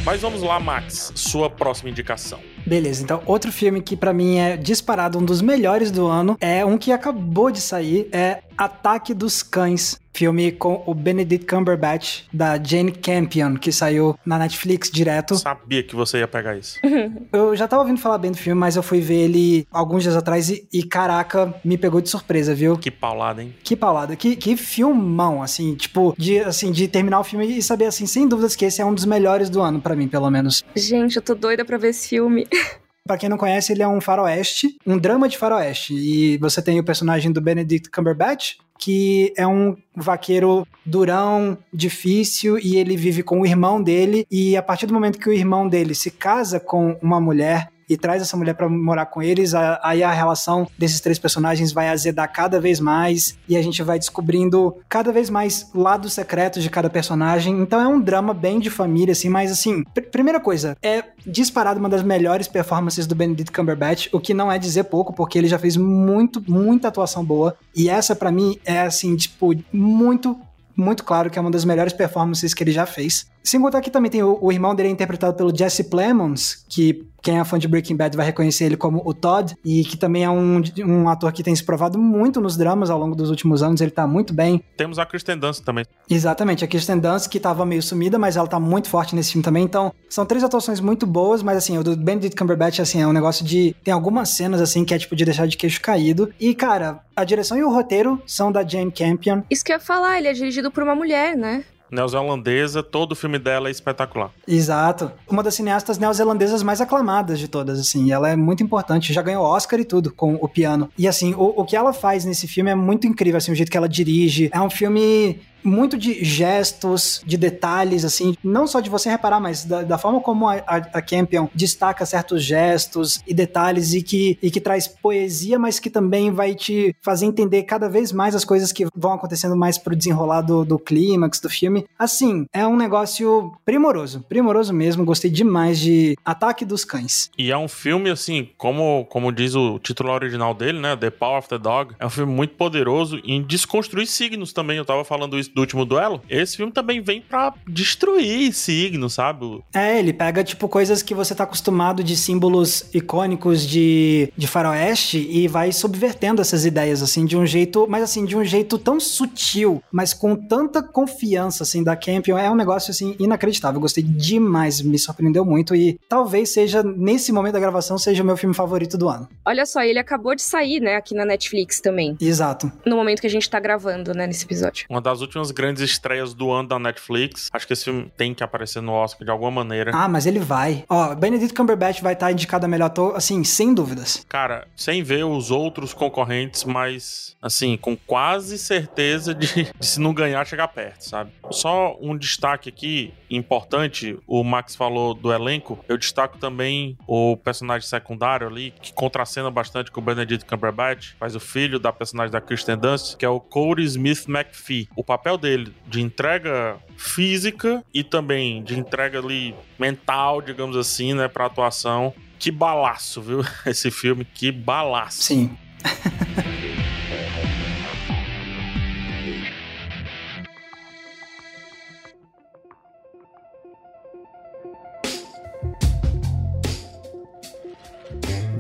Mas 0.04 0.20
vamos 0.20 0.42
lá, 0.42 0.60
Max, 0.60 1.12
sua 1.16 1.48
próxima 1.48 1.90
indicação. 1.90 2.40
Beleza, 2.66 3.04
então 3.04 3.22
outro 3.26 3.52
filme 3.52 3.82
que 3.82 3.96
para 3.96 4.12
mim 4.12 4.38
é 4.38 4.58
disparado 4.58 5.18
um 5.18 5.24
dos 5.24 5.42
melhores 5.42 5.92
do 5.92 6.08
ano 6.08 6.38
é 6.40 6.66
um 6.66 6.78
que 6.78 6.92
acabou 6.92 7.52
de 7.52 7.62
sair, 7.62 8.08
é 8.12 8.40
Ataque 8.62 9.15
dos 9.15 9.41
Cães, 9.41 10.00
filme 10.13 10.52
com 10.52 10.84
o 10.86 10.93
Benedict 10.93 11.47
Cumberbatch 11.47 12.26
da 12.32 12.62
Jane 12.62 12.91
Campion, 12.91 13.56
que 13.56 13.71
saiu 13.71 14.15
na 14.24 14.38
Netflix 14.38 14.91
direto. 14.91 15.36
Sabia 15.36 15.82
que 15.82 15.95
você 15.95 16.19
ia 16.19 16.28
pegar 16.28 16.56
isso. 16.56 16.78
eu 17.34 17.56
já 17.56 17.67
tava 17.67 17.82
ouvindo 17.82 18.00
falar 18.00 18.19
bem 18.19 18.30
do 18.30 18.38
filme, 18.38 18.60
mas 18.60 18.76
eu 18.76 18.84
fui 18.84 19.00
ver 19.00 19.21
ele 19.21 19.67
alguns 19.71 20.04
dias 20.04 20.15
atrás 20.15 20.52
e, 20.52 20.67
e 20.71 20.84
caraca, 20.84 21.52
me 21.65 21.76
pegou 21.76 22.00
de 22.00 22.08
surpresa, 22.08 22.54
viu? 22.54 22.78
Que 22.78 22.91
paulada, 22.91 23.41
hein? 23.41 23.56
Que 23.63 23.76
paulada, 23.76 24.15
que, 24.15 24.36
que 24.36 24.56
filmão, 24.56 25.41
assim, 25.41 25.74
tipo, 25.74 26.13
de, 26.15 26.38
assim, 26.41 26.71
de 26.71 26.88
terminar 26.88 27.19
o 27.19 27.24
filme 27.24 27.58
e 27.58 27.63
saber, 27.63 27.86
assim, 27.86 28.06
sem 28.06 28.28
dúvidas 28.28 28.56
que 28.56 28.65
esse 28.65 28.80
é 28.80 28.86
um 28.86 28.93
dos 28.93 29.06
melhores 29.06 29.50
do 29.50 29.60
ano 29.60 29.82
para 29.82 29.95
mim, 29.95 30.08
pelo 30.08 30.30
menos. 30.30 30.63
Gente, 30.76 31.15
eu 31.15 31.21
tô 31.24 31.34
doida 31.34 31.65
pra 31.65 31.80
ver 31.80 31.88
esse 31.88 32.10
filme. 32.10 32.47
Para 33.06 33.18
quem 33.18 33.30
não 33.30 33.38
conhece, 33.38 33.74
ele 33.74 33.82
é 33.82 33.88
um 33.88 34.00
faroeste, 34.00 34.76
um 34.86 34.98
drama 34.98 35.28
de 35.28 35.38
faroeste. 35.38 35.94
E 35.94 36.38
você 36.38 36.62
tem 36.62 36.80
o 36.80 36.84
personagem 36.84 37.32
do 37.32 37.42
Benedict 37.42 37.90
Cumberbatch, 37.90 38.58
que 38.80 39.34
é 39.38 39.46
um 39.46 39.76
vaqueiro 39.96 40.68
durão, 40.86 41.58
difícil, 41.74 42.58
e 42.60 42.78
ele 42.78 42.96
vive 42.98 43.24
com 43.24 43.42
o 43.42 43.46
irmão 43.46 43.82
dele. 43.82 44.26
E 44.30 44.56
a 44.56 44.62
partir 44.62 44.86
do 44.86 44.94
momento 44.94 45.20
que 45.20 45.30
o 45.30 45.34
irmão 45.34 45.68
dele 45.68 45.96
se 45.96 46.12
casa 46.12 46.60
com 46.60 46.98
uma 47.02 47.20
mulher 47.20 47.70
e 47.91 47.97
traz 47.97 48.21
essa 48.21 48.38
mulher 48.38 48.54
para 48.54 48.69
morar 48.69 49.06
com 49.08 49.21
eles, 49.21 49.54
aí 49.54 50.01
a 50.01 50.12
relação 50.12 50.65
desses 50.77 51.01
três 51.01 51.19
personagens 51.19 51.73
vai 51.73 51.89
azedar 51.89 52.32
cada 52.32 52.58
vez 52.60 52.80
mais 52.80 53.38
e 53.49 53.58
a 53.58 53.62
gente 53.62 53.84
vai 53.84 53.99
descobrindo 53.99 54.77
cada 54.88 55.12
vez 55.12 55.30
mais 55.30 55.69
lados 55.75 56.13
secretos 56.13 56.63
de 56.63 56.69
cada 56.69 56.89
personagem. 56.89 57.60
Então 57.60 57.82
é 57.82 57.88
um 57.88 57.99
drama 57.99 58.34
bem 58.34 58.60
de 58.60 58.69
família, 58.69 59.12
assim, 59.12 59.27
mas 59.27 59.51
assim, 59.51 59.84
pr 59.84 60.01
primeira 60.21 60.39
coisa, 60.39 60.77
é 60.84 61.04
disparado 61.25 61.80
uma 61.80 61.89
das 61.89 62.04
melhores 62.04 62.47
performances 62.47 63.08
do 63.08 63.15
Benedict 63.15 63.51
Cumberbatch, 63.51 64.08
o 64.13 64.19
que 64.19 64.34
não 64.34 64.51
é 64.51 64.58
dizer 64.58 64.84
pouco, 64.86 65.12
porque 65.12 65.38
ele 65.38 65.47
já 65.47 65.58
fez 65.58 65.75
muito, 65.75 66.43
muita 66.47 66.88
atuação 66.88 67.25
boa. 67.25 67.58
E 67.75 67.89
essa, 67.89 68.15
para 68.15 68.32
mim, 68.32 68.58
é 68.63 68.82
assim, 68.82 69.15
tipo, 69.15 69.51
muito 69.73 70.39
muito 70.75 71.04
claro 71.04 71.30
que 71.30 71.38
é 71.38 71.41
uma 71.41 71.51
das 71.51 71.65
melhores 71.65 71.93
performances 71.93 72.54
que 72.54 72.63
ele 72.63 72.71
já 72.71 72.86
fez. 72.86 73.27
Sem 73.43 73.62
contar 73.62 73.82
que 73.82 73.89
também 73.89 74.12
tem 74.12 74.23
o, 74.23 74.38
o 74.41 74.51
irmão 74.51 74.75
dele 74.75 74.89
é 74.89 74.91
interpretado 74.91 75.36
pelo 75.36 75.56
Jesse 75.56 75.86
Plemons, 75.86 76.65
que 76.69 77.08
quem 77.21 77.39
é 77.39 77.43
fã 77.43 77.60
de 77.60 77.67
Breaking 77.67 77.95
Bad 77.95 78.17
vai 78.17 78.25
reconhecer 78.25 78.65
ele 78.65 78.77
como 78.77 79.01
o 79.06 79.13
Todd, 79.13 79.56
e 79.63 79.84
que 79.84 79.95
também 79.95 80.23
é 80.23 80.30
um, 80.30 80.62
um 80.80 81.08
ator 81.08 81.32
que 81.32 81.43
tem 81.43 81.56
se 81.56 81.63
provado 81.63 81.99
muito 81.99 82.41
nos 82.41 82.58
dramas 82.58 82.89
ao 82.89 82.97
longo 82.97 83.15
dos 83.15 83.30
últimos 83.30 83.62
anos, 83.62 83.80
ele 83.80 83.91
tá 83.91 84.08
muito 84.08 84.34
bem. 84.34 84.63
Temos 84.75 84.97
a 84.97 85.06
Kristen 85.06 85.38
Dunst 85.38 85.63
também. 85.63 85.86
Exatamente, 86.10 86.65
a 86.65 86.67
Kristen 86.67 86.97
Dunst, 86.97 87.30
que 87.30 87.39
tava 87.39 87.65
meio 87.65 87.82
sumida, 87.82 88.17
mas 88.17 88.38
ela 88.38 88.47
tá 88.47 88.60
muito 88.60 88.89
forte 88.89 89.15
nesse 89.15 89.34
filme 89.34 89.43
também, 89.43 89.63
então 89.63 89.93
são 90.10 90.25
três 90.25 90.43
atuações 90.43 90.80
muito 90.80 91.06
boas, 91.06 91.43
mas 91.43 91.58
assim, 91.58 91.77
o 91.77 91.84
do 91.84 91.95
Benedict 91.95 92.36
Cumberbatch, 92.36 92.80
assim, 92.80 93.01
é 93.01 93.08
um 93.08 93.13
negócio 93.13 93.45
de... 93.45 93.75
tem 93.84 93.93
algumas 93.93 94.30
cenas, 94.30 94.60
assim, 94.60 94.84
que 94.84 94.93
é 94.93 94.97
tipo 94.97 95.15
de 95.15 95.25
deixar 95.25 95.47
de 95.47 95.58
queixo 95.58 95.80
caído, 95.82 96.32
e 96.39 96.56
cara, 96.56 97.01
a 97.15 97.23
direção 97.23 97.58
e 97.58 97.63
o 97.63 97.69
roteiro 97.69 98.21
são 98.25 98.51
da 98.51 98.67
Jane 98.67 98.91
Campion. 98.91 99.43
Isso 99.49 99.63
que 99.63 99.71
eu 99.71 99.75
ia 99.75 99.80
falar, 99.80 100.17
ele 100.17 100.27
é 100.27 100.34
dirigido 100.34 100.71
por 100.71 100.82
uma 100.82 100.95
mulher, 100.95 101.36
né? 101.36 101.63
Neozelandesa, 101.91 102.82
todo 102.82 103.12
o 103.12 103.15
filme 103.15 103.38
dela 103.38 103.67
é 103.67 103.71
espetacular. 103.71 104.32
Exato. 104.47 105.12
Uma 105.30 105.43
das 105.43 105.56
cineastas 105.56 105.97
neozelandesas 105.97 106.63
mais 106.63 106.80
aclamadas 106.80 107.38
de 107.38 107.47
todas, 107.47 107.80
assim. 107.80 108.12
Ela 108.12 108.30
é 108.30 108.36
muito 108.36 108.63
importante, 108.63 109.13
já 109.13 109.21
ganhou 109.21 109.43
Oscar 109.43 109.80
e 109.80 109.86
tudo 109.86 110.12
com 110.12 110.36
o 110.36 110.47
piano. 110.47 110.89
E 110.97 111.08
assim, 111.08 111.34
o, 111.34 111.62
o 111.62 111.65
que 111.65 111.75
ela 111.75 111.91
faz 111.91 112.23
nesse 112.25 112.47
filme 112.47 112.71
é 112.71 112.75
muito 112.75 113.06
incrível, 113.06 113.38
assim, 113.38 113.51
o 113.51 113.56
jeito 113.56 113.71
que 113.71 113.77
ela 113.77 113.89
dirige. 113.89 114.49
É 114.54 114.62
um 114.62 114.69
filme 114.69 115.41
muito 115.63 115.97
de 115.97 116.24
gestos, 116.24 117.21
de 117.26 117.38
detalhes, 117.38 118.06
assim, 118.06 118.36
não 118.43 118.67
só 118.67 118.80
de 118.80 118.89
você 118.89 119.10
reparar, 119.10 119.39
mas 119.39 119.65
da, 119.65 119.82
da 119.84 119.97
forma 119.97 120.19
como 120.21 120.47
a, 120.47 120.56
a, 120.67 120.76
a, 120.76 121.02
Campion 121.02 121.47
destaca 121.54 122.06
certos 122.06 122.43
gestos 122.43 123.21
e 123.28 123.34
detalhes 123.34 123.93
e 123.93 124.02
que, 124.02 124.38
e 124.41 124.50
que 124.50 124.62
traz 124.62 124.88
poesia, 124.88 125.58
mas 125.60 125.80
que 125.80 125.89
também 125.89 126.32
vai 126.32 126.56
te 126.56 126.95
fazer 127.02 127.26
entender 127.26 127.63
cada 127.63 127.89
vez 127.89 128.12
mais 128.12 128.36
as 128.36 128.45
coisas 128.45 128.71
que 128.71 128.88
vão 128.95 129.13
acontecendo 129.13 129.56
mais 129.56 129.78
pro 129.78 129.95
desenrolar 129.95 130.41
do, 130.41 130.63
do 130.65 130.80
clímax 130.80 131.39
do 131.39 131.50
filme. 131.50 131.86
Assim, 131.97 132.45
é 132.54 132.65
um 132.65 132.78
negócio 132.78 133.52
primoroso, 133.65 134.26
primoroso 134.28 134.74
mesmo, 134.74 135.06
gostei 135.06 135.30
demais 135.30 135.80
de 135.80 136.15
Ataque 136.24 136.65
dos 136.65 136.86
Cães. 136.86 137.30
E 137.38 137.52
é 137.52 137.58
um 137.58 137.67
filme, 137.67 138.10
assim, 138.10 138.50
como, 138.58 139.06
como 139.06 139.32
diz 139.32 139.56
o 139.56 139.80
título 139.80 140.12
original 140.12 140.54
dele, 140.54 140.80
né, 140.80 140.95
The 140.95 141.10
Power 141.10 141.39
of 141.39 141.50
the 141.50 141.58
Dog, 141.58 141.95
é 142.00 142.06
um 142.06 142.10
filme 142.10 142.32
muito 142.32 142.56
poderoso 142.56 143.19
em 143.24 143.41
desconstruir 143.41 144.08
signos 144.08 144.54
também, 144.54 144.78
eu 144.78 144.86
tava 144.86 145.04
falando 145.04 145.38
isso 145.38 145.51
do 145.54 145.62
último 145.62 145.86
duelo, 145.86 146.22
esse 146.30 146.58
filme 146.58 146.72
também 146.72 147.02
vem 147.02 147.22
pra 147.22 147.54
destruir 147.68 148.54
signo, 148.54 149.10
sabe? 149.10 149.62
É, 149.74 149.98
ele 149.98 150.14
pega, 150.14 150.44
tipo, 150.44 150.68
coisas 150.68 151.02
que 151.02 151.16
você 151.16 151.34
tá 151.34 151.44
acostumado 151.44 152.04
de 152.04 152.16
símbolos 152.16 152.86
icônicos 152.94 153.66
de, 153.66 154.32
de 154.38 154.48
faroeste 154.48 155.18
e 155.18 155.48
vai 155.48 155.72
subvertendo 155.72 156.42
essas 156.42 156.66
ideias, 156.66 157.02
assim, 157.02 157.26
de 157.26 157.38
um 157.38 157.46
jeito, 157.46 157.88
mas 157.90 158.04
assim, 158.04 158.26
de 158.26 158.36
um 158.38 158.44
jeito 158.44 158.78
tão 158.78 159.00
sutil, 159.00 159.82
mas 159.92 160.14
com 160.14 160.36
tanta 160.36 160.84
confiança, 160.84 161.64
assim, 161.64 161.84
da 161.84 161.96
Campion. 161.96 162.38
É 162.38 162.50
um 162.50 162.56
negócio, 162.56 162.92
assim, 162.92 163.16
inacreditável. 163.20 163.78
Eu 163.78 163.82
gostei 163.82 164.04
demais, 164.04 164.82
me 164.82 165.00
surpreendeu 165.00 165.44
muito 165.44 165.76
e 165.76 166.00
talvez 166.08 166.50
seja, 166.50 166.84
nesse 166.84 167.32
momento 167.32 167.54
da 167.54 167.60
gravação, 167.60 167.98
seja 167.98 168.22
o 168.22 168.26
meu 168.26 168.38
filme 168.38 168.54
favorito 168.54 168.98
do 168.98 169.10
ano. 169.10 169.28
Olha 169.46 169.66
só, 169.66 169.82
ele 169.82 170.00
acabou 170.00 170.36
de 170.36 170.42
sair, 170.42 170.80
né, 170.80 170.96
aqui 170.96 171.16
na 171.16 171.26
Netflix 171.26 171.80
também. 171.80 172.16
Exato. 172.20 172.72
No 172.86 172.96
momento 172.96 173.22
que 173.22 173.28
a 173.28 173.30
gente 173.30 173.50
tá 173.50 173.60
gravando, 173.60 174.14
né, 174.14 174.28
nesse 174.28 174.46
episódio. 174.46 174.86
Uma 174.90 175.02
das 175.02 175.22
últimas 175.22 175.40
grandes 175.49 175.82
estreias 175.82 176.34
do 176.34 176.51
ano 176.51 176.69
da 176.69 176.77
Netflix. 176.77 177.49
Acho 177.51 177.65
que 177.65 177.73
esse 177.73 177.86
filme 177.86 178.12
tem 178.15 178.34
que 178.36 178.43
aparecer 178.43 178.82
no 178.82 178.91
Oscar 178.91 179.25
de 179.25 179.32
alguma 179.32 179.49
maneira. 179.49 179.91
Ah, 179.93 180.08
mas 180.08 180.27
ele 180.27 180.39
vai. 180.39 180.84
Ó, 180.88 181.15
Benedict 181.15 181.56
Cumberbatch 181.56 182.01
vai 182.01 182.13
estar 182.13 182.32
indicado 182.32 182.65
a 182.65 182.69
melhor 182.69 182.86
ator, 182.88 183.15
assim, 183.15 183.43
sem 183.43 183.73
dúvidas. 183.73 184.25
Cara, 184.27 184.67
sem 184.75 185.01
ver 185.01 185.23
os 185.23 185.49
outros 185.49 185.93
concorrentes, 185.93 186.63
mas, 186.65 187.36
assim, 187.41 187.77
com 187.77 187.95
quase 187.95 188.58
certeza 188.58 189.34
de, 189.34 189.47
de 189.80 189.86
se 189.86 189.99
não 189.99 190.13
ganhar, 190.13 190.45
chegar 190.45 190.67
perto, 190.67 191.01
sabe? 191.01 191.32
Só 191.49 191.97
um 192.01 192.17
destaque 192.17 192.69
aqui 192.69 193.13
importante: 193.30 194.17
o 194.27 194.43
Max 194.43 194.75
falou 194.75 195.13
do 195.13 195.32
elenco. 195.32 195.80
Eu 195.88 195.97
destaco 195.97 196.38
também 196.38 196.97
o 197.08 197.38
personagem 197.38 197.88
secundário 197.88 198.47
ali, 198.47 198.73
que 198.82 198.93
contracena 198.93 199.49
bastante 199.49 199.91
com 199.91 200.01
o 200.01 200.04
Benedict 200.04 200.45
Cumberbatch, 200.45 201.13
faz 201.19 201.36
o 201.36 201.39
filho 201.39 201.80
da 201.80 201.93
personagem 201.93 202.32
da 202.32 202.41
Kristen 202.41 202.77
Dunst, 202.77 203.15
que 203.15 203.25
é 203.25 203.30
o 203.30 203.39
Corey 203.39 203.86
Smith 203.86 204.25
McPhee. 204.27 204.89
O 204.95 205.04
papel 205.04 205.31
dele 205.38 205.74
de 205.88 206.02
entrega 206.02 206.78
física 206.98 207.84
e 207.94 208.04
também 208.04 208.63
de 208.63 208.78
entrega 208.78 209.20
ali 209.20 209.56
mental, 209.80 210.41
digamos 210.41 210.78
assim, 210.78 211.13
né, 211.13 211.28
pra 211.28 211.46
atuação. 211.46 212.13
Que 212.38 212.52
balaço, 212.52 213.22
viu? 213.22 213.46
Esse 213.65 213.91
filme, 213.91 214.26
que 214.26 214.52
balaço. 214.52 215.24
Sim. 215.24 215.58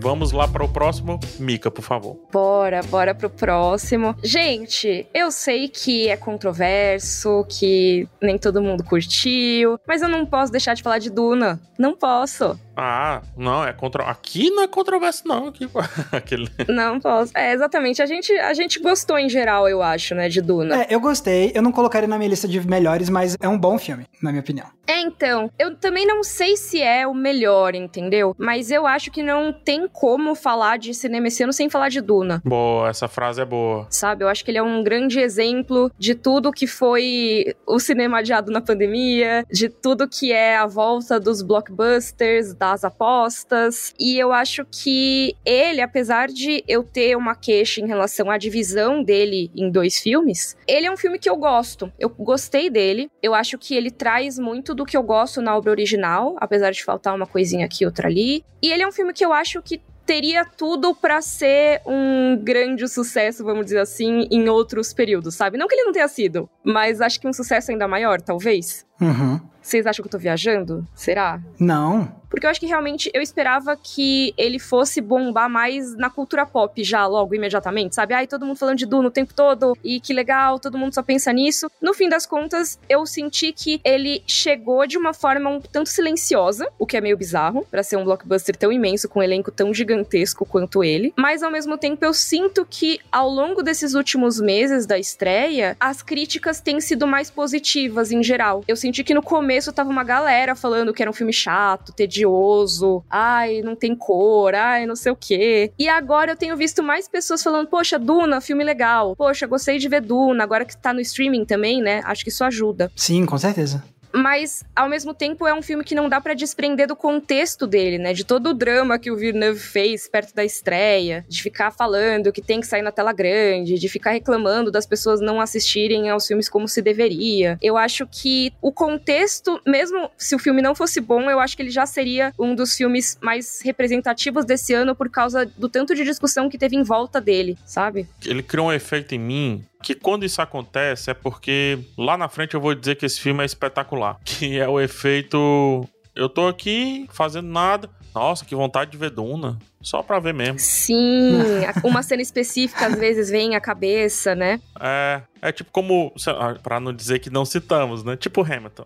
Vamos 0.01 0.31
lá 0.31 0.47
para 0.47 0.63
o 0.63 0.67
próximo. 0.67 1.19
Mika, 1.39 1.69
por 1.69 1.83
favor. 1.83 2.17
Bora, 2.33 2.81
bora 2.81 3.13
pro 3.13 3.29
próximo. 3.29 4.15
Gente, 4.23 5.05
eu 5.13 5.29
sei 5.29 5.69
que 5.69 6.09
é 6.09 6.17
controverso, 6.17 7.45
que 7.47 8.07
nem 8.19 8.35
todo 8.35 8.63
mundo 8.63 8.83
curtiu, 8.83 9.79
mas 9.87 10.01
eu 10.01 10.09
não 10.09 10.25
posso 10.25 10.51
deixar 10.51 10.73
de 10.73 10.81
falar 10.81 10.97
de 10.97 11.11
Duna. 11.11 11.61
Não 11.77 11.95
posso. 11.95 12.59
Ah, 12.83 13.21
não, 13.37 13.63
é 13.63 13.71
contra. 13.71 14.05
Aqui 14.05 14.49
não 14.49 14.63
é 14.63 14.67
controverso, 14.67 15.27
não. 15.27 15.49
Aqui, 15.49 15.69
aquele... 16.11 16.49
Não 16.67 16.99
posso. 16.99 17.31
É, 17.37 17.53
exatamente. 17.53 18.01
A 18.01 18.07
gente, 18.07 18.33
a 18.33 18.55
gente 18.55 18.79
gostou 18.79 19.19
em 19.19 19.29
geral, 19.29 19.69
eu 19.69 19.83
acho, 19.83 20.15
né, 20.15 20.27
de 20.27 20.41
Duna. 20.41 20.81
É, 20.81 20.87
eu 20.89 20.99
gostei. 20.99 21.51
Eu 21.53 21.61
não 21.61 21.71
colocaria 21.71 22.07
na 22.07 22.17
minha 22.17 22.31
lista 22.31 22.47
de 22.47 22.59
melhores, 22.67 23.07
mas 23.07 23.37
é 23.39 23.47
um 23.47 23.57
bom 23.57 23.77
filme, 23.77 24.07
na 24.19 24.31
minha 24.31 24.41
opinião. 24.41 24.65
É, 24.87 24.99
então. 24.99 25.51
Eu 25.59 25.75
também 25.75 26.07
não 26.07 26.23
sei 26.23 26.57
se 26.57 26.81
é 26.81 27.05
o 27.05 27.13
melhor, 27.13 27.75
entendeu? 27.75 28.35
Mas 28.35 28.71
eu 28.71 28.87
acho 28.87 29.11
que 29.11 29.21
não 29.21 29.53
tem 29.53 29.87
como 29.87 30.33
falar 30.33 30.79
de 30.79 30.91
cinema 30.95 31.27
esse 31.27 31.43
ano 31.43 31.53
sem 31.53 31.69
falar 31.69 31.89
de 31.89 32.01
Duna. 32.01 32.41
Boa, 32.43 32.89
essa 32.89 33.07
frase 33.07 33.41
é 33.41 33.45
boa. 33.45 33.85
Sabe? 33.91 34.23
Eu 34.23 34.27
acho 34.27 34.43
que 34.43 34.49
ele 34.49 34.57
é 34.57 34.63
um 34.63 34.83
grande 34.83 35.19
exemplo 35.19 35.91
de 35.99 36.15
tudo 36.15 36.51
que 36.51 36.65
foi 36.65 37.55
o 37.67 37.79
cinema 37.79 38.19
adiado 38.19 38.51
na 38.51 38.59
pandemia, 38.59 39.45
de 39.51 39.69
tudo 39.69 40.09
que 40.09 40.31
é 40.31 40.57
a 40.57 40.65
volta 40.65 41.19
dos 41.19 41.43
blockbusters, 41.43 42.55
das 42.71 42.83
apostas. 42.83 43.93
E 43.99 44.17
eu 44.17 44.31
acho 44.31 44.65
que 44.65 45.35
ele, 45.45 45.81
apesar 45.81 46.27
de 46.27 46.63
eu 46.67 46.83
ter 46.83 47.15
uma 47.15 47.35
queixa 47.35 47.81
em 47.81 47.87
relação 47.87 48.31
à 48.31 48.37
divisão 48.37 49.03
dele 49.03 49.51
em 49.55 49.69
dois 49.69 49.99
filmes, 49.99 50.57
ele 50.67 50.87
é 50.87 50.91
um 50.91 50.97
filme 50.97 51.19
que 51.19 51.29
eu 51.29 51.35
gosto. 51.35 51.91
Eu 51.99 52.09
gostei 52.09 52.69
dele. 52.69 53.09
Eu 53.21 53.33
acho 53.33 53.57
que 53.57 53.75
ele 53.75 53.91
traz 53.91 54.39
muito 54.39 54.73
do 54.73 54.85
que 54.85 54.97
eu 54.97 55.03
gosto 55.03 55.41
na 55.41 55.55
obra 55.55 55.71
original, 55.71 56.35
apesar 56.39 56.71
de 56.71 56.83
faltar 56.83 57.15
uma 57.15 57.27
coisinha 57.27 57.65
aqui, 57.65 57.85
outra 57.85 58.07
ali. 58.07 58.43
E 58.61 58.71
ele 58.71 58.83
é 58.83 58.87
um 58.87 58.91
filme 58.91 59.13
que 59.13 59.25
eu 59.25 59.33
acho 59.33 59.61
que 59.61 59.81
teria 60.05 60.43
tudo 60.43 60.93
para 60.95 61.21
ser 61.21 61.81
um 61.85 62.37
grande 62.41 62.87
sucesso, 62.87 63.43
vamos 63.43 63.65
dizer 63.65 63.79
assim, 63.79 64.27
em 64.31 64.49
outros 64.49 64.93
períodos, 64.93 65.35
sabe? 65.35 65.57
Não 65.57 65.67
que 65.67 65.75
ele 65.75 65.83
não 65.83 65.91
tenha 65.91 66.07
sido, 66.07 66.49
mas 66.63 66.99
acho 66.99 67.19
que 67.19 67.27
um 67.27 67.33
sucesso 67.33 67.71
ainda 67.71 67.87
maior, 67.87 68.19
talvez. 68.19 68.85
Uhum. 69.01 69.41
Vocês 69.61 69.85
acham 69.85 70.01
que 70.01 70.07
eu 70.07 70.11
tô 70.11 70.17
viajando? 70.17 70.87
Será? 70.95 71.39
Não. 71.59 72.19
Porque 72.29 72.45
eu 72.45 72.49
acho 72.49 72.61
que 72.61 72.65
realmente 72.65 73.11
eu 73.13 73.21
esperava 73.21 73.75
que 73.75 74.33
ele 74.37 74.57
fosse 74.57 75.01
bombar 75.01 75.49
mais 75.49 75.95
na 75.97 76.09
cultura 76.09 76.45
pop 76.45 76.81
já, 76.81 77.05
logo, 77.05 77.35
imediatamente, 77.35 77.93
sabe? 77.93 78.13
Ai, 78.13 78.25
todo 78.25 78.45
mundo 78.45 78.57
falando 78.57 78.77
de 78.77 78.85
Duna 78.85 79.09
o 79.09 79.11
tempo 79.11 79.33
todo, 79.33 79.77
e 79.83 79.99
que 79.99 80.13
legal, 80.13 80.57
todo 80.57 80.77
mundo 80.77 80.93
só 80.93 81.03
pensa 81.03 81.33
nisso. 81.33 81.69
No 81.81 81.93
fim 81.93 82.07
das 82.07 82.25
contas, 82.25 82.79
eu 82.87 83.05
senti 83.05 83.51
que 83.51 83.81
ele 83.83 84.23
chegou 84.25 84.87
de 84.87 84.97
uma 84.97 85.13
forma 85.13 85.49
um 85.49 85.59
tanto 85.59 85.89
silenciosa, 85.89 86.65
o 86.79 86.85
que 86.85 86.95
é 86.95 87.01
meio 87.01 87.17
bizarro, 87.17 87.67
para 87.69 87.83
ser 87.83 87.97
um 87.97 88.05
blockbuster 88.05 88.55
tão 88.55 88.71
imenso, 88.71 89.09
com 89.09 89.19
um 89.19 89.23
elenco 89.23 89.51
tão 89.51 89.73
gigantesco 89.73 90.45
quanto 90.45 90.85
ele. 90.85 91.13
Mas 91.17 91.43
ao 91.43 91.51
mesmo 91.51 91.77
tempo, 91.77 92.05
eu 92.05 92.13
sinto 92.13 92.65
que 92.67 92.99
ao 93.11 93.29
longo 93.29 93.61
desses 93.61 93.93
últimos 93.93 94.39
meses 94.39 94.85
da 94.85 94.97
estreia, 94.97 95.75
as 95.77 96.01
críticas 96.01 96.61
têm 96.61 96.79
sido 96.79 97.05
mais 97.05 97.29
positivas 97.29 98.09
em 98.09 98.23
geral. 98.23 98.63
Eu 98.69 98.77
senti 98.77 98.90
que 98.91 99.13
no 99.13 99.21
começo 99.21 99.71
tava 99.71 99.89
uma 99.89 100.03
galera 100.03 100.55
falando 100.55 100.93
que 100.93 101.01
era 101.01 101.09
um 101.09 101.13
filme 101.13 101.31
chato, 101.31 101.93
tedioso, 101.93 103.03
ai, 103.09 103.61
não 103.61 103.75
tem 103.75 103.95
cor, 103.95 104.53
ai, 104.53 104.85
não 104.85 104.95
sei 104.95 105.11
o 105.11 105.15
quê. 105.15 105.71
E 105.79 105.87
agora 105.87 106.33
eu 106.33 106.35
tenho 106.35 106.57
visto 106.57 106.83
mais 106.83 107.07
pessoas 107.07 107.41
falando, 107.41 107.67
poxa, 107.67 107.97
Duna, 107.97 108.41
filme 108.41 108.63
legal. 108.63 109.15
Poxa, 109.15 109.47
gostei 109.47 109.77
de 109.77 109.87
ver 109.87 110.01
Duna, 110.01 110.43
agora 110.43 110.65
que 110.65 110.75
tá 110.75 110.93
no 110.93 110.99
streaming 110.99 111.45
também, 111.45 111.81
né? 111.81 112.01
Acho 112.03 112.23
que 112.23 112.29
isso 112.29 112.43
ajuda. 112.43 112.91
Sim, 112.95 113.25
com 113.25 113.37
certeza 113.37 113.83
mas 114.13 114.63
ao 114.75 114.89
mesmo 114.89 115.13
tempo 115.13 115.47
é 115.47 115.53
um 115.53 115.61
filme 115.61 115.83
que 115.83 115.95
não 115.95 116.09
dá 116.09 116.19
para 116.19 116.33
desprender 116.33 116.87
do 116.87 116.95
contexto 116.95 117.67
dele, 117.67 117.97
né? 117.97 118.13
De 118.13 118.23
todo 118.23 118.49
o 118.49 118.53
drama 118.53 118.99
que 118.99 119.11
o 119.11 119.15
Villeneuve 119.15 119.59
fez 119.59 120.07
perto 120.07 120.33
da 120.33 120.43
estreia, 120.43 121.25
de 121.27 121.41
ficar 121.41 121.71
falando 121.71 122.31
que 122.31 122.41
tem 122.41 122.59
que 122.59 122.67
sair 122.67 122.81
na 122.81 122.91
tela 122.91 123.13
grande, 123.13 123.79
de 123.79 123.89
ficar 123.89 124.11
reclamando 124.11 124.71
das 124.71 124.85
pessoas 124.85 125.21
não 125.21 125.39
assistirem 125.39 126.09
aos 126.09 126.27
filmes 126.27 126.49
como 126.49 126.67
se 126.67 126.81
deveria. 126.81 127.57
Eu 127.61 127.77
acho 127.77 128.07
que 128.07 128.53
o 128.61 128.71
contexto, 128.71 129.59
mesmo 129.65 130.09
se 130.17 130.35
o 130.35 130.39
filme 130.39 130.61
não 130.61 130.75
fosse 130.75 130.99
bom, 130.99 131.29
eu 131.29 131.39
acho 131.39 131.55
que 131.55 131.63
ele 131.63 131.69
já 131.69 131.85
seria 131.85 132.33
um 132.37 132.55
dos 132.55 132.75
filmes 132.75 133.17
mais 133.21 133.61
representativos 133.63 134.45
desse 134.45 134.73
ano 134.73 134.95
por 134.95 135.09
causa 135.09 135.45
do 135.45 135.69
tanto 135.69 135.95
de 135.95 136.03
discussão 136.03 136.49
que 136.49 136.57
teve 136.57 136.75
em 136.75 136.83
volta 136.83 137.19
dele, 137.19 137.57
sabe? 137.65 138.07
Ele 138.25 138.43
criou 138.43 138.67
um 138.67 138.73
efeito 138.73 139.15
em 139.15 139.19
mim 139.19 139.65
que 139.81 139.95
quando 139.95 140.23
isso 140.23 140.41
acontece 140.41 141.11
é 141.11 141.13
porque 141.13 141.79
lá 141.97 142.17
na 142.17 142.29
frente 142.29 142.53
eu 142.53 142.61
vou 142.61 142.73
dizer 142.73 142.95
que 142.95 143.05
esse 143.05 143.19
filme 143.19 143.41
é 143.43 143.45
espetacular. 143.45 144.17
Que 144.25 144.59
é 144.59 144.67
o 144.67 144.79
efeito. 144.79 145.87
Eu 146.15 146.29
tô 146.29 146.47
aqui 146.47 147.07
fazendo 147.11 147.47
nada. 147.47 147.89
Nossa, 148.13 148.45
que 148.45 148.55
vontade 148.55 148.91
de 148.91 148.97
ver 148.97 149.11
Duna. 149.11 149.57
Só 149.81 150.03
pra 150.03 150.19
ver 150.19 150.33
mesmo. 150.33 150.59
Sim, 150.59 151.39
uma 151.83 152.03
cena 152.03 152.21
específica 152.21 152.85
às 152.85 152.95
vezes 152.95 153.29
vem 153.29 153.55
à 153.55 153.61
cabeça, 153.61 154.35
né? 154.35 154.61
É, 154.79 155.21
é 155.41 155.51
tipo 155.51 155.71
como, 155.71 156.13
pra 156.61 156.79
não 156.79 156.93
dizer 156.93 157.17
que 157.19 157.31
não 157.31 157.43
citamos, 157.43 158.03
né? 158.03 158.15
Tipo 158.15 158.43
Hamilton. 158.43 158.85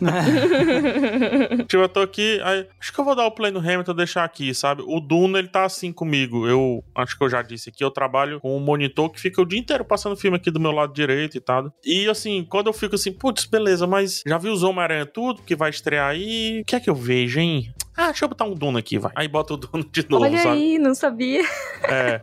tipo, 1.68 1.82
eu 1.82 1.88
tô 1.88 2.00
aqui, 2.00 2.40
aí, 2.42 2.66
acho 2.80 2.92
que 2.92 2.98
eu 2.98 3.04
vou 3.04 3.14
dar 3.14 3.26
o 3.26 3.30
play 3.30 3.52
no 3.52 3.60
Hamilton 3.60 3.92
e 3.92 3.96
deixar 3.96 4.24
aqui, 4.24 4.52
sabe? 4.52 4.82
O 4.84 4.98
Duna, 4.98 5.38
ele 5.38 5.48
tá 5.48 5.64
assim 5.64 5.92
comigo. 5.92 6.48
Eu, 6.48 6.82
acho 6.94 7.16
que 7.16 7.22
eu 7.22 7.30
já 7.30 7.40
disse 7.42 7.68
aqui, 7.68 7.84
eu 7.84 7.90
trabalho 7.90 8.40
com 8.40 8.56
um 8.56 8.60
monitor 8.60 9.10
que 9.10 9.20
fica 9.20 9.40
o 9.40 9.46
dia 9.46 9.60
inteiro 9.60 9.84
passando 9.84 10.16
filme 10.16 10.36
aqui 10.36 10.50
do 10.50 10.58
meu 10.58 10.72
lado 10.72 10.92
direito 10.92 11.36
e 11.36 11.40
tal. 11.40 11.72
E 11.84 12.08
assim, 12.08 12.44
quando 12.48 12.66
eu 12.66 12.72
fico 12.72 12.96
assim, 12.96 13.12
putz, 13.12 13.44
beleza, 13.44 13.86
mas 13.86 14.22
já 14.26 14.38
vi 14.38 14.48
os 14.48 14.64
Homem-Aranha 14.64 15.06
tudo 15.06 15.42
que 15.42 15.54
vai 15.54 15.70
estrear 15.70 16.10
aí, 16.10 16.62
o 16.62 16.64
que 16.64 16.74
é 16.74 16.80
que 16.80 16.90
eu 16.90 16.96
vejo, 16.96 17.38
hein? 17.38 17.72
Ah, 17.96 18.06
deixa 18.06 18.24
eu 18.24 18.28
botar 18.28 18.44
um 18.44 18.54
Duna 18.54 18.78
aqui, 18.78 18.98
vai. 18.98 19.12
Aí 19.14 19.28
bota 19.28 19.54
o 19.54 19.56
Duna 19.56 19.84
de 19.90 20.08
novo, 20.08 20.24
Olha 20.24 20.38
sabe? 20.38 20.56
aí, 20.56 20.78
não 20.78 20.94
sabia. 20.94 21.42
É. 21.88 22.20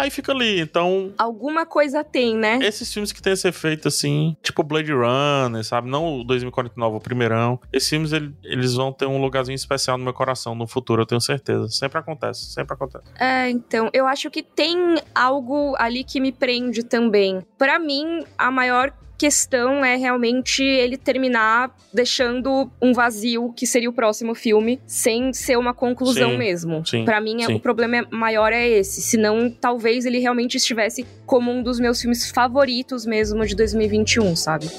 Aí 0.00 0.08
fica 0.08 0.32
ali, 0.32 0.58
então. 0.58 1.12
Alguma 1.18 1.66
coisa 1.66 2.02
tem, 2.02 2.34
né? 2.34 2.58
Esses 2.62 2.90
filmes 2.90 3.12
que 3.12 3.20
tem 3.20 3.34
esse 3.34 3.46
efeito 3.46 3.86
assim, 3.86 4.34
tipo 4.42 4.62
Blade 4.62 4.90
Runner, 4.90 5.62
sabe? 5.62 5.90
Não 5.90 6.20
o 6.20 6.24
2049, 6.24 6.96
o 6.96 7.00
primeirão. 7.00 7.60
Esses 7.70 7.90
filmes, 7.90 8.10
ele, 8.10 8.34
eles 8.42 8.72
vão 8.72 8.94
ter 8.94 9.04
um 9.04 9.20
lugarzinho 9.20 9.54
especial 9.54 9.98
no 9.98 10.04
meu 10.04 10.14
coração 10.14 10.54
no 10.54 10.66
futuro, 10.66 11.02
eu 11.02 11.06
tenho 11.06 11.20
certeza. 11.20 11.68
Sempre 11.68 11.98
acontece, 11.98 12.46
sempre 12.50 12.72
acontece. 12.72 13.04
É, 13.18 13.50
então, 13.50 13.90
eu 13.92 14.06
acho 14.06 14.30
que 14.30 14.42
tem 14.42 14.78
algo 15.14 15.74
ali 15.78 16.02
que 16.02 16.18
me 16.18 16.32
prende 16.32 16.82
também. 16.82 17.42
Para 17.58 17.78
mim, 17.78 18.24
a 18.38 18.50
maior 18.50 18.94
questão 19.20 19.84
é 19.84 19.96
realmente 19.96 20.64
ele 20.64 20.96
terminar 20.96 21.76
deixando 21.92 22.70
um 22.80 22.94
vazio 22.94 23.52
que 23.54 23.66
seria 23.66 23.90
o 23.90 23.92
próximo 23.92 24.34
filme, 24.34 24.80
sem 24.86 25.30
ser 25.34 25.58
uma 25.58 25.74
conclusão 25.74 26.30
Sim, 26.30 26.38
mesmo. 26.38 26.82
Para 27.04 27.20
mim, 27.20 27.42
é- 27.42 27.46
sim. 27.46 27.54
o 27.54 27.60
problema 27.60 28.06
maior 28.10 28.50
é 28.50 28.66
esse. 28.66 29.02
Senão, 29.02 29.50
talvez 29.50 30.06
ele 30.06 30.20
realmente 30.20 30.56
estivesse 30.56 31.04
como 31.26 31.52
um 31.52 31.62
dos 31.62 31.78
meus 31.78 32.00
filmes 32.00 32.30
favoritos 32.30 33.04
mesmo 33.04 33.44
de 33.44 33.54
2021, 33.54 34.34
sabe? 34.34 34.70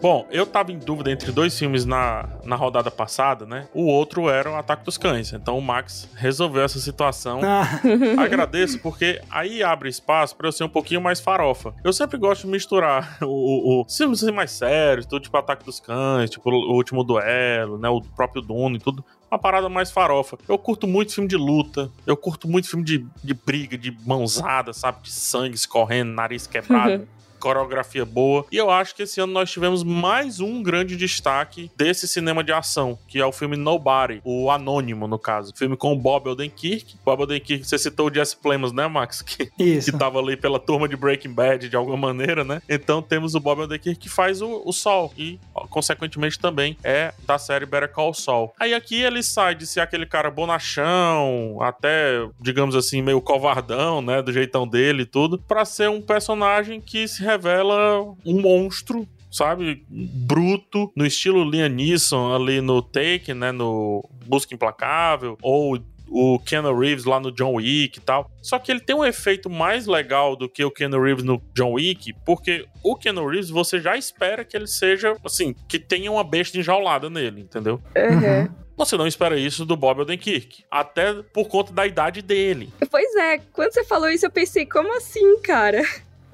Bom, 0.00 0.26
eu 0.30 0.46
tava 0.46 0.72
em 0.72 0.78
dúvida 0.78 1.10
entre 1.10 1.30
dois 1.30 1.58
filmes 1.58 1.84
na, 1.84 2.26
na 2.42 2.56
rodada 2.56 2.90
passada, 2.90 3.44
né? 3.44 3.68
O 3.74 3.84
outro 3.84 4.30
era 4.30 4.50
o 4.50 4.56
Ataque 4.56 4.82
dos 4.82 4.96
Cães. 4.96 5.32
Então 5.32 5.58
o 5.58 5.62
Max 5.62 6.08
resolveu 6.16 6.62
essa 6.62 6.78
situação. 6.78 7.40
Ah, 7.44 7.68
Agradeço, 8.18 8.78
porque 8.78 9.20
aí 9.30 9.62
abre 9.62 9.90
espaço 9.90 10.34
pra 10.36 10.48
eu 10.48 10.52
ser 10.52 10.64
um 10.64 10.68
pouquinho 10.70 11.02
mais 11.02 11.20
farofa. 11.20 11.74
Eu 11.84 11.92
sempre 11.92 12.16
gosto 12.16 12.42
de 12.42 12.48
misturar 12.48 13.18
o, 13.20 13.26
o, 13.26 13.80
o 13.82 13.86
filmes 13.90 14.22
assim 14.22 14.32
mais 14.32 14.52
sérios, 14.52 15.04
tudo 15.04 15.22
tipo 15.22 15.36
Ataque 15.36 15.66
dos 15.66 15.80
Cães, 15.80 16.30
tipo 16.30 16.48
O 16.50 16.74
Último 16.74 17.04
Duelo, 17.04 17.76
né? 17.76 17.90
O 17.90 18.00
próprio 18.00 18.40
Dune 18.40 18.76
e 18.76 18.80
tudo. 18.80 19.04
Uma 19.30 19.38
parada 19.38 19.68
mais 19.68 19.90
farofa. 19.90 20.38
Eu 20.48 20.58
curto 20.58 20.88
muito 20.88 21.14
filme 21.14 21.28
de 21.28 21.36
luta. 21.36 21.90
Eu 22.06 22.16
curto 22.16 22.48
muito 22.48 22.68
filme 22.68 22.84
de, 22.84 23.06
de 23.22 23.34
briga, 23.34 23.76
de 23.76 23.96
mãozada, 24.04 24.72
sabe? 24.72 25.02
De 25.02 25.10
sangue 25.10 25.54
escorrendo, 25.54 26.10
nariz 26.10 26.46
quebrado. 26.46 27.06
Coreografia 27.40 28.04
boa. 28.04 28.46
E 28.52 28.56
eu 28.56 28.70
acho 28.70 28.94
que 28.94 29.02
esse 29.02 29.20
ano 29.20 29.32
nós 29.32 29.50
tivemos 29.50 29.82
mais 29.82 30.40
um 30.40 30.62
grande 30.62 30.96
destaque 30.96 31.70
desse 31.76 32.06
cinema 32.06 32.44
de 32.44 32.52
ação, 32.52 32.98
que 33.08 33.18
é 33.18 33.26
o 33.26 33.32
filme 33.32 33.56
Nobody, 33.56 34.20
o 34.24 34.50
Anônimo, 34.50 35.08
no 35.08 35.18
caso. 35.18 35.52
Filme 35.56 35.76
com 35.76 35.92
o 35.92 35.96
Bob 35.96 36.28
Odenkirk. 36.28 36.96
Bob 37.04 37.22
Odenkirk, 37.22 37.66
você 37.66 37.78
citou 37.78 38.08
o 38.08 38.14
Jesse 38.14 38.36
Plemons, 38.36 38.72
né, 38.72 38.86
Max? 38.86 39.22
Que 39.30 39.50
isso. 39.58 39.92
que 39.92 39.98
tava 39.98 40.18
ali 40.18 40.36
pela 40.36 40.58
turma 40.58 40.88
de 40.88 40.96
Breaking 40.96 41.32
Bad 41.32 41.68
de 41.68 41.76
alguma 41.76 41.96
maneira, 41.96 42.42
né? 42.44 42.60
Então 42.68 43.00
temos 43.00 43.34
o 43.34 43.40
Bob 43.40 43.60
Odenkirk 43.62 43.98
que 43.98 44.08
faz 44.08 44.42
o, 44.42 44.62
o 44.64 44.72
Sol 44.72 45.12
e, 45.16 45.38
consequentemente, 45.70 46.38
também 46.38 46.76
é 46.84 47.14
da 47.26 47.38
série 47.38 47.64
Better 47.64 47.90
Call 47.90 48.12
Saul. 48.12 48.52
Aí 48.58 48.74
aqui 48.74 49.00
ele 49.00 49.22
sai 49.22 49.54
de 49.54 49.66
ser 49.66 49.80
aquele 49.80 50.04
cara 50.04 50.30
bonachão, 50.30 51.58
até, 51.62 52.28
digamos 52.40 52.74
assim, 52.74 53.00
meio 53.00 53.20
covardão, 53.20 54.02
né? 54.02 54.20
Do 54.20 54.32
jeitão 54.32 54.66
dele 54.66 55.02
e 55.02 55.06
tudo, 55.06 55.38
pra 55.38 55.64
ser 55.64 55.88
um 55.88 56.02
personagem 56.02 56.80
que 56.80 57.06
se 57.08 57.22
revela 57.22 58.02
um 58.24 58.40
monstro 58.40 59.08
sabe? 59.30 59.84
Bruto, 59.88 60.90
no 60.96 61.06
estilo 61.06 61.48
Liam 61.48 61.68
Neeson 61.68 62.34
ali 62.34 62.60
no 62.60 62.82
Taken, 62.82 63.34
né? 63.34 63.52
No 63.52 64.04
Busca 64.26 64.54
Implacável, 64.54 65.38
ou 65.40 65.78
o 66.10 66.38
Keanu 66.40 66.76
Reeves 66.76 67.04
lá 67.04 67.20
no 67.20 67.30
John 67.30 67.54
Wick 67.54 67.98
e 67.98 68.02
tal. 68.02 68.28
Só 68.42 68.58
que 68.58 68.70
ele 68.70 68.80
tem 68.80 68.96
um 68.96 69.04
efeito 69.04 69.48
mais 69.48 69.86
legal 69.86 70.34
do 70.34 70.48
que 70.48 70.64
o 70.64 70.70
Keanu 70.70 71.00
Reeves 71.00 71.24
no 71.24 71.40
John 71.54 71.72
Wick, 71.72 72.12
porque 72.26 72.66
o 72.82 72.96
Keanu 72.96 73.26
Reeves 73.28 73.48
você 73.48 73.80
já 73.80 73.96
espera 73.96 74.44
que 74.44 74.56
ele 74.56 74.66
seja, 74.66 75.16
assim, 75.24 75.54
que 75.68 75.78
tenha 75.78 76.10
uma 76.10 76.24
besta 76.24 76.58
enjaulada 76.58 77.08
nele, 77.08 77.42
entendeu? 77.42 77.80
Uhum. 77.96 78.48
Você 78.76 78.96
não 78.96 79.06
espera 79.06 79.38
isso 79.38 79.66
do 79.66 79.76
Bob 79.76 80.00
Odenkirk, 80.00 80.64
até 80.70 81.12
por 81.34 81.46
conta 81.48 81.70
da 81.72 81.86
idade 81.86 82.22
dele. 82.22 82.72
Pois 82.90 83.14
é, 83.14 83.38
quando 83.52 83.72
você 83.72 83.84
falou 83.84 84.08
isso, 84.08 84.24
eu 84.24 84.30
pensei, 84.30 84.64
como 84.64 84.96
assim, 84.96 85.38
cara? 85.42 85.82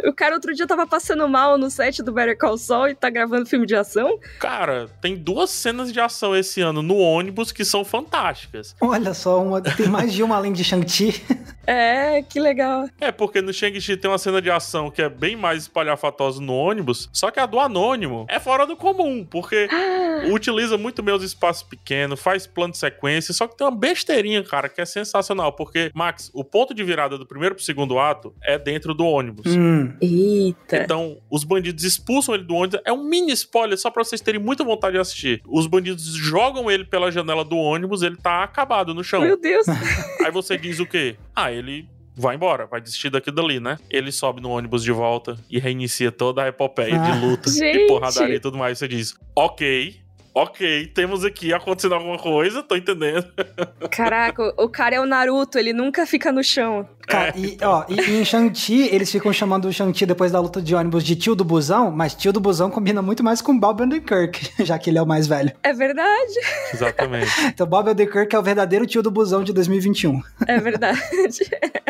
O 0.05 0.13
cara 0.13 0.35
outro 0.35 0.55
dia 0.55 0.67
tava 0.67 0.87
passando 0.87 1.29
mal 1.29 1.57
no 1.59 1.71
set 1.71 2.03
do 2.03 2.13
Better 2.13 2.37
Call 2.37 2.59
Saul 2.59 2.89
e 2.89 2.95
tá 2.95 3.09
gravando 3.11 3.47
filme 3.47 3.67
de 3.67 3.75
ação? 3.75 4.19
Cara, 4.39 4.89
tem 5.01 5.17
duas 5.17 5.51
cenas 5.51 5.93
de 5.93 6.01
ação 6.01 6.35
esse 6.37 6.61
ano 6.61 6.83
no 6.83 6.97
ônibus 6.99 7.51
que 7.53 7.65
são 7.65 7.85
fantásticas. 7.85 8.75
Olha 8.81 9.15
só, 9.15 9.43
uma- 9.43 9.61
tem 9.61 9.89
mais 9.89 10.13
de 10.13 10.23
uma 10.23 10.37
além 10.37 10.53
de 10.53 10.63
Shang-Chi. 10.65 11.15
É, 11.69 12.23
que 12.23 12.39
legal. 12.39 12.89
É, 13.01 13.11
porque 13.11 13.43
no 13.43 13.53
Shang-Chi 13.53 13.97
tem 13.97 14.09
uma 14.09 14.19
cena 14.19 14.41
de 14.41 14.49
ação 14.49 14.89
que 14.89 15.03
é 15.03 15.09
bem 15.09 15.35
mais 15.35 15.63
espalhafatosa 15.63 16.41
no 16.41 16.53
ônibus, 16.55 17.09
só 17.13 17.29
que 17.29 17.41
a 17.41 17.45
do 17.47 17.59
Anônimo 17.59 18.25
é 18.29 18.39
fora 18.39 18.65
do 18.65 18.77
comum, 18.77 19.27
porque 19.29 19.67
utiliza 20.33 20.79
muito 20.79 21.03
bem 21.03 21.13
os 21.13 21.25
espaços 21.25 21.65
pequenos, 21.65 22.21
faz 22.21 22.47
plano 22.47 22.71
de 22.73 22.79
sequência, 22.79 23.35
só 23.35 23.49
que 23.49 23.57
tem 23.57 23.67
uma 23.67 23.77
besteirinha, 23.77 24.45
cara, 24.45 24.69
que 24.69 24.81
é 24.81 24.85
sensacional, 24.85 25.53
porque, 25.55 25.91
Max, 25.93 26.31
o 26.33 26.45
ponto 26.45 26.73
de 26.73 26.85
virada 26.85 27.19
do 27.19 27.27
primeiro 27.27 27.57
pro 27.57 27.65
segundo 27.65 27.99
ato 27.99 28.33
é 28.45 28.57
dentro 28.57 28.95
do 28.95 29.05
ônibus. 29.05 29.47
Hum, 29.57 29.86
Eita. 30.01 30.79
Então, 30.79 31.19
os 31.31 31.45
bandidos 31.45 31.85
expulsam 31.85 32.35
ele 32.35 32.45
do 32.45 32.55
ônibus. 32.55 32.81
É 32.85 32.93
um 32.93 33.05
mini 33.05 33.33
spoiler, 33.33 33.79
só 33.79 33.91
pra 33.91 34.03
vocês 34.05 34.21
terem 34.21 34.41
muita 34.41 34.65
vontade 34.65 34.95
de 34.95 35.01
assistir. 35.01 35.43
Os 35.47 35.67
bandidos 35.67 36.05
jogam 36.15 36.71
ele 36.71 36.85
pela 36.85 37.11
janela 37.11 37.45
do 37.45 37.57
ônibus, 37.57 38.03
ele 38.03 38.17
tá 38.17 38.43
acabado 38.43 38.95
no 38.95 39.03
chão. 39.05 39.21
Meu 39.21 39.41
Deus. 39.41 39.67
Aí 40.25 40.31
você 40.31 40.57
diz 40.57 40.79
o 40.81 40.87
quê? 40.87 41.17
Ah, 41.35 41.53
ele 41.53 41.89
vai 42.19 42.35
embora, 42.35 42.67
vai 42.67 42.81
desistir 42.81 43.11
daquilo 43.11 43.37
dali, 43.37 43.61
né? 43.61 43.79
Ele 43.91 44.11
sobe 44.11 44.41
no 44.41 44.49
ônibus 44.51 44.83
de 44.83 44.91
volta 44.91 45.37
e 45.51 45.59
reinicia 45.59 46.11
toda 46.11 46.43
a 46.45 46.49
epopeia 46.49 46.99
Ah. 46.99 47.11
de 47.11 47.27
luta 47.27 47.51
Gente. 47.51 47.79
e 47.81 47.87
porradaria 47.87 48.37
e 48.37 48.41
tudo 48.41 48.57
mais. 48.57 48.79
Você 48.79 48.89
diz, 48.89 49.15
ok, 49.35 49.97
ok, 50.37 50.87
temos 50.89 51.25
aqui 51.25 51.55
acontecendo 51.55 51.95
alguma 51.95 52.19
coisa, 52.19 52.63
tô 52.63 52.77
entendendo. 52.77 53.25
Caraca, 53.91 54.53
o 54.59 54.69
cara 54.69 54.97
é 54.97 55.01
o 55.01 55.07
Naruto, 55.07 55.59
ele 55.59 55.73
nunca 55.73 56.05
fica 56.05 56.31
no 56.31 56.45
chão. 56.45 56.87
Cara, 57.07 57.33
e, 57.35 57.57
ó, 57.63 57.87
e, 57.89 57.99
e 57.99 58.21
em 58.21 58.25
Shang-Chi, 58.25 58.91
eles 58.93 59.11
ficam 59.11 59.33
chamando 59.33 59.67
o 59.67 59.73
Shang-Chi 59.73 60.05
depois 60.05 60.33
da 60.33 60.39
luta 60.39 60.61
de 60.61 60.75
ônibus 60.75 61.05
de 61.05 61.17
tio 61.17 61.35
do 61.35 61.43
busão, 61.43 61.91
mas 61.91 62.15
tio 62.15 62.35
do 62.35 62.41
busão 62.41 62.71
combina 62.71 63.01
muito 63.01 63.25
mais 63.25 63.41
com 63.41 63.59
Bob 63.59 63.83
Odenkirk, 63.83 64.53
já 64.63 64.79
que 64.79 64.91
ele 64.91 64.99
é 64.99 65.03
o 65.03 65.07
mais 65.07 65.27
velho. 65.27 65.53
É 65.63 65.73
verdade, 65.73 66.35
Exatamente. 66.75 67.33
Então 67.47 67.67
Bob 67.67 67.89
Odenkirk 67.89 68.35
é 68.35 68.39
o 68.39 68.43
verdadeiro 68.43 68.87
tio 68.87 69.03
do 69.03 69.11
busão 69.11 69.43
de 69.43 69.55
2021. 69.55 70.21
é 70.47 70.61
verdade. 70.61 71.49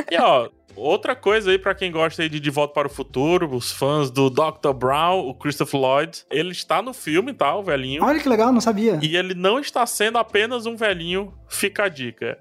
E 0.08 0.16
ó, 0.18 0.48
outra 0.76 1.16
coisa 1.16 1.50
aí 1.50 1.58
pra 1.58 1.74
quem 1.74 1.90
gosta 1.90 2.22
aí 2.22 2.28
de 2.28 2.38
De 2.38 2.50
Volta 2.50 2.74
para 2.74 2.86
o 2.86 2.90
Futuro, 2.90 3.54
os 3.54 3.72
fãs 3.72 4.10
do 4.10 4.30
Dr. 4.30 4.72
Brown, 4.74 5.28
o 5.28 5.34
Christopher 5.34 5.80
Lloyd, 5.80 6.24
ele 6.30 6.52
está 6.52 6.82
no 6.82 6.92
filme, 6.92 7.32
tá, 7.32 7.54
o 7.56 7.62
velhinho. 7.62 8.04
Olha 8.04 8.20
que 8.20 8.28
legal, 8.28 8.52
não 8.52 8.60
sabia. 8.60 8.98
E 9.02 9.16
ele 9.16 9.34
não 9.34 9.58
está 9.58 9.86
sendo 9.86 10.18
apenas 10.18 10.66
um 10.66 10.76
velhinho, 10.76 11.32
fica 11.48 11.84
a 11.84 11.88
dica. 11.88 12.38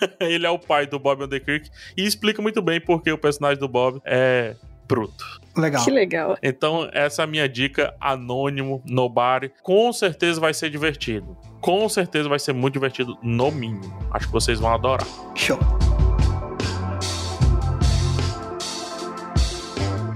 ele 0.20 0.46
é 0.46 0.50
o 0.50 0.58
pai 0.58 0.86
do 0.86 0.98
Bob 0.98 1.24
Odenkirk 1.24 1.68
e 1.96 2.04
explica 2.04 2.40
muito 2.40 2.62
bem 2.62 2.80
porque 2.80 3.10
o 3.10 3.18
personagem 3.18 3.58
do 3.58 3.68
Bob 3.68 4.00
é 4.04 4.54
bruto. 4.88 5.24
Legal. 5.56 5.84
Que 5.84 5.90
legal. 5.90 6.38
Então, 6.42 6.88
essa 6.92 7.22
é 7.22 7.24
a 7.24 7.26
minha 7.26 7.48
dica, 7.48 7.94
anônimo, 8.00 8.82
nobody. 8.86 9.52
Com 9.62 9.92
certeza 9.92 10.40
vai 10.40 10.54
ser 10.54 10.70
divertido. 10.70 11.36
Com 11.60 11.88
certeza 11.88 12.28
vai 12.28 12.38
ser 12.38 12.52
muito 12.52 12.74
divertido, 12.74 13.18
no 13.22 13.50
mínimo. 13.50 13.98
Acho 14.12 14.26
que 14.26 14.32
vocês 14.32 14.58
vão 14.58 14.72
adorar. 14.72 15.06
Show. 15.34 15.58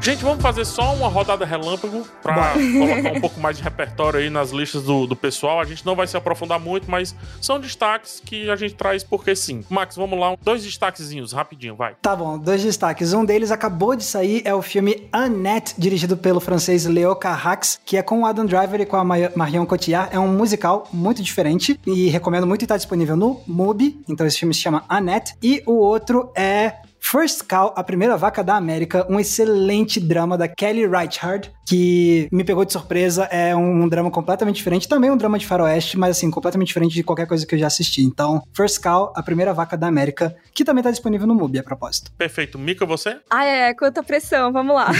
Gente, 0.02 0.24
vamos 0.24 0.42
fazer 0.42 0.64
só 0.64 0.92
uma 0.96 1.06
rodada 1.06 1.44
relâmpago 1.44 2.04
pra 2.20 2.34
Bora. 2.34 2.52
colocar 2.54 3.12
um 3.16 3.20
pouco 3.20 3.38
mais 3.40 3.56
de 3.56 3.62
repertório 3.62 4.18
aí 4.18 4.28
nas 4.28 4.50
listas 4.50 4.82
do, 4.82 5.06
do 5.06 5.14
pessoal. 5.14 5.60
A 5.60 5.64
gente 5.64 5.86
não 5.86 5.94
vai 5.94 6.08
se 6.08 6.16
aprofundar 6.16 6.58
muito, 6.58 6.90
mas 6.90 7.14
são 7.40 7.60
destaques 7.60 8.20
que 8.24 8.50
a 8.50 8.56
gente 8.56 8.74
traz 8.74 9.04
porque 9.04 9.36
sim. 9.36 9.64
Max, 9.70 9.94
vamos 9.94 10.18
lá, 10.18 10.34
dois 10.42 10.64
destaquezinhos, 10.64 11.32
rapidinho, 11.32 11.76
vai. 11.76 11.94
Tá 12.02 12.16
bom, 12.16 12.36
dois 12.36 12.60
destaques. 12.64 13.12
Um 13.12 13.24
deles 13.24 13.52
acabou 13.52 13.94
de 13.94 14.02
sair, 14.02 14.42
é 14.44 14.52
o 14.52 14.60
filme 14.60 15.08
Annette, 15.12 15.74
dirigido 15.78 16.16
pelo 16.16 16.40
francês 16.40 16.84
Leo 16.84 17.14
Carrax, 17.14 17.78
que 17.86 17.96
é 17.96 18.02
com 18.02 18.22
o 18.22 18.26
Adam 18.26 18.44
Driver 18.44 18.80
e 18.80 18.86
com 18.86 18.96
a 18.96 19.04
Ma- 19.04 19.30
Marion 19.36 19.64
Cotillard. 19.64 20.12
É 20.12 20.18
um 20.18 20.26
musical 20.26 20.88
muito 20.92 21.22
diferente 21.22 21.78
e 21.86 22.08
recomendo 22.08 22.44
muito 22.46 22.62
e 22.64 22.66
tá 22.66 22.76
disponível 22.76 23.14
no 23.16 23.40
MUBI. 23.46 24.02
Então 24.08 24.26
esse 24.26 24.40
filme 24.40 24.52
se 24.52 24.60
chama 24.62 24.84
Annette. 24.88 25.36
E 25.40 25.62
o 25.64 25.74
outro 25.74 26.32
é 26.34 26.72
First 27.02 27.46
Cow, 27.46 27.74
a 27.76 27.82
primeira 27.82 28.16
vaca 28.16 28.44
da 28.44 28.54
América, 28.54 29.04
um 29.10 29.18
excelente 29.18 29.98
drama 29.98 30.38
da 30.38 30.46
Kelly 30.46 30.86
Reichardt, 30.86 31.52
que 31.68 32.28
me 32.32 32.44
pegou 32.44 32.64
de 32.64 32.72
surpresa. 32.72 33.24
É 33.24 33.54
um, 33.54 33.86
drama 33.88 34.10
completamente 34.10 34.56
diferente, 34.56 34.88
também 34.88 35.10
um 35.10 35.16
drama 35.16 35.36
de 35.36 35.46
faroeste, 35.46 35.98
mas 35.98 36.16
assim, 36.16 36.30
completamente 36.30 36.68
diferente 36.68 36.94
de 36.94 37.02
qualquer 37.02 37.26
coisa 37.26 37.44
que 37.44 37.54
eu 37.54 37.58
já 37.58 37.66
assisti. 37.66 38.02
Então, 38.02 38.42
First 38.54 38.80
Cow, 38.80 39.12
a 39.16 39.22
primeira 39.22 39.52
vaca 39.52 39.76
da 39.76 39.88
América, 39.88 40.34
que 40.54 40.64
também 40.64 40.82
tá 40.82 40.90
disponível 40.90 41.26
no 41.26 41.34
MUBI, 41.34 41.58
a 41.58 41.62
propósito. 41.62 42.12
Perfeito. 42.12 42.58
Mika, 42.58 42.86
você? 42.86 43.18
Ah, 43.28 43.44
é, 43.44 43.74
quanta 43.74 44.02
pressão, 44.02 44.52
vamos 44.52 44.74
lá. 44.74 44.90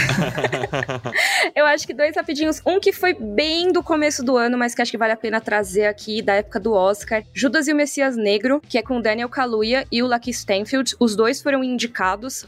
Eu 1.55 1.65
acho 1.65 1.87
que 1.87 1.93
dois 1.93 2.15
rapidinhos. 2.15 2.61
Um 2.65 2.79
que 2.79 2.91
foi 2.91 3.13
bem 3.13 3.71
do 3.71 3.81
começo 3.81 4.23
do 4.23 4.35
ano, 4.35 4.57
mas 4.57 4.75
que 4.75 4.81
acho 4.81 4.91
que 4.91 4.97
vale 4.97 5.13
a 5.13 5.17
pena 5.17 5.39
trazer 5.39 5.85
aqui, 5.85 6.21
da 6.21 6.35
época 6.35 6.59
do 6.59 6.73
Oscar. 6.73 7.23
Judas 7.33 7.67
e 7.67 7.73
o 7.73 7.75
Messias 7.75 8.17
Negro, 8.17 8.61
que 8.67 8.77
é 8.77 8.83
com 8.83 9.01
Daniel 9.01 9.29
Kaluuya 9.29 9.87
e 9.91 10.03
o 10.03 10.07
Lucky 10.07 10.31
Stanfield. 10.31 10.95
Os 10.99 11.15
dois 11.15 11.41
foram 11.41 11.63
indicados 11.63 11.92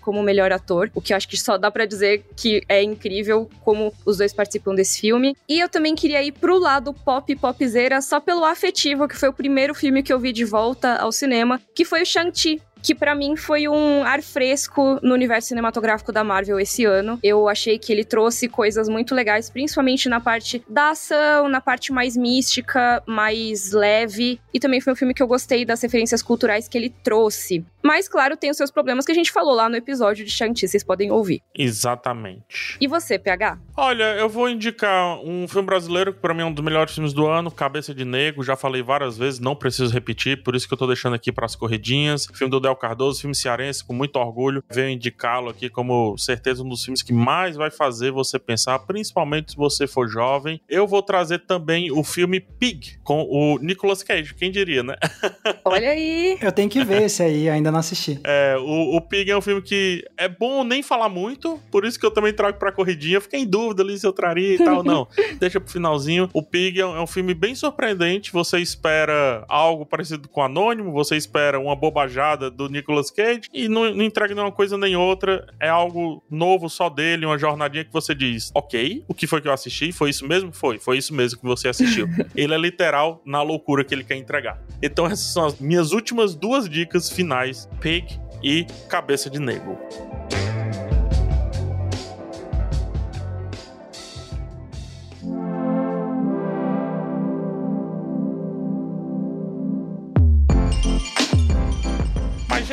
como 0.02 0.24
melhor 0.24 0.52
ator, 0.52 0.90
o 0.94 1.02
que 1.02 1.14
eu 1.14 1.18
acho 1.18 1.28
que 1.28 1.38
só 1.38 1.58
dá 1.58 1.70
pra 1.70 1.86
dizer 1.86 2.26
que 2.36 2.64
é 2.68 2.82
incrível 2.82 3.50
como 3.64 3.94
os 4.06 4.18
dois 4.18 4.34
participam 4.34 4.74
desse 4.74 5.00
filme. 5.00 5.36
E 5.48 5.60
eu 5.60 5.70
também 5.70 5.96
queria 5.96 6.24
ir 6.24 6.32
pro 6.32 6.58
lado 6.58 6.94
pop 6.94 7.36
popzera, 7.36 8.02
só 8.02 8.20
pelo 8.20 8.44
afetivo, 8.44 9.08
que 9.08 9.18
foi 9.18 9.30
o 9.30 9.34
primeiro 9.34 9.74
filme 9.74 10.04
que 10.04 10.12
eu 10.12 10.20
vi 10.20 10.34
de 10.34 10.46
volta 10.46 10.96
ao 10.96 11.12
cinema, 11.12 11.62
que 11.74 11.86
foi 11.86 12.02
o 12.02 12.06
Shang-Chi. 12.06 12.62
Que 12.86 12.94
para 12.94 13.16
mim 13.16 13.36
foi 13.36 13.68
um 13.68 14.04
ar 14.04 14.22
fresco 14.22 15.00
no 15.02 15.16
universo 15.16 15.48
cinematográfico 15.48 16.12
da 16.12 16.24
Marvel 16.24 16.60
esse 16.60 16.86
ano. 16.86 17.18
Eu 17.24 17.50
achei 17.50 17.80
que 17.80 17.92
ele 17.92 18.06
trouxe 18.06 18.48
coisas 18.48 18.88
muito 18.88 19.16
legais, 19.16 19.50
principalmente 19.50 20.08
na 20.08 20.20
parte 20.20 20.64
da 20.70 20.92
ação, 20.92 21.50
na 21.50 21.60
parte 21.60 21.92
mais 21.92 22.16
mística, 22.16 23.02
mais 23.08 23.72
leve, 23.72 24.40
e 24.54 24.60
também 24.60 24.80
foi 24.80 24.94
um 24.94 24.96
filme 24.96 25.16
que 25.16 25.24
eu 25.24 25.28
gostei 25.28 25.66
das 25.66 25.82
referências 25.82 26.22
culturais 26.22 26.68
que 26.68 26.78
ele 26.78 26.94
trouxe. 27.04 27.66
Mas, 27.84 28.08
claro, 28.08 28.38
tem 28.38 28.50
os 28.50 28.58
seus 28.58 28.72
problemas 28.72 29.06
que 29.06 29.12
a 29.12 29.16
gente 29.16 29.32
falou 29.32 29.54
lá 29.54 29.70
no 29.70 29.76
episódio 29.76 30.26
de 30.26 30.32
Shang-Chi, 30.32 30.68
vocês 30.68 30.84
podem 30.84 31.12
ouvir. 31.12 31.42
Exatamente. 31.56 32.78
E 32.82 32.88
você, 32.88 33.20
PH? 33.20 33.60
Olha, 33.78 34.16
eu 34.16 34.28
vou 34.28 34.50
indicar 34.50 35.20
um 35.20 35.48
filme 35.48 35.68
brasileiro 35.68 36.14
que 36.14 36.20
para 36.20 36.34
mim 36.34 36.42
é 36.42 36.46
um 36.46 36.54
dos 36.54 36.64
melhores 36.64 36.94
filmes 36.94 37.14
do 37.14 37.28
ano, 37.28 37.52
Cabeça 37.52 37.94
de 37.94 38.04
Negro, 38.04 38.44
já 38.44 38.56
falei 38.56 38.82
várias 38.82 39.18
vezes, 39.18 39.40
não 39.40 39.56
preciso 39.56 39.94
repetir, 39.94 40.42
por 40.42 40.56
isso 40.56 40.68
que 40.68 40.74
eu 40.74 40.78
tô 40.78 40.88
deixando 40.88 41.14
aqui 41.14 41.32
para 41.32 41.46
as 41.46 41.56
corridinhas. 41.56 42.26
Filme 42.34 42.50
do 42.50 42.60
Del 42.60 42.75
Cardoso, 42.76 43.22
filme 43.22 43.36
cearense, 43.36 43.84
com 43.84 43.94
muito 43.94 44.18
orgulho. 44.18 44.64
Venho 44.70 44.90
indicá-lo 44.90 45.50
aqui 45.50 45.70
como 45.70 46.18
certeza 46.18 46.64
um 46.64 46.70
dos 46.70 46.84
filmes 46.84 47.02
que 47.02 47.14
mais 47.14 47.56
vai 47.56 47.72
fazer 47.72 48.12
você 48.12 48.40
pensar, 48.40 48.80
principalmente 48.80 49.52
se 49.52 49.58
você 49.58 49.88
for 49.88 50.08
jovem. 50.08 50.60
Eu 50.70 50.88
vou 50.88 51.02
trazer 51.02 51.40
também 51.40 51.92
o 51.92 52.04
filme 52.04 52.40
Pig, 52.40 52.98
com 53.04 53.24
o 53.24 53.58
Nicolas 53.60 54.04
Cage, 54.04 54.34
quem 54.34 54.52
diria, 54.52 54.84
né? 54.84 54.96
Olha 55.64 55.90
aí! 55.90 56.38
Eu 56.42 56.52
tenho 56.52 56.70
que 56.70 56.84
ver 56.84 57.04
esse 57.04 57.24
aí, 57.24 57.50
ainda 57.50 57.72
não 57.72 57.80
assisti. 57.80 58.20
É, 58.28 58.58
o, 58.58 58.98
o 58.98 59.02
Pig 59.02 59.30
é 59.30 59.38
um 59.38 59.42
filme 59.42 59.62
que 59.62 60.04
é 60.18 60.28
bom 60.28 60.64
nem 60.64 60.82
falar 60.82 61.10
muito, 61.10 61.60
por 61.72 61.86
isso 61.86 62.00
que 62.00 62.06
eu 62.06 62.12
também 62.12 62.34
trago 62.34 62.58
pra 62.58 62.72
corridinha. 62.72 63.22
Fiquei 63.22 63.42
em 63.42 63.46
dúvida 63.46 63.84
ali 63.84 63.98
se 63.98 64.06
eu 64.06 64.12
traria 64.12 64.56
e 64.56 64.58
tal. 64.58 64.84
Não, 64.84 65.08
deixa 65.40 65.60
pro 65.60 65.72
finalzinho. 65.72 66.30
O 66.34 66.42
Pig 66.42 66.80
é 66.80 66.86
um, 66.86 66.96
é 66.98 67.02
um 67.02 67.08
filme 67.08 67.34
bem 67.34 67.54
surpreendente. 67.56 68.32
Você 68.32 68.60
espera 68.60 69.46
algo 69.48 69.86
parecido 69.86 70.28
com 70.28 70.42
Anônimo, 70.42 70.92
você 70.92 71.16
espera 71.16 71.60
uma 71.60 71.76
bobajada 71.76 72.50
do 72.56 72.70
Nicolas 72.70 73.12
Cage 73.12 73.42
e 73.54 73.68
não, 73.68 73.94
não 73.94 74.04
entrega 74.04 74.34
nenhuma 74.34 74.52
coisa 74.52 74.78
nem 74.78 74.96
outra. 74.96 75.48
É 75.60 75.70
algo 75.70 76.24
novo 76.30 76.70
só 76.70 76.90
dele, 76.90 77.26
uma 77.26 77.38
jornadinha 77.38 77.84
que 77.84 77.94
você 77.94 78.16
diz: 78.16 78.52
Ok, 78.54 79.04
o 79.08 79.14
que 79.14 79.28
foi 79.28 79.42
que 79.42 79.48
eu 79.48 79.54
assisti? 79.54 79.92
Foi 79.92 80.10
isso 80.10 80.28
mesmo? 80.28 80.52
Foi, 80.52 80.80
foi 80.80 80.98
isso 80.98 81.14
mesmo 81.14 81.40
que 81.40 81.46
você 81.46 81.68
assistiu. 81.68 82.08
ele 82.36 82.54
é 82.54 82.58
literal 82.58 83.22
na 83.26 83.42
loucura 83.42 83.84
que 83.84 83.94
ele 83.94 84.04
quer 84.04 84.16
entregar. 84.16 84.62
Então, 84.82 85.06
essas 85.06 85.32
são 85.32 85.46
as 85.46 85.60
minhas 85.60 85.92
últimas 85.92 86.36
duas 86.36 86.70
dicas 86.70 87.10
finais: 87.10 87.70
Pig 87.82 88.20
e 88.44 88.66
Cabeça 88.88 89.30
de 89.30 89.40
Negro. 89.40 89.78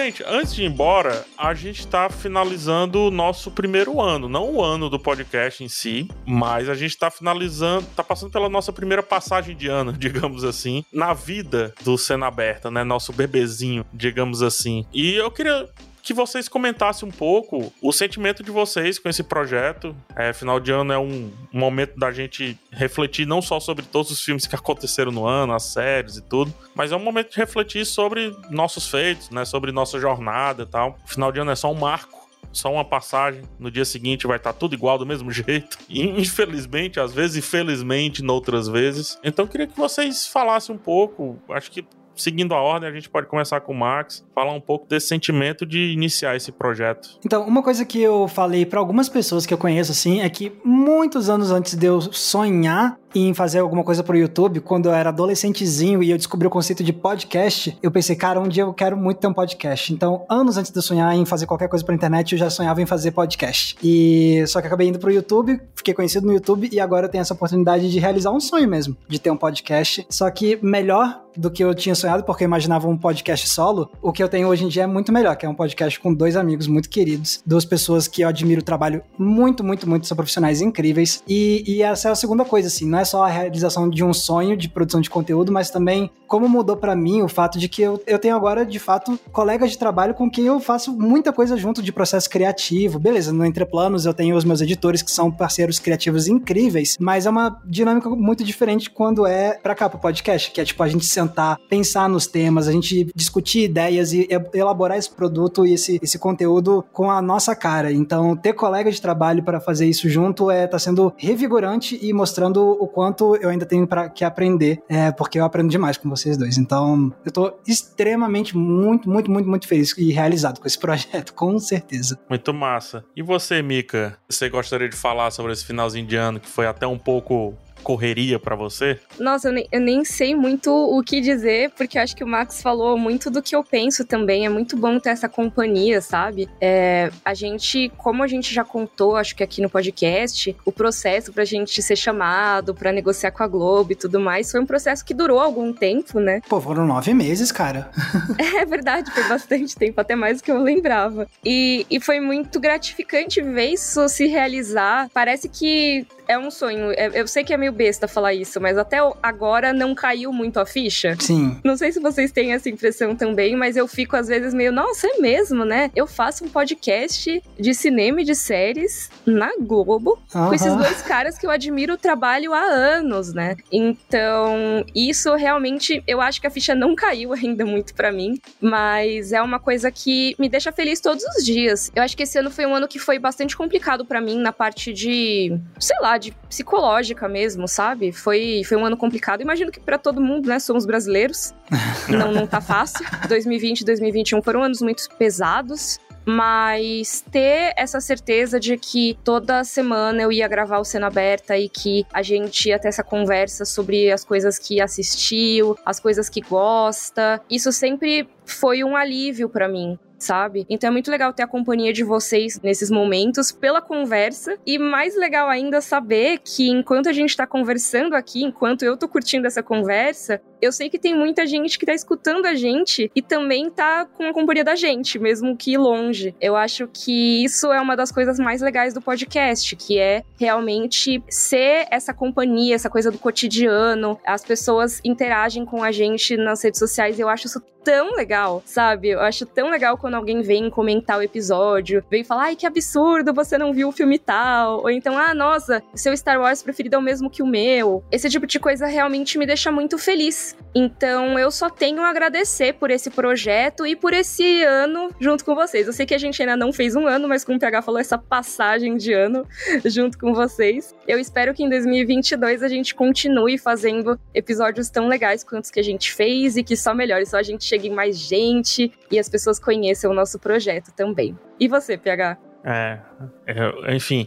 Gente, 0.04 0.24
antes 0.26 0.54
de 0.54 0.62
ir 0.62 0.66
embora, 0.66 1.24
a 1.38 1.54
gente 1.54 1.86
tá 1.86 2.08
finalizando 2.10 3.06
o 3.06 3.10
nosso 3.10 3.50
primeiro 3.50 4.00
ano. 4.00 4.28
Não 4.28 4.50
o 4.50 4.62
ano 4.62 4.90
do 4.90 4.98
podcast 4.98 5.62
em 5.62 5.68
si, 5.68 6.08
mas 6.26 6.68
a 6.68 6.74
gente 6.74 6.96
tá 6.98 7.10
finalizando, 7.10 7.86
tá 7.94 8.02
passando 8.02 8.32
pela 8.32 8.48
nossa 8.48 8.72
primeira 8.72 9.02
passagem 9.02 9.56
de 9.56 9.68
ano, 9.68 9.92
digamos 9.96 10.42
assim, 10.42 10.84
na 10.92 11.14
vida 11.14 11.72
do 11.84 11.96
Cena 11.96 12.26
Aberta, 12.26 12.70
né? 12.70 12.82
Nosso 12.82 13.12
bebezinho, 13.12 13.86
digamos 13.92 14.42
assim. 14.42 14.84
E 14.92 15.14
eu 15.14 15.30
queria 15.30 15.68
que 16.02 16.12
vocês 16.12 16.48
comentassem 16.48 17.08
um 17.08 17.12
pouco 17.12 17.72
o 17.80 17.92
sentimento 17.92 18.42
de 18.42 18.50
vocês 18.50 18.98
com 18.98 19.08
esse 19.08 19.22
projeto. 19.22 19.94
É, 20.16 20.32
final 20.32 20.58
de 20.58 20.72
ano 20.72 20.92
é 20.92 20.98
um, 20.98 21.30
momento 21.52 21.96
da 21.98 22.10
gente 22.10 22.58
refletir 22.70 23.26
não 23.26 23.40
só 23.40 23.60
sobre 23.60 23.84
todos 23.84 24.10
os 24.10 24.20
filmes 24.20 24.46
que 24.46 24.56
aconteceram 24.56 25.12
no 25.12 25.26
ano, 25.26 25.52
as 25.52 25.64
séries 25.64 26.16
e 26.16 26.22
tudo, 26.22 26.52
mas 26.74 26.90
é 26.90 26.96
um 26.96 27.02
momento 27.02 27.30
de 27.30 27.36
refletir 27.36 27.86
sobre 27.86 28.34
nossos 28.50 28.88
feitos, 28.88 29.30
né? 29.30 29.44
Sobre 29.44 29.70
nossa 29.70 30.00
jornada 30.00 30.64
e 30.64 30.66
tal. 30.66 30.98
Final 31.06 31.30
de 31.30 31.40
ano 31.40 31.50
é 31.50 31.56
só 31.56 31.70
um 31.70 31.78
marco 31.78 32.22
só 32.52 32.70
uma 32.70 32.84
passagem. 32.84 33.42
No 33.58 33.70
dia 33.70 33.84
seguinte 33.84 34.26
vai 34.26 34.36
estar 34.36 34.52
tudo 34.52 34.74
igual 34.74 34.98
do 34.98 35.06
mesmo 35.06 35.30
jeito. 35.32 35.78
Infelizmente, 35.88 37.00
às 37.00 37.12
vezes, 37.12 37.36
e 37.36 37.42
felizmente, 37.42 38.22
noutras 38.22 38.68
vezes. 38.68 39.18
Então, 39.24 39.46
queria 39.46 39.66
que 39.66 39.76
vocês 39.76 40.26
falassem 40.26 40.74
um 40.74 40.78
pouco. 40.78 41.38
Acho 41.48 41.70
que 41.70 41.84
seguindo 42.22 42.54
a 42.54 42.60
ordem, 42.60 42.88
a 42.88 42.92
gente 42.92 43.08
pode 43.08 43.26
começar 43.26 43.60
com 43.60 43.72
o 43.72 43.76
Max, 43.78 44.24
falar 44.34 44.52
um 44.52 44.60
pouco 44.60 44.86
desse 44.86 45.08
sentimento 45.08 45.66
de 45.66 45.92
iniciar 45.92 46.36
esse 46.36 46.52
projeto. 46.52 47.18
Então, 47.24 47.46
uma 47.46 47.62
coisa 47.62 47.84
que 47.84 48.00
eu 48.00 48.28
falei 48.28 48.64
para 48.64 48.78
algumas 48.78 49.08
pessoas 49.08 49.44
que 49.44 49.52
eu 49.52 49.58
conheço 49.58 49.92
assim 49.92 50.20
é 50.20 50.28
que 50.28 50.52
muitos 50.64 51.28
anos 51.28 51.50
antes 51.50 51.74
de 51.74 51.86
eu 51.86 52.00
sonhar 52.00 52.98
em 53.14 53.34
fazer 53.34 53.58
alguma 53.60 53.84
coisa 53.84 54.02
pro 54.02 54.16
YouTube, 54.16 54.60
quando 54.60 54.86
eu 54.86 54.94
era 54.94 55.10
adolescentezinho 55.10 56.02
e 56.02 56.10
eu 56.10 56.16
descobri 56.16 56.46
o 56.46 56.50
conceito 56.50 56.82
de 56.82 56.92
podcast, 56.92 57.76
eu 57.82 57.90
pensei, 57.90 58.16
cara, 58.16 58.40
um 58.40 58.48
dia 58.48 58.62
eu 58.62 58.72
quero 58.72 58.96
muito 58.96 59.18
ter 59.18 59.26
um 59.26 59.32
podcast. 59.32 59.92
Então, 59.92 60.24
anos 60.28 60.56
antes 60.56 60.70
de 60.70 60.78
eu 60.78 60.82
sonhar 60.82 61.14
em 61.14 61.24
fazer 61.24 61.46
qualquer 61.46 61.68
coisa 61.68 61.84
pra 61.84 61.94
internet, 61.94 62.32
eu 62.32 62.38
já 62.38 62.50
sonhava 62.50 62.80
em 62.80 62.86
fazer 62.86 63.10
podcast. 63.12 63.76
E 63.82 64.44
só 64.46 64.60
que 64.60 64.66
acabei 64.66 64.88
indo 64.88 64.98
pro 64.98 65.10
YouTube, 65.10 65.60
fiquei 65.74 65.94
conhecido 65.94 66.26
no 66.26 66.32
YouTube 66.32 66.68
e 66.72 66.80
agora 66.80 67.06
eu 67.06 67.10
tenho 67.10 67.22
essa 67.22 67.34
oportunidade 67.34 67.90
de 67.90 67.98
realizar 67.98 68.30
um 68.30 68.40
sonho 68.40 68.68
mesmo, 68.68 68.96
de 69.08 69.18
ter 69.18 69.30
um 69.30 69.36
podcast. 69.36 70.06
Só 70.08 70.30
que 70.30 70.58
melhor 70.62 71.22
do 71.36 71.50
que 71.50 71.62
eu 71.62 71.74
tinha 71.74 71.94
sonhado, 71.94 72.24
porque 72.24 72.44
eu 72.44 72.46
imaginava 72.46 72.88
um 72.88 72.96
podcast 72.96 73.48
solo, 73.48 73.90
o 74.00 74.12
que 74.12 74.22
eu 74.22 74.28
tenho 74.28 74.48
hoje 74.48 74.64
em 74.64 74.68
dia 74.68 74.82
é 74.82 74.86
muito 74.86 75.12
melhor, 75.12 75.36
que 75.36 75.46
é 75.46 75.48
um 75.48 75.54
podcast 75.54 75.98
com 75.98 76.12
dois 76.12 76.36
amigos 76.36 76.66
muito 76.66 76.88
queridos, 76.88 77.42
duas 77.46 77.64
pessoas 77.64 78.06
que 78.06 78.22
eu 78.22 78.28
admiro 78.28 78.60
o 78.60 78.64
trabalho 78.64 79.02
muito, 79.18 79.64
muito, 79.64 79.88
muito, 79.88 80.06
são 80.06 80.16
profissionais 80.16 80.60
incríveis. 80.60 81.22
E, 81.26 81.64
e 81.66 81.82
essa 81.82 82.08
é 82.08 82.12
a 82.12 82.14
segunda 82.14 82.44
coisa, 82.44 82.68
assim, 82.68 82.86
não 82.86 82.98
é 82.98 83.01
só 83.04 83.24
a 83.24 83.28
realização 83.28 83.88
de 83.88 84.04
um 84.04 84.12
sonho 84.12 84.56
de 84.56 84.68
produção 84.68 85.00
de 85.00 85.10
conteúdo, 85.10 85.52
mas 85.52 85.70
também 85.70 86.10
como 86.26 86.48
mudou 86.48 86.76
para 86.76 86.96
mim 86.96 87.22
o 87.22 87.28
fato 87.28 87.58
de 87.58 87.68
que 87.68 87.82
eu, 87.82 88.02
eu 88.06 88.18
tenho 88.18 88.34
agora, 88.34 88.64
de 88.64 88.78
fato, 88.78 89.18
colegas 89.30 89.70
de 89.70 89.78
trabalho 89.78 90.14
com 90.14 90.30
quem 90.30 90.46
eu 90.46 90.58
faço 90.60 90.92
muita 90.92 91.32
coisa 91.32 91.56
junto 91.56 91.82
de 91.82 91.92
processo 91.92 92.30
criativo. 92.30 92.98
Beleza, 92.98 93.32
no 93.32 93.44
Entre 93.44 93.66
Planos 93.66 94.06
eu 94.06 94.14
tenho 94.14 94.34
os 94.34 94.44
meus 94.44 94.60
editores 94.60 95.02
que 95.02 95.10
são 95.10 95.30
parceiros 95.30 95.78
criativos 95.78 96.28
incríveis, 96.28 96.96
mas 96.98 97.26
é 97.26 97.30
uma 97.30 97.60
dinâmica 97.66 98.08
muito 98.08 98.42
diferente 98.44 98.90
quando 98.90 99.26
é 99.26 99.58
pra 99.62 99.74
cá, 99.74 99.90
pro 99.90 99.98
podcast, 99.98 100.50
que 100.50 100.60
é 100.60 100.64
tipo 100.64 100.82
a 100.82 100.88
gente 100.88 101.04
sentar, 101.04 101.58
pensar 101.68 102.08
nos 102.08 102.26
temas, 102.26 102.66
a 102.66 102.72
gente 102.72 103.10
discutir 103.14 103.64
ideias 103.64 104.12
e 104.12 104.26
elaborar 104.54 104.96
esse 104.96 105.10
produto 105.10 105.66
e 105.66 105.74
esse, 105.74 106.00
esse 106.02 106.18
conteúdo 106.18 106.84
com 106.92 107.10
a 107.10 107.20
nossa 107.20 107.54
cara. 107.54 107.92
Então, 107.92 108.34
ter 108.36 108.54
colega 108.54 108.90
de 108.90 109.02
trabalho 109.02 109.42
para 109.42 109.60
fazer 109.60 109.86
isso 109.86 110.08
junto 110.08 110.50
é 110.50 110.66
tá 110.66 110.78
sendo 110.78 111.12
revigorante 111.16 111.98
e 112.00 112.12
mostrando 112.12 112.70
o 112.80 112.86
quanto 112.92 113.36
eu 113.36 113.48
ainda 113.48 113.66
tenho 113.66 113.86
para 113.86 114.08
que 114.08 114.24
aprender, 114.24 114.82
é, 114.88 115.10
porque 115.10 115.38
eu 115.38 115.44
aprendo 115.44 115.70
demais 115.70 115.96
com 115.96 116.08
vocês 116.08 116.36
dois. 116.36 116.58
Então, 116.58 117.12
eu 117.24 117.32
tô 117.32 117.54
extremamente 117.66 118.56
muito, 118.56 119.08
muito, 119.08 119.30
muito, 119.30 119.48
muito 119.48 119.66
feliz 119.66 119.96
e 119.96 120.12
realizado 120.12 120.60
com 120.60 120.66
esse 120.66 120.78
projeto, 120.78 121.34
com 121.34 121.58
certeza. 121.58 122.18
Muito 122.28 122.52
massa. 122.52 123.04
E 123.16 123.22
você, 123.22 123.62
Mika? 123.62 124.18
Você 124.28 124.48
gostaria 124.48 124.88
de 124.88 124.96
falar 124.96 125.30
sobre 125.30 125.52
esse 125.52 125.64
finalzinho 125.64 126.06
de 126.06 126.16
ano 126.16 126.38
que 126.38 126.48
foi 126.48 126.66
até 126.66 126.86
um 126.86 126.98
pouco 126.98 127.54
correria 127.82 128.38
para 128.38 128.56
você? 128.56 128.98
Nossa, 129.18 129.48
eu 129.48 129.52
nem, 129.52 129.68
eu 129.70 129.80
nem, 129.80 130.04
sei 130.04 130.34
muito 130.34 130.70
o 130.72 131.02
que 131.02 131.20
dizer, 131.20 131.70
porque 131.70 131.98
eu 131.98 132.02
acho 132.02 132.16
que 132.16 132.24
o 132.24 132.26
Max 132.26 132.62
falou 132.62 132.96
muito 132.96 133.30
do 133.30 133.42
que 133.42 133.54
eu 133.54 133.62
penso 133.62 134.04
também. 134.04 134.46
É 134.46 134.48
muito 134.48 134.76
bom 134.76 134.98
ter 134.98 135.10
essa 135.10 135.28
companhia, 135.28 136.00
sabe? 136.00 136.48
É, 136.60 137.10
a 137.24 137.34
gente, 137.34 137.90
como 137.96 138.22
a 138.22 138.26
gente 138.26 138.52
já 138.54 138.64
contou, 138.64 139.16
acho 139.16 139.34
que 139.36 139.42
aqui 139.42 139.60
no 139.60 139.68
podcast, 139.68 140.56
o 140.64 140.72
processo 140.72 141.32
pra 141.32 141.44
gente 141.44 141.82
ser 141.82 141.96
chamado, 141.96 142.74
para 142.74 142.92
negociar 142.92 143.30
com 143.32 143.42
a 143.42 143.48
Globo 143.48 143.92
e 143.92 143.96
tudo 143.96 144.20
mais, 144.20 144.50
foi 144.50 144.60
um 144.60 144.66
processo 144.66 145.04
que 145.04 145.14
durou 145.14 145.40
algum 145.40 145.72
tempo, 145.72 146.20
né? 146.20 146.40
Pô, 146.48 146.60
foram 146.60 146.86
nove 146.86 147.12
meses, 147.12 147.50
cara. 147.50 147.90
é 148.38 148.64
verdade, 148.64 149.10
foi 149.10 149.24
bastante 149.24 149.76
tempo, 149.76 150.00
até 150.00 150.14
mais 150.14 150.38
do 150.38 150.44
que 150.44 150.50
eu 150.50 150.62
lembrava. 150.62 151.26
E, 151.44 151.86
e 151.90 152.00
foi 152.00 152.20
muito 152.20 152.60
gratificante 152.60 153.40
ver 153.42 153.70
isso 153.70 154.08
se 154.08 154.26
realizar. 154.26 155.08
Parece 155.12 155.48
que 155.48 156.06
é 156.32 156.38
um 156.38 156.50
sonho. 156.50 156.92
É, 156.92 157.10
eu 157.14 157.26
sei 157.26 157.44
que 157.44 157.52
é 157.52 157.56
meio 157.56 157.72
besta 157.72 158.08
falar 158.08 158.34
isso, 158.34 158.60
mas 158.60 158.76
até 158.76 158.98
agora 159.22 159.72
não 159.72 159.94
caiu 159.94 160.32
muito 160.32 160.58
a 160.58 160.66
ficha. 160.66 161.16
Sim. 161.20 161.58
Não 161.62 161.76
sei 161.76 161.92
se 161.92 162.00
vocês 162.00 162.32
têm 162.32 162.52
essa 162.52 162.68
impressão 162.68 163.14
também, 163.14 163.54
mas 163.56 163.76
eu 163.76 163.86
fico 163.86 164.16
às 164.16 164.28
vezes 164.28 164.54
meio, 164.54 164.72
nossa, 164.72 165.06
é 165.06 165.18
mesmo, 165.18 165.64
né? 165.64 165.90
Eu 165.94 166.06
faço 166.06 166.44
um 166.44 166.48
podcast 166.48 167.42
de 167.58 167.74
cinema 167.74 168.22
e 168.22 168.24
de 168.24 168.34
séries 168.34 169.10
na 169.26 169.52
Globo 169.60 170.18
uhum. 170.34 170.48
com 170.48 170.54
esses 170.54 170.74
dois 170.74 171.02
caras 171.02 171.38
que 171.38 171.46
eu 171.46 171.50
admiro 171.50 171.94
o 171.94 171.98
trabalho 171.98 172.52
há 172.52 172.62
anos, 172.62 173.32
né? 173.32 173.56
Então, 173.70 174.84
isso 174.94 175.34
realmente, 175.34 176.02
eu 176.06 176.20
acho 176.20 176.40
que 176.40 176.46
a 176.46 176.50
ficha 176.50 176.74
não 176.74 176.94
caiu 176.94 177.32
ainda 177.34 177.64
muito 177.64 177.94
para 177.94 178.10
mim, 178.10 178.40
mas 178.60 179.32
é 179.32 179.42
uma 179.42 179.58
coisa 179.58 179.90
que 179.90 180.34
me 180.38 180.48
deixa 180.48 180.72
feliz 180.72 181.00
todos 181.00 181.24
os 181.24 181.44
dias. 181.44 181.90
Eu 181.94 182.02
acho 182.02 182.16
que 182.16 182.22
esse 182.22 182.38
ano 182.38 182.50
foi 182.50 182.66
um 182.66 182.74
ano 182.74 182.88
que 182.88 182.98
foi 182.98 183.18
bastante 183.18 183.56
complicado 183.56 184.04
para 184.04 184.20
mim 184.20 184.38
na 184.38 184.52
parte 184.52 184.92
de, 184.92 185.58
sei 185.78 185.98
lá, 186.00 186.18
dificuldade 186.22 186.42
psicológica 186.48 187.28
mesmo, 187.28 187.66
sabe? 187.66 188.12
Foi, 188.12 188.62
foi 188.66 188.76
um 188.76 188.84
ano 188.84 188.96
complicado. 188.96 189.40
Imagino 189.40 189.70
que 189.70 189.80
para 189.80 189.98
todo 189.98 190.20
mundo, 190.20 190.48
né? 190.48 190.58
Somos 190.58 190.86
brasileiros. 190.86 191.52
não, 192.08 192.32
não 192.32 192.46
tá 192.46 192.60
fácil. 192.60 193.04
2020 193.28 193.80
e 193.80 193.84
2021 193.84 194.42
foram 194.42 194.62
anos 194.62 194.80
muito 194.80 195.08
pesados. 195.18 195.98
mas 196.24 197.24
ter 197.32 197.72
essa 197.76 198.00
certeza 198.00 198.60
de 198.60 198.76
que 198.76 199.18
toda 199.24 199.64
semana 199.64 200.22
eu 200.22 200.30
ia 200.30 200.46
gravar 200.46 200.78
o 200.78 200.84
Cena 200.84 201.08
Aberta 201.08 201.58
e 201.58 201.68
que 201.68 202.06
a 202.12 202.22
gente 202.22 202.68
ia 202.68 202.78
ter 202.78 202.88
essa 202.88 203.02
conversa 203.02 203.64
sobre 203.64 204.08
as 204.08 204.24
coisas 204.24 204.56
que 204.56 204.80
assistiu, 204.80 205.76
as 205.84 205.98
coisas 205.98 206.28
que 206.28 206.40
gosta, 206.40 207.40
isso 207.50 207.72
sempre 207.72 208.28
foi 208.46 208.84
um 208.84 208.94
alívio 208.94 209.48
para 209.48 209.66
mim 209.66 209.98
sabe? 210.22 210.64
Então 210.70 210.88
é 210.88 210.90
muito 210.90 211.10
legal 211.10 211.32
ter 211.32 211.42
a 211.42 211.46
companhia 211.46 211.92
de 211.92 212.04
vocês 212.04 212.60
nesses 212.62 212.90
momentos 212.90 213.52
pela 213.52 213.82
conversa 213.82 214.56
e 214.64 214.78
mais 214.78 215.16
legal 215.16 215.48
ainda 215.48 215.80
saber 215.80 216.38
que 216.38 216.68
enquanto 216.68 217.08
a 217.08 217.12
gente 217.12 217.36
tá 217.36 217.46
conversando 217.46 218.14
aqui, 218.14 218.42
enquanto 218.42 218.82
eu 218.82 218.96
tô 218.96 219.08
curtindo 219.08 219.46
essa 219.46 219.62
conversa, 219.62 220.40
eu 220.62 220.70
sei 220.70 220.88
que 220.88 220.98
tem 220.98 221.12
muita 221.12 221.44
gente 221.44 221.76
que 221.76 221.84
tá 221.84 221.92
escutando 221.92 222.46
a 222.46 222.54
gente 222.54 223.10
e 223.14 223.20
também 223.20 223.68
tá 223.68 224.06
com 224.06 224.24
a 224.24 224.32
companhia 224.32 224.62
da 224.62 224.76
gente, 224.76 225.18
mesmo 225.18 225.56
que 225.56 225.76
longe. 225.76 226.34
Eu 226.40 226.54
acho 226.54 226.86
que 226.86 227.42
isso 227.42 227.72
é 227.72 227.80
uma 227.80 227.96
das 227.96 228.12
coisas 228.12 228.38
mais 228.38 228.62
legais 228.62 228.94
do 228.94 229.02
podcast, 229.02 229.74
que 229.74 229.98
é 229.98 230.22
realmente 230.38 231.20
ser 231.28 231.88
essa 231.90 232.14
companhia, 232.14 232.76
essa 232.76 232.88
coisa 232.88 233.10
do 233.10 233.18
cotidiano. 233.18 234.20
As 234.24 234.44
pessoas 234.44 235.00
interagem 235.04 235.64
com 235.64 235.82
a 235.82 235.90
gente 235.90 236.36
nas 236.36 236.62
redes 236.62 236.78
sociais 236.78 237.18
e 237.18 237.22
eu 237.22 237.28
acho 237.28 237.48
isso 237.48 237.60
tão 237.82 238.14
legal, 238.14 238.62
sabe? 238.64 239.08
Eu 239.08 239.20
acho 239.20 239.44
tão 239.44 239.70
legal 239.70 239.98
quando 239.98 240.14
alguém 240.14 240.40
vem 240.40 240.70
comentar 240.70 241.18
o 241.18 241.22
episódio, 241.22 242.04
vem 242.10 242.24
falar, 242.24 242.44
ai, 242.44 242.56
que 242.56 242.66
absurdo, 242.66 243.34
você 243.34 243.58
não 243.58 243.72
viu 243.72 243.88
o 243.88 243.92
filme 243.92 244.18
tal. 244.18 244.82
Ou 244.82 244.90
então, 244.90 245.18
ah, 245.18 245.34
nossa, 245.34 245.82
seu 245.94 246.16
Star 246.16 246.40
Wars 246.40 246.62
preferido 246.62 246.96
é 246.96 246.98
o 246.98 247.02
mesmo 247.02 247.30
que 247.30 247.42
o 247.42 247.46
meu. 247.46 248.04
Esse 248.10 248.28
tipo 248.28 248.46
de 248.46 248.58
coisa 248.58 248.86
realmente 248.86 249.38
me 249.38 249.46
deixa 249.46 249.70
muito 249.70 249.98
feliz. 249.98 250.51
Então 250.74 251.38
eu 251.38 251.50
só 251.50 251.68
tenho 251.68 252.00
a 252.02 252.08
agradecer 252.08 252.74
por 252.74 252.90
esse 252.90 253.10
projeto 253.10 253.86
e 253.86 253.94
por 253.94 254.12
esse 254.14 254.62
ano 254.62 255.10
junto 255.20 255.44
com 255.44 255.54
vocês. 255.54 255.86
Eu 255.86 255.92
sei 255.92 256.06
que 256.06 256.14
a 256.14 256.18
gente 256.18 256.40
ainda 256.40 256.56
não 256.56 256.72
fez 256.72 256.96
um 256.96 257.06
ano, 257.06 257.28
mas 257.28 257.44
como 257.44 257.56
o 257.56 257.60
PH 257.60 257.82
falou, 257.82 258.00
essa 258.00 258.16
passagem 258.16 258.96
de 258.96 259.12
ano 259.12 259.46
junto 259.84 260.18
com 260.18 260.32
vocês. 260.32 260.94
Eu 261.06 261.18
espero 261.18 261.52
que 261.52 261.62
em 261.62 261.68
2022 261.68 262.62
a 262.62 262.68
gente 262.68 262.94
continue 262.94 263.58
fazendo 263.58 264.18
episódios 264.34 264.88
tão 264.88 265.08
legais 265.08 265.44
quanto 265.44 265.64
os 265.64 265.70
que 265.70 265.80
a 265.80 265.84
gente 265.84 266.12
fez 266.12 266.56
e 266.56 266.62
que 266.62 266.76
só 266.76 266.94
melhore, 266.94 267.26
só 267.26 267.36
a 267.36 267.42
gente 267.42 267.64
chegue 267.64 267.88
em 267.88 267.94
mais 267.94 268.18
gente 268.18 268.92
e 269.10 269.18
as 269.18 269.28
pessoas 269.28 269.58
conheçam 269.58 270.10
o 270.10 270.14
nosso 270.14 270.38
projeto 270.38 270.92
também. 270.94 271.38
E 271.60 271.68
você, 271.68 271.96
PH? 271.96 272.38
É, 272.64 272.98
é 273.46 273.94
enfim. 273.94 274.26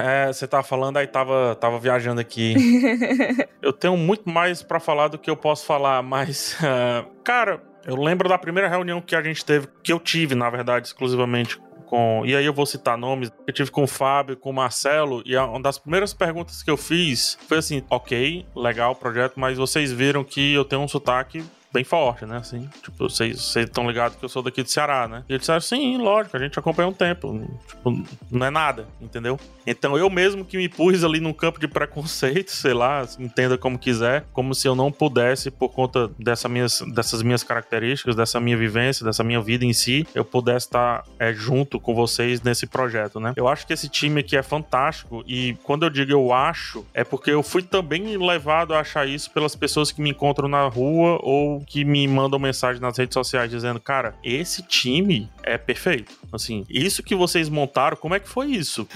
É, 0.00 0.26
você 0.32 0.46
tava 0.46 0.62
falando, 0.62 0.96
aí 0.96 1.06
tava, 1.06 1.56
tava 1.60 1.78
viajando 1.78 2.20
aqui. 2.20 2.54
eu 3.62 3.72
tenho 3.72 3.96
muito 3.96 4.28
mais 4.28 4.62
para 4.62 4.80
falar 4.80 5.08
do 5.08 5.18
que 5.18 5.30
eu 5.30 5.36
posso 5.36 5.64
falar, 5.66 6.02
mas, 6.02 6.56
uh, 6.60 7.08
cara, 7.24 7.62
eu 7.84 7.96
lembro 7.96 8.28
da 8.28 8.38
primeira 8.38 8.68
reunião 8.68 9.00
que 9.00 9.14
a 9.14 9.22
gente 9.22 9.44
teve, 9.44 9.68
que 9.82 9.92
eu 9.92 9.98
tive, 9.98 10.34
na 10.34 10.50
verdade, 10.50 10.86
exclusivamente 10.86 11.58
com. 11.90 12.22
E 12.24 12.36
aí 12.36 12.46
eu 12.46 12.54
vou 12.54 12.64
citar 12.64 12.96
nomes. 12.96 13.32
Eu 13.46 13.52
tive 13.52 13.70
com 13.70 13.82
o 13.82 13.86
Fábio, 13.86 14.36
com 14.36 14.50
o 14.50 14.54
Marcelo, 14.54 15.22
e 15.26 15.36
uma 15.36 15.60
das 15.60 15.76
primeiras 15.76 16.14
perguntas 16.14 16.62
que 16.62 16.70
eu 16.70 16.76
fiz 16.76 17.36
foi 17.48 17.58
assim: 17.58 17.82
ok, 17.90 18.46
legal 18.54 18.92
o 18.92 18.94
projeto, 18.94 19.34
mas 19.38 19.58
vocês 19.58 19.90
viram 19.92 20.22
que 20.22 20.54
eu 20.54 20.64
tenho 20.64 20.82
um 20.82 20.88
sotaque 20.88 21.42
bem 21.72 21.84
forte, 21.84 22.26
né? 22.26 22.38
Assim, 22.38 22.68
tipo, 22.82 23.08
vocês 23.08 23.56
estão 23.56 23.86
ligados 23.86 24.16
que 24.16 24.24
eu 24.24 24.28
sou 24.28 24.42
daqui 24.42 24.62
do 24.62 24.68
Ceará, 24.68 25.06
né? 25.08 25.24
E 25.28 25.32
eles 25.32 25.42
disseram, 25.42 25.60
sim, 25.60 25.98
lógico, 25.98 26.36
a 26.36 26.40
gente 26.40 26.58
acompanha 26.58 26.88
um 26.88 26.92
tempo. 26.92 27.48
Tipo, 27.68 28.04
não 28.30 28.46
é 28.46 28.50
nada, 28.50 28.86
entendeu? 29.00 29.38
Então 29.66 29.96
eu 29.96 30.10
mesmo 30.10 30.44
que 30.44 30.56
me 30.56 30.68
pus 30.68 31.04
ali 31.04 31.20
num 31.20 31.32
campo 31.32 31.60
de 31.60 31.68
preconceito, 31.68 32.50
sei 32.50 32.74
lá, 32.74 33.06
entenda 33.18 33.56
como 33.56 33.78
quiser, 33.78 34.24
como 34.32 34.54
se 34.54 34.66
eu 34.66 34.74
não 34.74 34.90
pudesse, 34.90 35.50
por 35.50 35.68
conta 35.70 36.08
dessa 36.18 36.48
minhas, 36.48 36.80
dessas 36.94 37.22
minhas 37.22 37.42
características, 37.42 38.16
dessa 38.16 38.40
minha 38.40 38.56
vivência, 38.56 39.04
dessa 39.04 39.22
minha 39.22 39.40
vida 39.40 39.64
em 39.64 39.72
si, 39.72 40.06
eu 40.14 40.24
pudesse 40.24 40.66
estar 40.66 41.04
é, 41.18 41.32
junto 41.32 41.78
com 41.78 41.94
vocês 41.94 42.42
nesse 42.42 42.66
projeto, 42.66 43.20
né? 43.20 43.32
Eu 43.36 43.46
acho 43.46 43.66
que 43.66 43.72
esse 43.72 43.88
time 43.88 44.20
aqui 44.20 44.36
é 44.36 44.42
fantástico 44.42 45.22
e 45.26 45.56
quando 45.62 45.84
eu 45.84 45.90
digo 45.90 46.10
eu 46.10 46.32
acho, 46.32 46.84
é 46.92 47.04
porque 47.04 47.30
eu 47.30 47.42
fui 47.42 47.62
também 47.62 48.16
levado 48.16 48.74
a 48.74 48.80
achar 48.80 49.06
isso 49.06 49.30
pelas 49.30 49.54
pessoas 49.54 49.92
que 49.92 50.00
me 50.00 50.10
encontram 50.10 50.48
na 50.48 50.66
rua 50.66 51.18
ou 51.22 51.59
que 51.64 51.84
me 51.84 52.06
mandam 52.06 52.38
mensagem 52.38 52.80
nas 52.80 52.96
redes 52.96 53.14
sociais 53.14 53.50
dizendo, 53.50 53.80
cara, 53.80 54.14
esse 54.22 54.62
time 54.62 55.28
é 55.42 55.56
perfeito. 55.56 56.12
Assim, 56.32 56.64
isso 56.68 57.02
que 57.02 57.14
vocês 57.14 57.48
montaram, 57.48 57.96
como 57.96 58.14
é 58.14 58.20
que 58.20 58.28
foi 58.28 58.48
isso? 58.48 58.86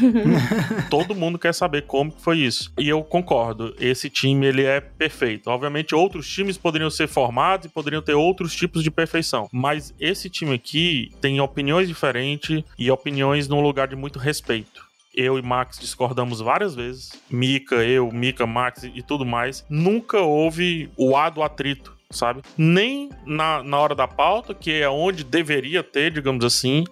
Todo 0.90 1.14
mundo 1.14 1.38
quer 1.38 1.52
saber 1.54 1.82
como 1.82 2.12
que 2.12 2.22
foi 2.22 2.38
isso. 2.38 2.72
E 2.78 2.88
eu 2.88 3.02
concordo, 3.02 3.74
esse 3.78 4.08
time 4.08 4.46
ele 4.46 4.64
é 4.64 4.80
perfeito. 4.80 5.50
Obviamente 5.50 5.94
outros 5.94 6.28
times 6.28 6.56
poderiam 6.56 6.90
ser 6.90 7.08
formados 7.08 7.66
e 7.66 7.68
poderiam 7.68 8.02
ter 8.02 8.14
outros 8.14 8.54
tipos 8.54 8.82
de 8.82 8.90
perfeição, 8.90 9.48
mas 9.52 9.94
esse 9.98 10.30
time 10.30 10.54
aqui 10.54 11.10
tem 11.20 11.40
opiniões 11.40 11.88
diferentes 11.88 12.62
e 12.78 12.90
opiniões 12.90 13.48
num 13.48 13.60
lugar 13.60 13.88
de 13.88 13.96
muito 13.96 14.18
respeito 14.18 14.84
eu 15.14 15.38
e 15.38 15.42
Max 15.42 15.78
discordamos 15.78 16.40
várias 16.40 16.74
vezes. 16.74 17.12
Mika, 17.30 17.76
eu, 17.76 18.10
Mika, 18.10 18.46
Max 18.46 18.82
e 18.82 19.02
tudo 19.02 19.24
mais. 19.24 19.64
Nunca 19.68 20.20
houve 20.20 20.90
o 20.96 21.16
A 21.16 21.30
do 21.30 21.42
atrito 21.42 21.93
sabe? 22.10 22.42
Nem 22.56 23.10
na, 23.26 23.62
na 23.62 23.78
hora 23.78 23.94
da 23.94 24.06
pauta, 24.06 24.54
que 24.54 24.72
é 24.72 24.88
onde 24.88 25.24
deveria 25.24 25.82
ter, 25.82 26.10
digamos 26.10 26.44
assim, 26.44 26.84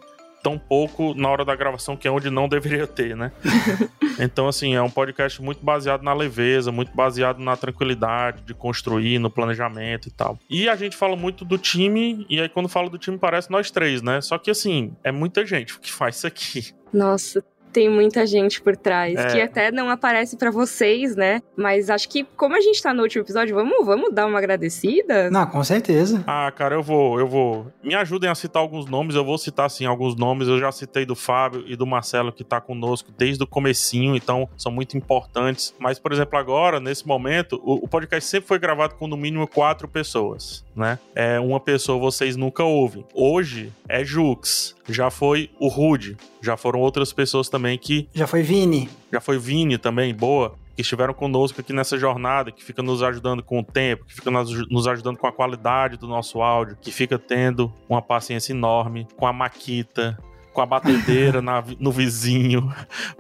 tão 0.42 0.58
pouco 0.58 1.14
na 1.14 1.28
hora 1.28 1.44
da 1.44 1.54
gravação, 1.54 1.96
que 1.96 2.08
é 2.08 2.10
onde 2.10 2.28
não 2.28 2.48
deveria 2.48 2.86
ter, 2.86 3.16
né? 3.16 3.30
então, 4.18 4.48
assim, 4.48 4.74
é 4.74 4.82
um 4.82 4.90
podcast 4.90 5.40
muito 5.40 5.64
baseado 5.64 6.02
na 6.02 6.12
leveza, 6.12 6.72
muito 6.72 6.94
baseado 6.94 7.38
na 7.38 7.56
tranquilidade 7.56 8.42
de 8.42 8.52
construir, 8.52 9.18
no 9.18 9.30
planejamento 9.30 10.08
e 10.08 10.10
tal. 10.10 10.38
E 10.50 10.68
a 10.68 10.74
gente 10.74 10.96
fala 10.96 11.16
muito 11.16 11.44
do 11.44 11.56
time, 11.56 12.26
e 12.28 12.40
aí 12.40 12.48
quando 12.48 12.68
fala 12.68 12.90
do 12.90 12.98
time 12.98 13.16
parece 13.16 13.50
nós 13.50 13.70
três, 13.70 14.02
né? 14.02 14.20
Só 14.20 14.36
que, 14.36 14.50
assim, 14.50 14.94
é 15.04 15.12
muita 15.12 15.46
gente 15.46 15.78
que 15.78 15.92
faz 15.92 16.16
isso 16.16 16.26
aqui. 16.26 16.74
Nossa, 16.92 17.42
tem 17.73 17.89
muita 17.89 18.27
gente 18.27 18.61
por 18.61 18.77
trás, 18.77 19.18
é. 19.18 19.27
que 19.27 19.41
até 19.41 19.73
não 19.73 19.89
aparece 19.89 20.37
para 20.37 20.51
vocês, 20.51 21.16
né? 21.16 21.43
Mas 21.57 21.89
acho 21.89 22.09
que, 22.09 22.25
como 22.37 22.55
a 22.55 22.61
gente 22.61 22.83
tá 22.83 22.93
no 22.93 23.03
último 23.03 23.25
episódio, 23.25 23.55
vamos, 23.55 23.85
vamos 23.85 24.12
dar 24.12 24.27
uma 24.27 24.39
agradecida? 24.39 25.31
Não, 25.31 25.47
com 25.47 25.64
certeza. 25.64 26.23
Ah, 26.27 26.53
cara, 26.55 26.75
eu 26.75 26.83
vou, 26.83 27.18
eu 27.18 27.27
vou. 27.27 27.66
Me 27.83 27.95
ajudem 27.95 28.29
a 28.29 28.35
citar 28.35 28.61
alguns 28.61 28.87
nomes, 28.87 29.16
eu 29.16 29.25
vou 29.25 29.39
citar, 29.39 29.66
assim, 29.66 29.87
alguns 29.87 30.14
nomes. 30.14 30.49
Eu 30.49 30.59
já 30.59 30.70
citei 30.70 31.07
do 31.07 31.14
Fábio 31.14 31.64
e 31.66 31.75
do 31.75 31.87
Marcelo, 31.87 32.33
que 32.33 32.45
tá 32.45 32.61
conosco 32.61 33.11
desde 33.16 33.43
o 33.43 33.47
comecinho, 33.47 34.14
então 34.14 34.49
são 34.57 34.70
muito 34.70 34.97
importantes. 34.97 35.75
Mas, 35.79 35.99
por 35.99 36.12
exemplo, 36.12 36.39
agora, 36.39 36.79
nesse 36.79 37.07
momento, 37.07 37.61
o, 37.64 37.85
o 37.85 37.89
podcast 37.89 38.29
sempre 38.29 38.49
foi 38.49 38.59
gravado 38.59 38.95
com 38.97 39.07
no 39.07 39.16
mínimo 39.16 39.47
quatro 39.47 39.89
pessoas, 39.89 40.64
né? 40.77 40.99
É, 41.14 41.41
uma 41.41 41.61
pessoa 41.61 41.99
vocês 41.99 42.37
nunca 42.37 42.64
ouvem. 42.64 43.05
Hoje 43.14 43.73
é 43.89 44.05
Jux, 44.05 44.75
já 44.89 45.11
foi 45.11 45.51
o 45.59 45.68
Rude, 45.68 46.16
já 46.41 46.57
foram 46.57 46.81
outras 46.81 47.12
pessoas 47.12 47.49
também 47.49 47.61
que. 47.78 48.08
Já 48.14 48.26
foi 48.26 48.42
Vini. 48.42 48.88
Já 49.12 49.20
foi 49.20 49.38
Vini 49.38 49.78
também, 49.78 50.14
boa. 50.14 50.54
Que 50.74 50.80
estiveram 50.80 51.12
conosco 51.12 51.60
aqui 51.60 51.72
nessa 51.72 51.98
jornada, 51.98 52.50
que 52.50 52.64
fica 52.64 52.82
nos 52.82 53.02
ajudando 53.02 53.42
com 53.42 53.60
o 53.60 53.62
tempo, 53.62 54.06
que 54.06 54.14
fica 54.14 54.30
nos 54.30 54.86
ajudando 54.86 55.18
com 55.18 55.26
a 55.26 55.32
qualidade 55.32 55.98
do 55.98 56.08
nosso 56.08 56.40
áudio, 56.40 56.78
que 56.80 56.90
fica 56.90 57.18
tendo 57.18 57.70
uma 57.88 58.00
paciência 58.00 58.52
enorme 58.52 59.06
com 59.16 59.26
a 59.26 59.32
Maquita, 59.34 60.18
com 60.53 60.61
a 60.61 60.66
batedeira 60.66 61.40
na, 61.40 61.64
no 61.78 61.90
vizinho, 61.90 62.72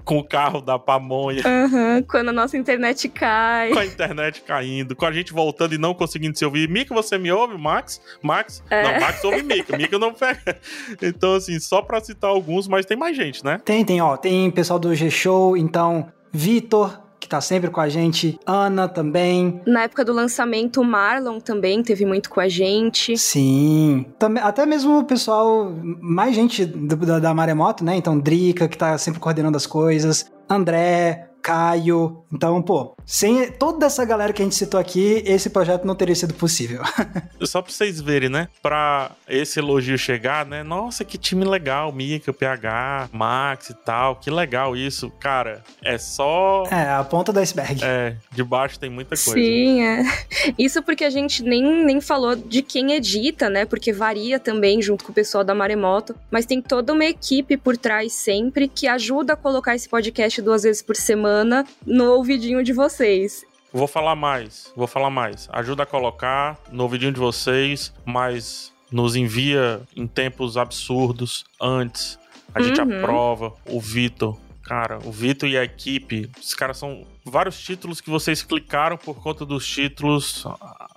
com 0.04 0.18
o 0.18 0.24
carro 0.24 0.60
da 0.60 0.78
pamonha. 0.78 1.42
Uhum, 1.46 2.02
quando 2.02 2.28
a 2.28 2.32
nossa 2.32 2.56
internet 2.56 3.08
cai. 3.08 3.70
Com 3.70 3.78
a 3.78 3.86
internet 3.86 4.42
caindo, 4.42 4.94
com 4.94 5.06
a 5.06 5.12
gente 5.12 5.32
voltando 5.32 5.74
e 5.74 5.78
não 5.78 5.94
conseguindo 5.94 6.36
se 6.36 6.44
ouvir. 6.44 6.68
Mica, 6.68 6.94
você 6.94 7.16
me 7.18 7.32
ouve, 7.32 7.56
Max? 7.56 8.00
Max? 8.22 8.62
É. 8.70 8.82
Não, 8.82 9.00
Max 9.00 9.24
ouve 9.24 9.42
Mica. 9.42 9.76
Mica 9.76 9.98
não 9.98 10.12
pega. 10.12 10.58
Então, 11.00 11.34
assim, 11.34 11.58
só 11.58 11.82
pra 11.82 12.00
citar 12.00 12.30
alguns, 12.30 12.68
mas 12.68 12.86
tem 12.86 12.96
mais 12.96 13.16
gente, 13.16 13.44
né? 13.44 13.60
Tem, 13.64 13.84
tem, 13.84 14.00
ó. 14.00 14.16
Tem 14.16 14.50
pessoal 14.50 14.78
do 14.78 14.94
G-Show, 14.94 15.56
então, 15.56 16.08
Vitor, 16.32 17.00
que 17.22 17.28
tá 17.28 17.40
sempre 17.40 17.70
com 17.70 17.80
a 17.80 17.88
gente. 17.88 18.38
Ana 18.44 18.88
também. 18.88 19.62
Na 19.64 19.84
época 19.84 20.04
do 20.04 20.12
lançamento, 20.12 20.80
o 20.80 20.84
Marlon 20.84 21.38
também 21.38 21.80
teve 21.80 22.04
muito 22.04 22.28
com 22.28 22.40
a 22.40 22.48
gente. 22.48 23.16
Sim. 23.16 24.04
Também, 24.18 24.42
até 24.42 24.66
mesmo 24.66 24.98
o 24.98 25.04
pessoal, 25.04 25.72
mais 26.00 26.34
gente 26.34 26.66
do, 26.66 26.96
da, 26.96 27.20
da 27.20 27.32
Maremoto, 27.32 27.84
né? 27.84 27.94
Então, 27.94 28.18
Drica, 28.18 28.66
que 28.66 28.76
tá 28.76 28.98
sempre 28.98 29.20
coordenando 29.20 29.56
as 29.56 29.66
coisas. 29.66 30.32
André, 30.50 31.28
Caio. 31.40 32.24
Então, 32.32 32.60
pô, 32.60 32.96
sem 33.06 33.50
toda 33.52 33.86
essa 33.86 34.04
galera 34.04 34.32
que 34.32 34.42
a 34.42 34.44
gente 34.44 34.54
citou 34.54 34.78
aqui, 34.78 35.22
esse 35.26 35.50
projeto 35.50 35.84
não 35.84 35.94
teria 35.94 36.14
sido 36.14 36.34
possível. 36.34 36.82
Só 37.42 37.60
pra 37.62 37.72
vocês 37.72 38.00
verem, 38.00 38.28
né? 38.28 38.48
Pra 38.62 39.12
esse 39.28 39.58
elogio 39.58 39.96
chegar, 39.98 40.46
né? 40.46 40.62
Nossa, 40.62 41.04
que 41.04 41.18
time 41.18 41.44
legal, 41.44 41.92
Mika, 41.92 42.32
PH, 42.32 43.10
Max 43.12 43.70
e 43.70 43.74
tal. 43.74 44.16
Que 44.16 44.30
legal 44.30 44.76
isso. 44.76 45.10
Cara, 45.20 45.62
é 45.82 45.98
só. 45.98 46.64
É, 46.70 46.90
a 46.90 47.04
ponta 47.04 47.32
do 47.32 47.40
iceberg. 47.40 47.80
É, 47.82 48.16
de 48.30 48.42
baixo 48.42 48.78
tem 48.78 48.90
muita 48.90 49.10
coisa. 49.10 49.32
Sim, 49.32 49.82
é. 49.82 50.02
Isso 50.58 50.82
porque 50.82 51.04
a 51.04 51.10
gente 51.10 51.42
nem, 51.42 51.84
nem 51.84 52.00
falou 52.00 52.36
de 52.36 52.62
quem 52.62 52.92
edita, 52.92 53.48
né? 53.50 53.64
Porque 53.64 53.92
varia 53.92 54.38
também 54.38 54.80
junto 54.80 55.04
com 55.04 55.12
o 55.12 55.14
pessoal 55.14 55.44
da 55.44 55.54
Maremoto. 55.54 56.14
Mas 56.30 56.46
tem 56.46 56.60
toda 56.60 56.92
uma 56.92 57.04
equipe 57.04 57.56
por 57.56 57.76
trás 57.76 58.12
sempre 58.12 58.68
que 58.68 58.86
ajuda 58.86 59.34
a 59.34 59.36
colocar 59.36 59.74
esse 59.74 59.88
podcast 59.88 60.40
duas 60.40 60.62
vezes 60.62 60.82
por 60.82 60.96
semana 60.96 61.12
semana 61.12 61.64
no 61.86 62.12
ouvidinho 62.12 62.62
de 62.62 62.72
vocês. 62.72 62.91
Vou 63.72 63.86
falar 63.86 64.14
mais, 64.14 64.70
vou 64.76 64.86
falar 64.86 65.10
mais. 65.10 65.48
Ajuda 65.52 65.84
a 65.84 65.86
colocar 65.86 66.58
no 66.70 66.82
ouvidinho 66.82 67.12
de 67.12 67.18
vocês, 67.20 67.92
mas 68.04 68.72
nos 68.90 69.16
envia 69.16 69.80
em 69.96 70.06
tempos 70.06 70.56
absurdos 70.58 71.44
antes. 71.60 72.18
A 72.54 72.60
gente 72.60 72.80
Uhum. 72.80 72.98
aprova. 72.98 73.54
O 73.66 73.80
Vitor, 73.80 74.38
cara, 74.62 74.98
o 75.04 75.10
Vitor 75.10 75.48
e 75.48 75.56
a 75.56 75.64
equipe, 75.64 76.30
os 76.38 76.52
caras 76.52 76.76
são 76.76 77.06
vários 77.24 77.58
títulos 77.58 77.98
que 78.00 78.10
vocês 78.10 78.42
clicaram 78.42 78.98
por 78.98 79.14
conta 79.22 79.46
dos 79.46 79.66
títulos. 79.66 80.44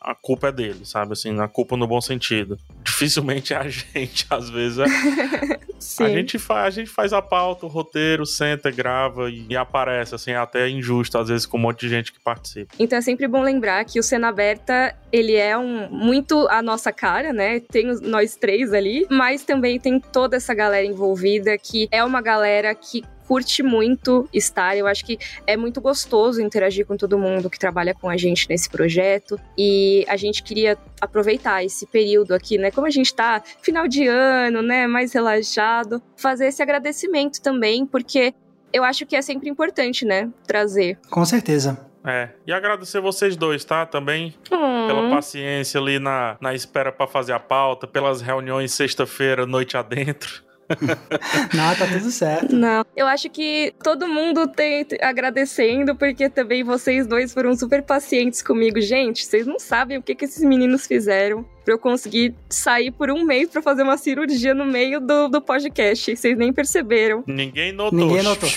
a- 0.02 0.14
culpa 0.22 0.50
é 0.50 0.52
deles, 0.52 0.90
sabe? 0.90 1.14
Assim, 1.14 1.40
a 1.40 1.48
culpa 1.48 1.76
no 1.78 1.88
bom 1.88 2.00
sentido. 2.02 2.60
Dificilmente 2.84 3.54
a 3.56 3.64
gente, 3.70 4.28
às 4.30 4.50
vezes. 4.50 4.80
É, 4.80 4.86
Sim. 5.86 6.04
a 6.04 6.10
gente, 6.10 6.38
faz, 6.40 6.66
a 6.66 6.70
gente 6.70 6.90
faz 6.90 7.14
a 7.14 7.22
pauta, 7.22 7.66
o 7.66 7.70
roteiro, 7.70 8.26
senta, 8.26 8.72
grava 8.72 9.30
e, 9.30 9.46
e 9.50 9.58
aparece, 9.58 10.16
assim, 10.16 10.32
é 10.32 10.38
até 10.38 10.70
injusto, 10.70 11.18
às 11.18 11.30
vezes, 11.30 11.46
com 11.46 11.58
um 11.58 11.62
monte 11.62 11.82
de 11.82 11.90
gente 11.90 12.12
que 12.12 12.20
participa. 12.20 12.74
Então 12.80 12.98
é 12.98 13.02
sempre 13.02 13.28
bom 13.28 13.42
lembrar 13.42 13.84
que 13.86 14.00
o 14.00 14.04
Cena 14.04 14.30
Aberta, 14.30 14.96
ele 15.12 15.36
é 15.36 15.58
um 15.58 15.90
muito 15.90 16.48
a 16.50 16.62
nossa 16.62 16.92
cara, 16.92 17.32
né? 17.32 17.60
Tem 17.60 17.86
nós 18.02 18.36
três 18.36 18.74
ali, 18.74 19.06
mas 19.10 19.44
também 19.44 19.80
tem 19.80 20.00
toda 20.00 20.38
essa 20.38 20.54
galera 20.54 20.86
envolvida 20.86 21.58
que 21.58 21.88
é 21.92 22.04
uma 22.04 22.22
galera 22.22 22.74
que 22.74 23.04
curte 23.28 23.62
muito 23.64 24.28
estar. 24.34 24.78
Eu 24.78 24.88
acho 24.88 25.06
que 25.06 25.18
é 25.46 25.56
muito 25.58 25.82
gostoso 25.82 26.42
interagir 26.42 26.86
com 26.86 26.96
todo 26.98 27.18
mundo 27.18 27.50
que 27.50 27.60
trabalha 27.60 27.94
com 27.94 28.10
a 28.10 28.18
gente 28.18 28.48
nesse 28.50 28.70
projeto 28.70 29.40
e 29.58 30.06
a 30.08 30.16
gente 30.18 30.44
queria 30.44 30.78
aproveitar 31.02 31.64
esse 31.64 31.86
período 31.88 32.34
aqui, 32.34 32.58
né? 32.58 32.72
Como 32.72 32.88
a 32.88 32.90
gente 32.90 33.14
tá 33.14 33.42
final 33.62 33.88
de 33.88 34.08
ano, 34.08 34.62
né, 34.62 34.88
mais 34.88 35.14
relaxado, 35.14 36.02
fazer 36.16 36.48
esse 36.48 36.62
agradecimento 36.62 37.42
também, 37.42 37.86
porque 37.86 38.34
eu 38.74 38.84
acho 38.84 39.06
que 39.06 39.16
é 39.16 39.22
sempre 39.22 39.50
importante, 39.50 40.06
né, 40.06 40.30
trazer. 40.46 40.98
Com 41.10 41.24
certeza. 41.26 41.78
É, 42.08 42.30
e 42.46 42.54
agradecer 42.54 43.00
vocês 43.02 43.36
dois, 43.36 43.66
tá? 43.66 43.84
Também 43.86 44.36
pela 44.48 45.02
Hum. 45.02 45.10
paciência 45.10 45.80
ali 45.80 45.98
na, 45.98 46.38
na 46.40 46.54
espera 46.54 46.92
pra 46.92 47.08
fazer 47.08 47.34
a 47.34 47.40
pauta, 47.40 47.88
pelas 47.88 48.22
reuniões 48.22 48.72
sexta-feira, 48.74 49.46
noite 49.48 49.76
adentro. 49.76 50.44
Não, 51.54 51.76
tá 51.76 51.88
tudo 51.88 52.12
certo. 52.12 52.56
Não, 52.56 52.86
eu 52.96 53.06
acho 53.08 53.30
que 53.30 53.74
todo 53.84 54.08
mundo 54.08 54.48
tem 54.48 54.86
agradecendo, 55.02 55.96
porque 55.96 56.30
também 56.30 56.64
vocês 56.64 57.08
dois 57.08 57.34
foram 57.34 57.56
super 57.56 57.84
pacientes 57.84 58.42
comigo. 58.42 58.82
Gente, 58.82 59.26
vocês 59.26 59.46
não 59.46 59.60
sabem 59.60 59.98
o 59.98 60.02
que, 60.02 60.16
que 60.16 60.26
esses 60.26 60.44
meninos 60.44 60.88
fizeram 60.88 61.46
pra 61.66 61.74
eu 61.74 61.80
conseguir 61.80 62.36
sair 62.48 62.92
por 62.92 63.10
um 63.10 63.26
mês 63.26 63.50
pra 63.50 63.62
fazer 63.62 63.82
uma 63.82 63.98
cirurgia 63.98 64.54
no 64.54 64.66
meio 64.66 65.02
do, 65.02 65.28
do 65.28 65.42
podcast. 65.42 66.16
Vocês 66.16 66.38
nem 66.38 66.54
perceberam. 66.54 67.24
Ninguém 67.26 67.72
notou. 67.74 68.00
Ninguém 68.00 68.22
notou. 68.24 68.50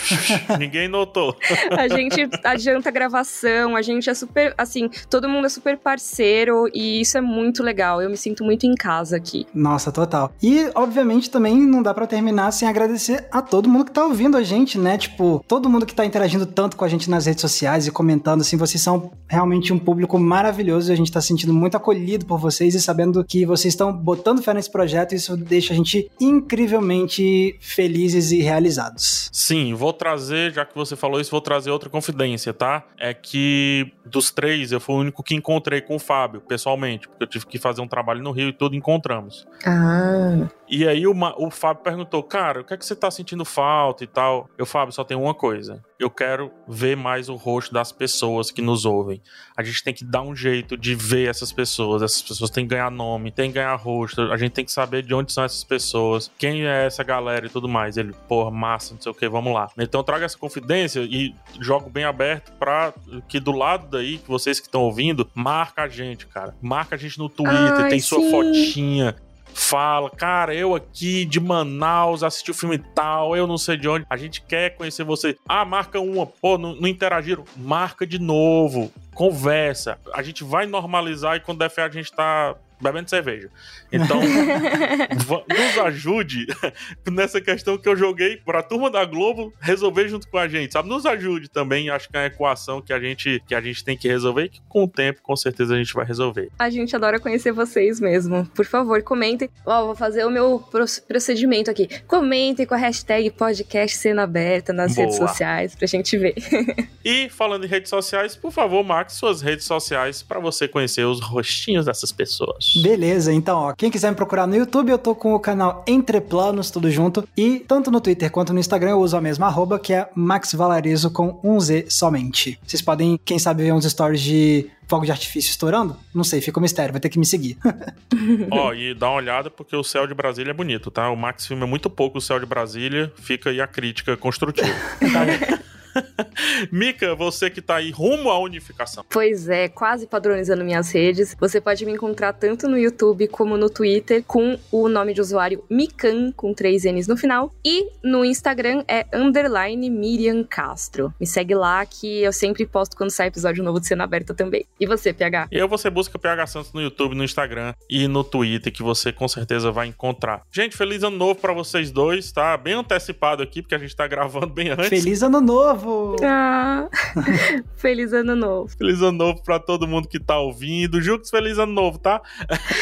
Ninguém 0.58 0.88
notou. 0.88 1.36
A 1.70 1.88
gente 1.88 2.28
adianta 2.44 2.90
a 2.90 2.92
gravação, 2.92 3.74
a 3.74 3.82
gente 3.82 4.10
é 4.10 4.14
super, 4.14 4.54
assim, 4.58 4.90
todo 5.08 5.28
mundo 5.28 5.46
é 5.46 5.48
super 5.48 5.78
parceiro 5.78 6.68
e 6.74 7.00
isso 7.00 7.16
é 7.16 7.20
muito 7.20 7.62
legal. 7.62 8.02
Eu 8.02 8.10
me 8.10 8.16
sinto 8.16 8.44
muito 8.44 8.66
em 8.66 8.74
casa 8.74 9.16
aqui. 9.16 9.46
Nossa, 9.54 9.90
total. 9.90 10.30
E, 10.42 10.70
obviamente, 10.74 11.30
também 11.30 11.56
não 11.56 11.82
dá 11.82 11.94
pra 11.94 12.06
terminar 12.06 12.50
sem 12.52 12.68
agradecer 12.68 13.26
a 13.32 13.40
todo 13.40 13.68
mundo 13.68 13.86
que 13.86 13.92
tá 13.92 14.04
ouvindo 14.04 14.36
a 14.36 14.42
gente, 14.42 14.78
né? 14.78 14.98
Tipo, 14.98 15.42
todo 15.48 15.70
mundo 15.70 15.86
que 15.86 15.94
tá 15.94 16.04
interagindo 16.04 16.44
tanto 16.44 16.76
com 16.76 16.84
a 16.84 16.88
gente 16.88 17.08
nas 17.08 17.24
redes 17.24 17.40
sociais 17.40 17.86
e 17.86 17.90
comentando, 17.90 18.42
assim, 18.42 18.56
vocês 18.56 18.82
são 18.82 19.10
realmente 19.26 19.72
um 19.72 19.78
público 19.78 20.18
maravilhoso 20.18 20.90
e 20.90 20.92
a 20.92 20.96
gente 20.96 21.10
tá 21.10 21.20
se 21.20 21.28
sentindo 21.28 21.54
muito 21.54 21.76
acolhido 21.76 22.26
por 22.26 22.38
vocês 22.38 22.74
e 22.74 22.80
sabendo 22.98 23.24
que 23.24 23.46
vocês 23.46 23.74
estão 23.74 23.92
botando 23.92 24.42
fé 24.42 24.52
nesse 24.52 24.70
projeto 24.70 25.12
e 25.12 25.16
isso 25.16 25.36
deixa 25.36 25.72
a 25.72 25.76
gente 25.76 26.10
incrivelmente 26.20 27.56
felizes 27.60 28.32
e 28.32 28.40
realizados. 28.42 29.30
Sim, 29.32 29.72
vou 29.74 29.92
trazer, 29.92 30.52
já 30.52 30.64
que 30.64 30.74
você 30.74 30.96
falou 30.96 31.20
isso, 31.20 31.30
vou 31.30 31.40
trazer 31.40 31.70
outra 31.70 31.88
confidência, 31.88 32.52
tá? 32.52 32.84
É 32.98 33.14
que 33.14 33.92
dos 34.04 34.32
três, 34.32 34.72
eu 34.72 34.80
fui 34.80 34.96
o 34.96 34.98
único 34.98 35.22
que 35.22 35.34
encontrei 35.34 35.80
com 35.80 35.94
o 35.94 35.98
Fábio, 35.98 36.40
pessoalmente, 36.40 37.06
porque 37.06 37.22
eu 37.22 37.28
tive 37.28 37.46
que 37.46 37.58
fazer 37.58 37.80
um 37.80 37.86
trabalho 37.86 38.20
no 38.20 38.32
Rio 38.32 38.48
e 38.48 38.52
tudo 38.52 38.74
encontramos. 38.74 39.46
Ah. 39.64 40.48
E 40.68 40.86
aí 40.86 41.06
o, 41.06 41.14
o 41.38 41.50
Fábio 41.50 41.82
perguntou, 41.82 42.22
cara, 42.22 42.60
o 42.60 42.64
que 42.64 42.74
é 42.74 42.76
que 42.76 42.84
você 42.84 42.94
tá 42.94 43.10
sentindo 43.10 43.44
falta 43.44 44.04
e 44.04 44.06
tal? 44.06 44.48
Eu, 44.58 44.66
Fábio, 44.66 44.92
só 44.92 45.02
tem 45.02 45.16
uma 45.16 45.34
coisa. 45.34 45.82
Eu 45.98 46.10
quero 46.10 46.52
ver 46.66 46.96
mais 46.96 47.28
o 47.28 47.34
rosto 47.34 47.72
das 47.72 47.90
pessoas 47.90 48.50
que 48.50 48.60
nos 48.60 48.84
ouvem. 48.84 49.20
A 49.56 49.62
gente 49.62 49.82
tem 49.82 49.94
que 49.94 50.04
dar 50.04 50.22
um 50.22 50.36
jeito 50.36 50.76
de 50.76 50.94
ver 50.94 51.28
essas 51.28 51.52
pessoas. 51.52 52.02
Essas 52.02 52.22
pessoas 52.22 52.50
têm 52.50 52.64
que 52.64 52.70
ganhar 52.70 52.90
nome, 52.90 53.30
tem 53.30 53.50
que 53.50 53.54
ganhar 53.54 53.74
rosto. 53.76 54.20
A 54.30 54.36
gente 54.36 54.52
tem 54.52 54.64
que 54.64 54.72
saber 54.72 55.02
de 55.02 55.14
onde 55.14 55.32
são 55.32 55.44
essas 55.44 55.64
pessoas, 55.64 56.30
quem 56.38 56.66
é 56.66 56.86
essa 56.86 57.02
galera 57.02 57.46
e 57.46 57.48
tudo 57.48 57.68
mais. 57.68 57.96
Ele, 57.96 58.12
porra, 58.28 58.50
massa, 58.50 58.94
não 58.94 59.00
sei 59.00 59.10
o 59.10 59.14
que, 59.14 59.28
vamos 59.28 59.52
lá. 59.52 59.68
Então 59.78 60.00
eu 60.00 60.04
trago 60.04 60.24
essa 60.24 60.38
confidência 60.38 61.00
e 61.00 61.34
jogo 61.60 61.88
bem 61.88 62.04
aberto 62.04 62.52
pra 62.58 62.92
que 63.26 63.40
do 63.40 63.52
lado 63.52 63.88
daí, 63.90 64.18
que 64.18 64.28
vocês 64.28 64.60
que 64.60 64.66
estão 64.66 64.82
ouvindo, 64.82 65.28
marca 65.34 65.82
a 65.82 65.88
gente, 65.88 66.26
cara. 66.26 66.54
Marca 66.60 66.94
a 66.94 66.98
gente 66.98 67.18
no 67.18 67.28
Twitter, 67.28 67.84
Ai, 67.84 67.88
tem 67.88 68.00
sua 68.00 68.20
sim. 68.20 68.30
fotinha 68.30 69.16
fala, 69.54 70.10
cara, 70.10 70.54
eu 70.54 70.74
aqui 70.74 71.24
de 71.24 71.40
Manaus 71.40 72.22
assisti 72.22 72.50
o 72.50 72.54
filme 72.54 72.78
tal, 72.78 73.36
eu 73.36 73.46
não 73.46 73.58
sei 73.58 73.76
de 73.76 73.88
onde, 73.88 74.06
a 74.08 74.16
gente 74.16 74.40
quer 74.42 74.76
conhecer 74.76 75.04
você. 75.04 75.36
Ah, 75.48 75.64
marca 75.64 76.00
uma, 76.00 76.26
pô, 76.26 76.56
não, 76.56 76.74
não 76.74 76.88
interagiram, 76.88 77.44
marca 77.56 78.06
de 78.06 78.18
novo, 78.18 78.92
conversa. 79.14 79.98
A 80.14 80.22
gente 80.22 80.44
vai 80.44 80.66
normalizar 80.66 81.36
e 81.36 81.40
quando 81.40 81.58
der 81.58 81.70
fé 81.70 81.82
a 81.82 81.90
gente 81.90 82.12
tá 82.12 82.56
bebendo 82.80 83.08
cerveja. 83.10 83.48
Então, 83.92 84.20
nos 85.48 85.78
ajude 85.84 86.46
nessa 87.10 87.40
questão 87.40 87.78
que 87.78 87.88
eu 87.88 87.96
joguei 87.96 88.36
pra 88.36 88.62
turma 88.62 88.90
da 88.90 89.04
Globo 89.04 89.52
resolver 89.60 90.08
junto 90.08 90.28
com 90.28 90.38
a 90.38 90.46
gente, 90.48 90.72
sabe? 90.72 90.88
Nos 90.88 91.06
ajude 91.06 91.48
também, 91.48 91.90
acho 91.90 92.08
que 92.08 92.16
é 92.16 92.20
uma 92.20 92.26
equação 92.26 92.80
que 92.80 92.92
a 92.92 93.00
gente, 93.00 93.42
que 93.46 93.54
a 93.54 93.60
gente 93.60 93.84
tem 93.84 93.96
que 93.96 94.08
resolver 94.08 94.44
e 94.44 94.48
que 94.48 94.60
com 94.68 94.84
o 94.84 94.88
tempo, 94.88 95.20
com 95.22 95.36
certeza, 95.36 95.74
a 95.74 95.78
gente 95.78 95.92
vai 95.94 96.04
resolver. 96.04 96.50
A 96.58 96.70
gente 96.70 96.94
adora 96.94 97.18
conhecer 97.20 97.52
vocês 97.52 98.00
mesmo. 98.00 98.44
Por 98.54 98.64
favor, 98.66 99.02
comentem. 99.02 99.48
Ó, 99.64 99.86
vou 99.86 99.94
fazer 99.96 100.24
o 100.24 100.30
meu 100.30 100.58
pro- 100.70 100.84
procedimento 101.06 101.70
aqui. 101.70 101.88
Comentem 102.06 102.66
com 102.66 102.74
a 102.74 102.78
hashtag 102.78 103.30
podcast 103.30 103.96
cena 103.96 104.22
aberta 104.24 104.72
nas 104.72 104.94
Boa. 104.94 105.04
redes 105.04 105.18
sociais 105.18 105.74
pra 105.74 105.86
gente 105.86 106.16
ver. 106.16 106.34
E 107.04 107.30
falando 107.30 107.64
em 107.64 107.68
redes 107.68 107.88
sociais, 107.88 108.36
por 108.36 108.52
favor, 108.52 108.84
marque 108.84 109.14
suas 109.14 109.40
redes 109.40 109.64
sociais 109.64 110.22
pra 110.22 110.38
você 110.38 110.68
conhecer 110.68 111.06
os 111.06 111.20
rostinhos 111.22 111.86
dessas 111.86 112.12
pessoas. 112.12 112.67
Beleza, 112.76 113.32
então, 113.32 113.58
ó, 113.58 113.72
quem 113.72 113.90
quiser 113.90 114.10
me 114.10 114.16
procurar 114.16 114.46
no 114.46 114.56
YouTube, 114.56 114.90
eu 114.90 114.98
tô 114.98 115.14
com 115.14 115.34
o 115.34 115.40
canal 115.40 115.84
Entre 115.86 116.20
Planos, 116.20 116.70
tudo 116.70 116.90
junto. 116.90 117.26
E 117.36 117.60
tanto 117.60 117.90
no 117.90 118.00
Twitter 118.00 118.30
quanto 118.30 118.52
no 118.52 118.60
Instagram 118.60 118.90
eu 118.90 119.00
uso 119.00 119.16
a 119.16 119.20
mesma 119.20 119.46
arroba, 119.46 119.78
que 119.78 119.92
é 119.92 120.08
Max 120.14 120.52
Valarizo 120.52 121.10
com 121.10 121.40
um 121.42 121.58
Z 121.60 121.86
somente. 121.88 122.58
Vocês 122.66 122.82
podem, 122.82 123.18
quem 123.24 123.38
sabe, 123.38 123.64
ver 123.64 123.72
uns 123.72 123.84
stories 123.84 124.20
de 124.20 124.70
fogo 124.86 125.04
de 125.04 125.12
artifício 125.12 125.50
estourando? 125.50 125.96
Não 126.14 126.24
sei, 126.24 126.40
fica 126.40 126.58
um 126.58 126.62
mistério, 126.62 126.92
vai 126.92 127.00
ter 127.00 127.08
que 127.08 127.18
me 127.18 127.26
seguir. 127.26 127.58
Ó, 128.50 128.72
e 128.72 128.94
dá 128.94 129.08
uma 129.08 129.16
olhada 129.16 129.50
porque 129.50 129.76
o 129.76 129.84
céu 129.84 130.06
de 130.06 130.14
Brasília 130.14 130.50
é 130.50 130.54
bonito, 130.54 130.90
tá? 130.90 131.10
O 131.10 131.16
Max 131.16 131.46
filma 131.46 131.66
muito 131.66 131.90
pouco 131.90 132.18
o 132.18 132.20
céu 132.20 132.40
de 132.40 132.46
Brasília, 132.46 133.12
fica 133.16 133.50
aí 133.50 133.60
a 133.60 133.66
crítica 133.66 134.16
construtiva. 134.16 134.68
Mica, 136.70 137.14
você 137.14 137.50
que 137.50 137.60
tá 137.60 137.76
aí 137.76 137.90
rumo 137.90 138.30
à 138.30 138.38
unificação. 138.38 139.04
Pois 139.08 139.48
é, 139.48 139.68
quase 139.68 140.06
padronizando 140.06 140.64
minhas 140.64 140.90
redes. 140.90 141.36
Você 141.38 141.60
pode 141.60 141.84
me 141.84 141.92
encontrar 141.92 142.32
tanto 142.32 142.68
no 142.68 142.78
YouTube 142.78 143.28
como 143.28 143.56
no 143.56 143.70
Twitter 143.70 144.22
com 144.26 144.58
o 144.70 144.88
nome 144.88 145.14
de 145.14 145.20
usuário 145.20 145.64
Mikan, 145.70 146.32
com 146.32 146.52
três 146.52 146.84
N's 146.84 147.06
no 147.06 147.16
final. 147.16 147.54
E 147.64 147.88
no 148.02 148.24
Instagram 148.24 148.84
é 148.88 149.06
underline 149.12 149.88
Miriam 149.90 150.44
Castro. 150.44 151.12
Me 151.20 151.26
segue 151.26 151.54
lá 151.54 151.84
que 151.84 152.22
eu 152.22 152.32
sempre 152.32 152.66
posto 152.66 152.96
quando 152.96 153.10
sai 153.10 153.28
episódio 153.28 153.62
novo 153.62 153.80
de 153.80 153.86
Cena 153.86 154.04
Aberta 154.04 154.34
também. 154.34 154.64
E 154.78 154.86
você, 154.86 155.12
PH? 155.12 155.48
E 155.50 155.60
aí 155.60 155.68
você 155.68 155.90
busca 155.90 156.18
PH 156.18 156.46
Santos 156.46 156.72
no 156.72 156.80
YouTube, 156.80 157.14
no 157.14 157.24
Instagram 157.24 157.74
e 157.88 158.06
no 158.08 158.24
Twitter, 158.24 158.72
que 158.72 158.82
você 158.82 159.12
com 159.12 159.28
certeza 159.28 159.70
vai 159.70 159.86
encontrar. 159.86 160.42
Gente, 160.50 160.76
feliz 160.76 161.02
ano 161.02 161.16
novo 161.16 161.36
pra 161.36 161.52
vocês 161.52 161.90
dois, 161.90 162.32
tá? 162.32 162.56
Bem 162.56 162.74
antecipado 162.74 163.42
aqui, 163.42 163.62
porque 163.62 163.74
a 163.74 163.78
gente 163.78 163.94
tá 163.94 164.06
gravando 164.06 164.48
bem 164.48 164.70
antes. 164.70 164.88
Feliz 164.88 165.22
ano 165.22 165.40
novo! 165.78 166.16
Ah, 166.22 166.88
feliz 167.76 168.12
ano 168.12 168.34
novo. 168.34 168.68
Feliz 168.76 169.00
ano 169.00 169.18
novo 169.18 169.42
pra 169.42 169.58
todo 169.58 169.86
mundo 169.86 170.08
que 170.08 170.18
tá 170.18 170.38
ouvindo. 170.38 171.00
Jux, 171.00 171.30
feliz 171.30 171.58
ano 171.58 171.72
novo, 171.72 171.98
tá? 171.98 172.20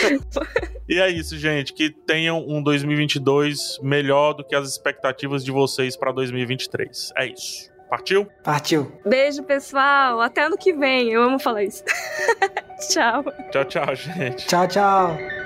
e 0.88 0.98
é 0.98 1.08
isso, 1.08 1.36
gente. 1.38 1.72
Que 1.72 1.90
tenham 1.90 2.44
um 2.48 2.62
2022 2.62 3.78
melhor 3.82 4.32
do 4.32 4.44
que 4.44 4.54
as 4.54 4.68
expectativas 4.68 5.44
de 5.44 5.50
vocês 5.50 5.96
pra 5.96 6.12
2023. 6.12 7.12
É 7.16 7.26
isso. 7.26 7.70
Partiu? 7.88 8.26
Partiu. 8.42 8.92
Beijo, 9.04 9.44
pessoal. 9.44 10.20
Até 10.20 10.44
ano 10.44 10.56
que 10.56 10.72
vem. 10.72 11.12
Eu 11.12 11.22
amo 11.22 11.38
falar 11.38 11.62
isso. 11.62 11.84
Tchau. 12.90 13.24
Tchau, 13.52 13.64
tchau, 13.64 13.94
gente. 13.94 14.46
Tchau, 14.46 14.66
tchau. 14.66 15.45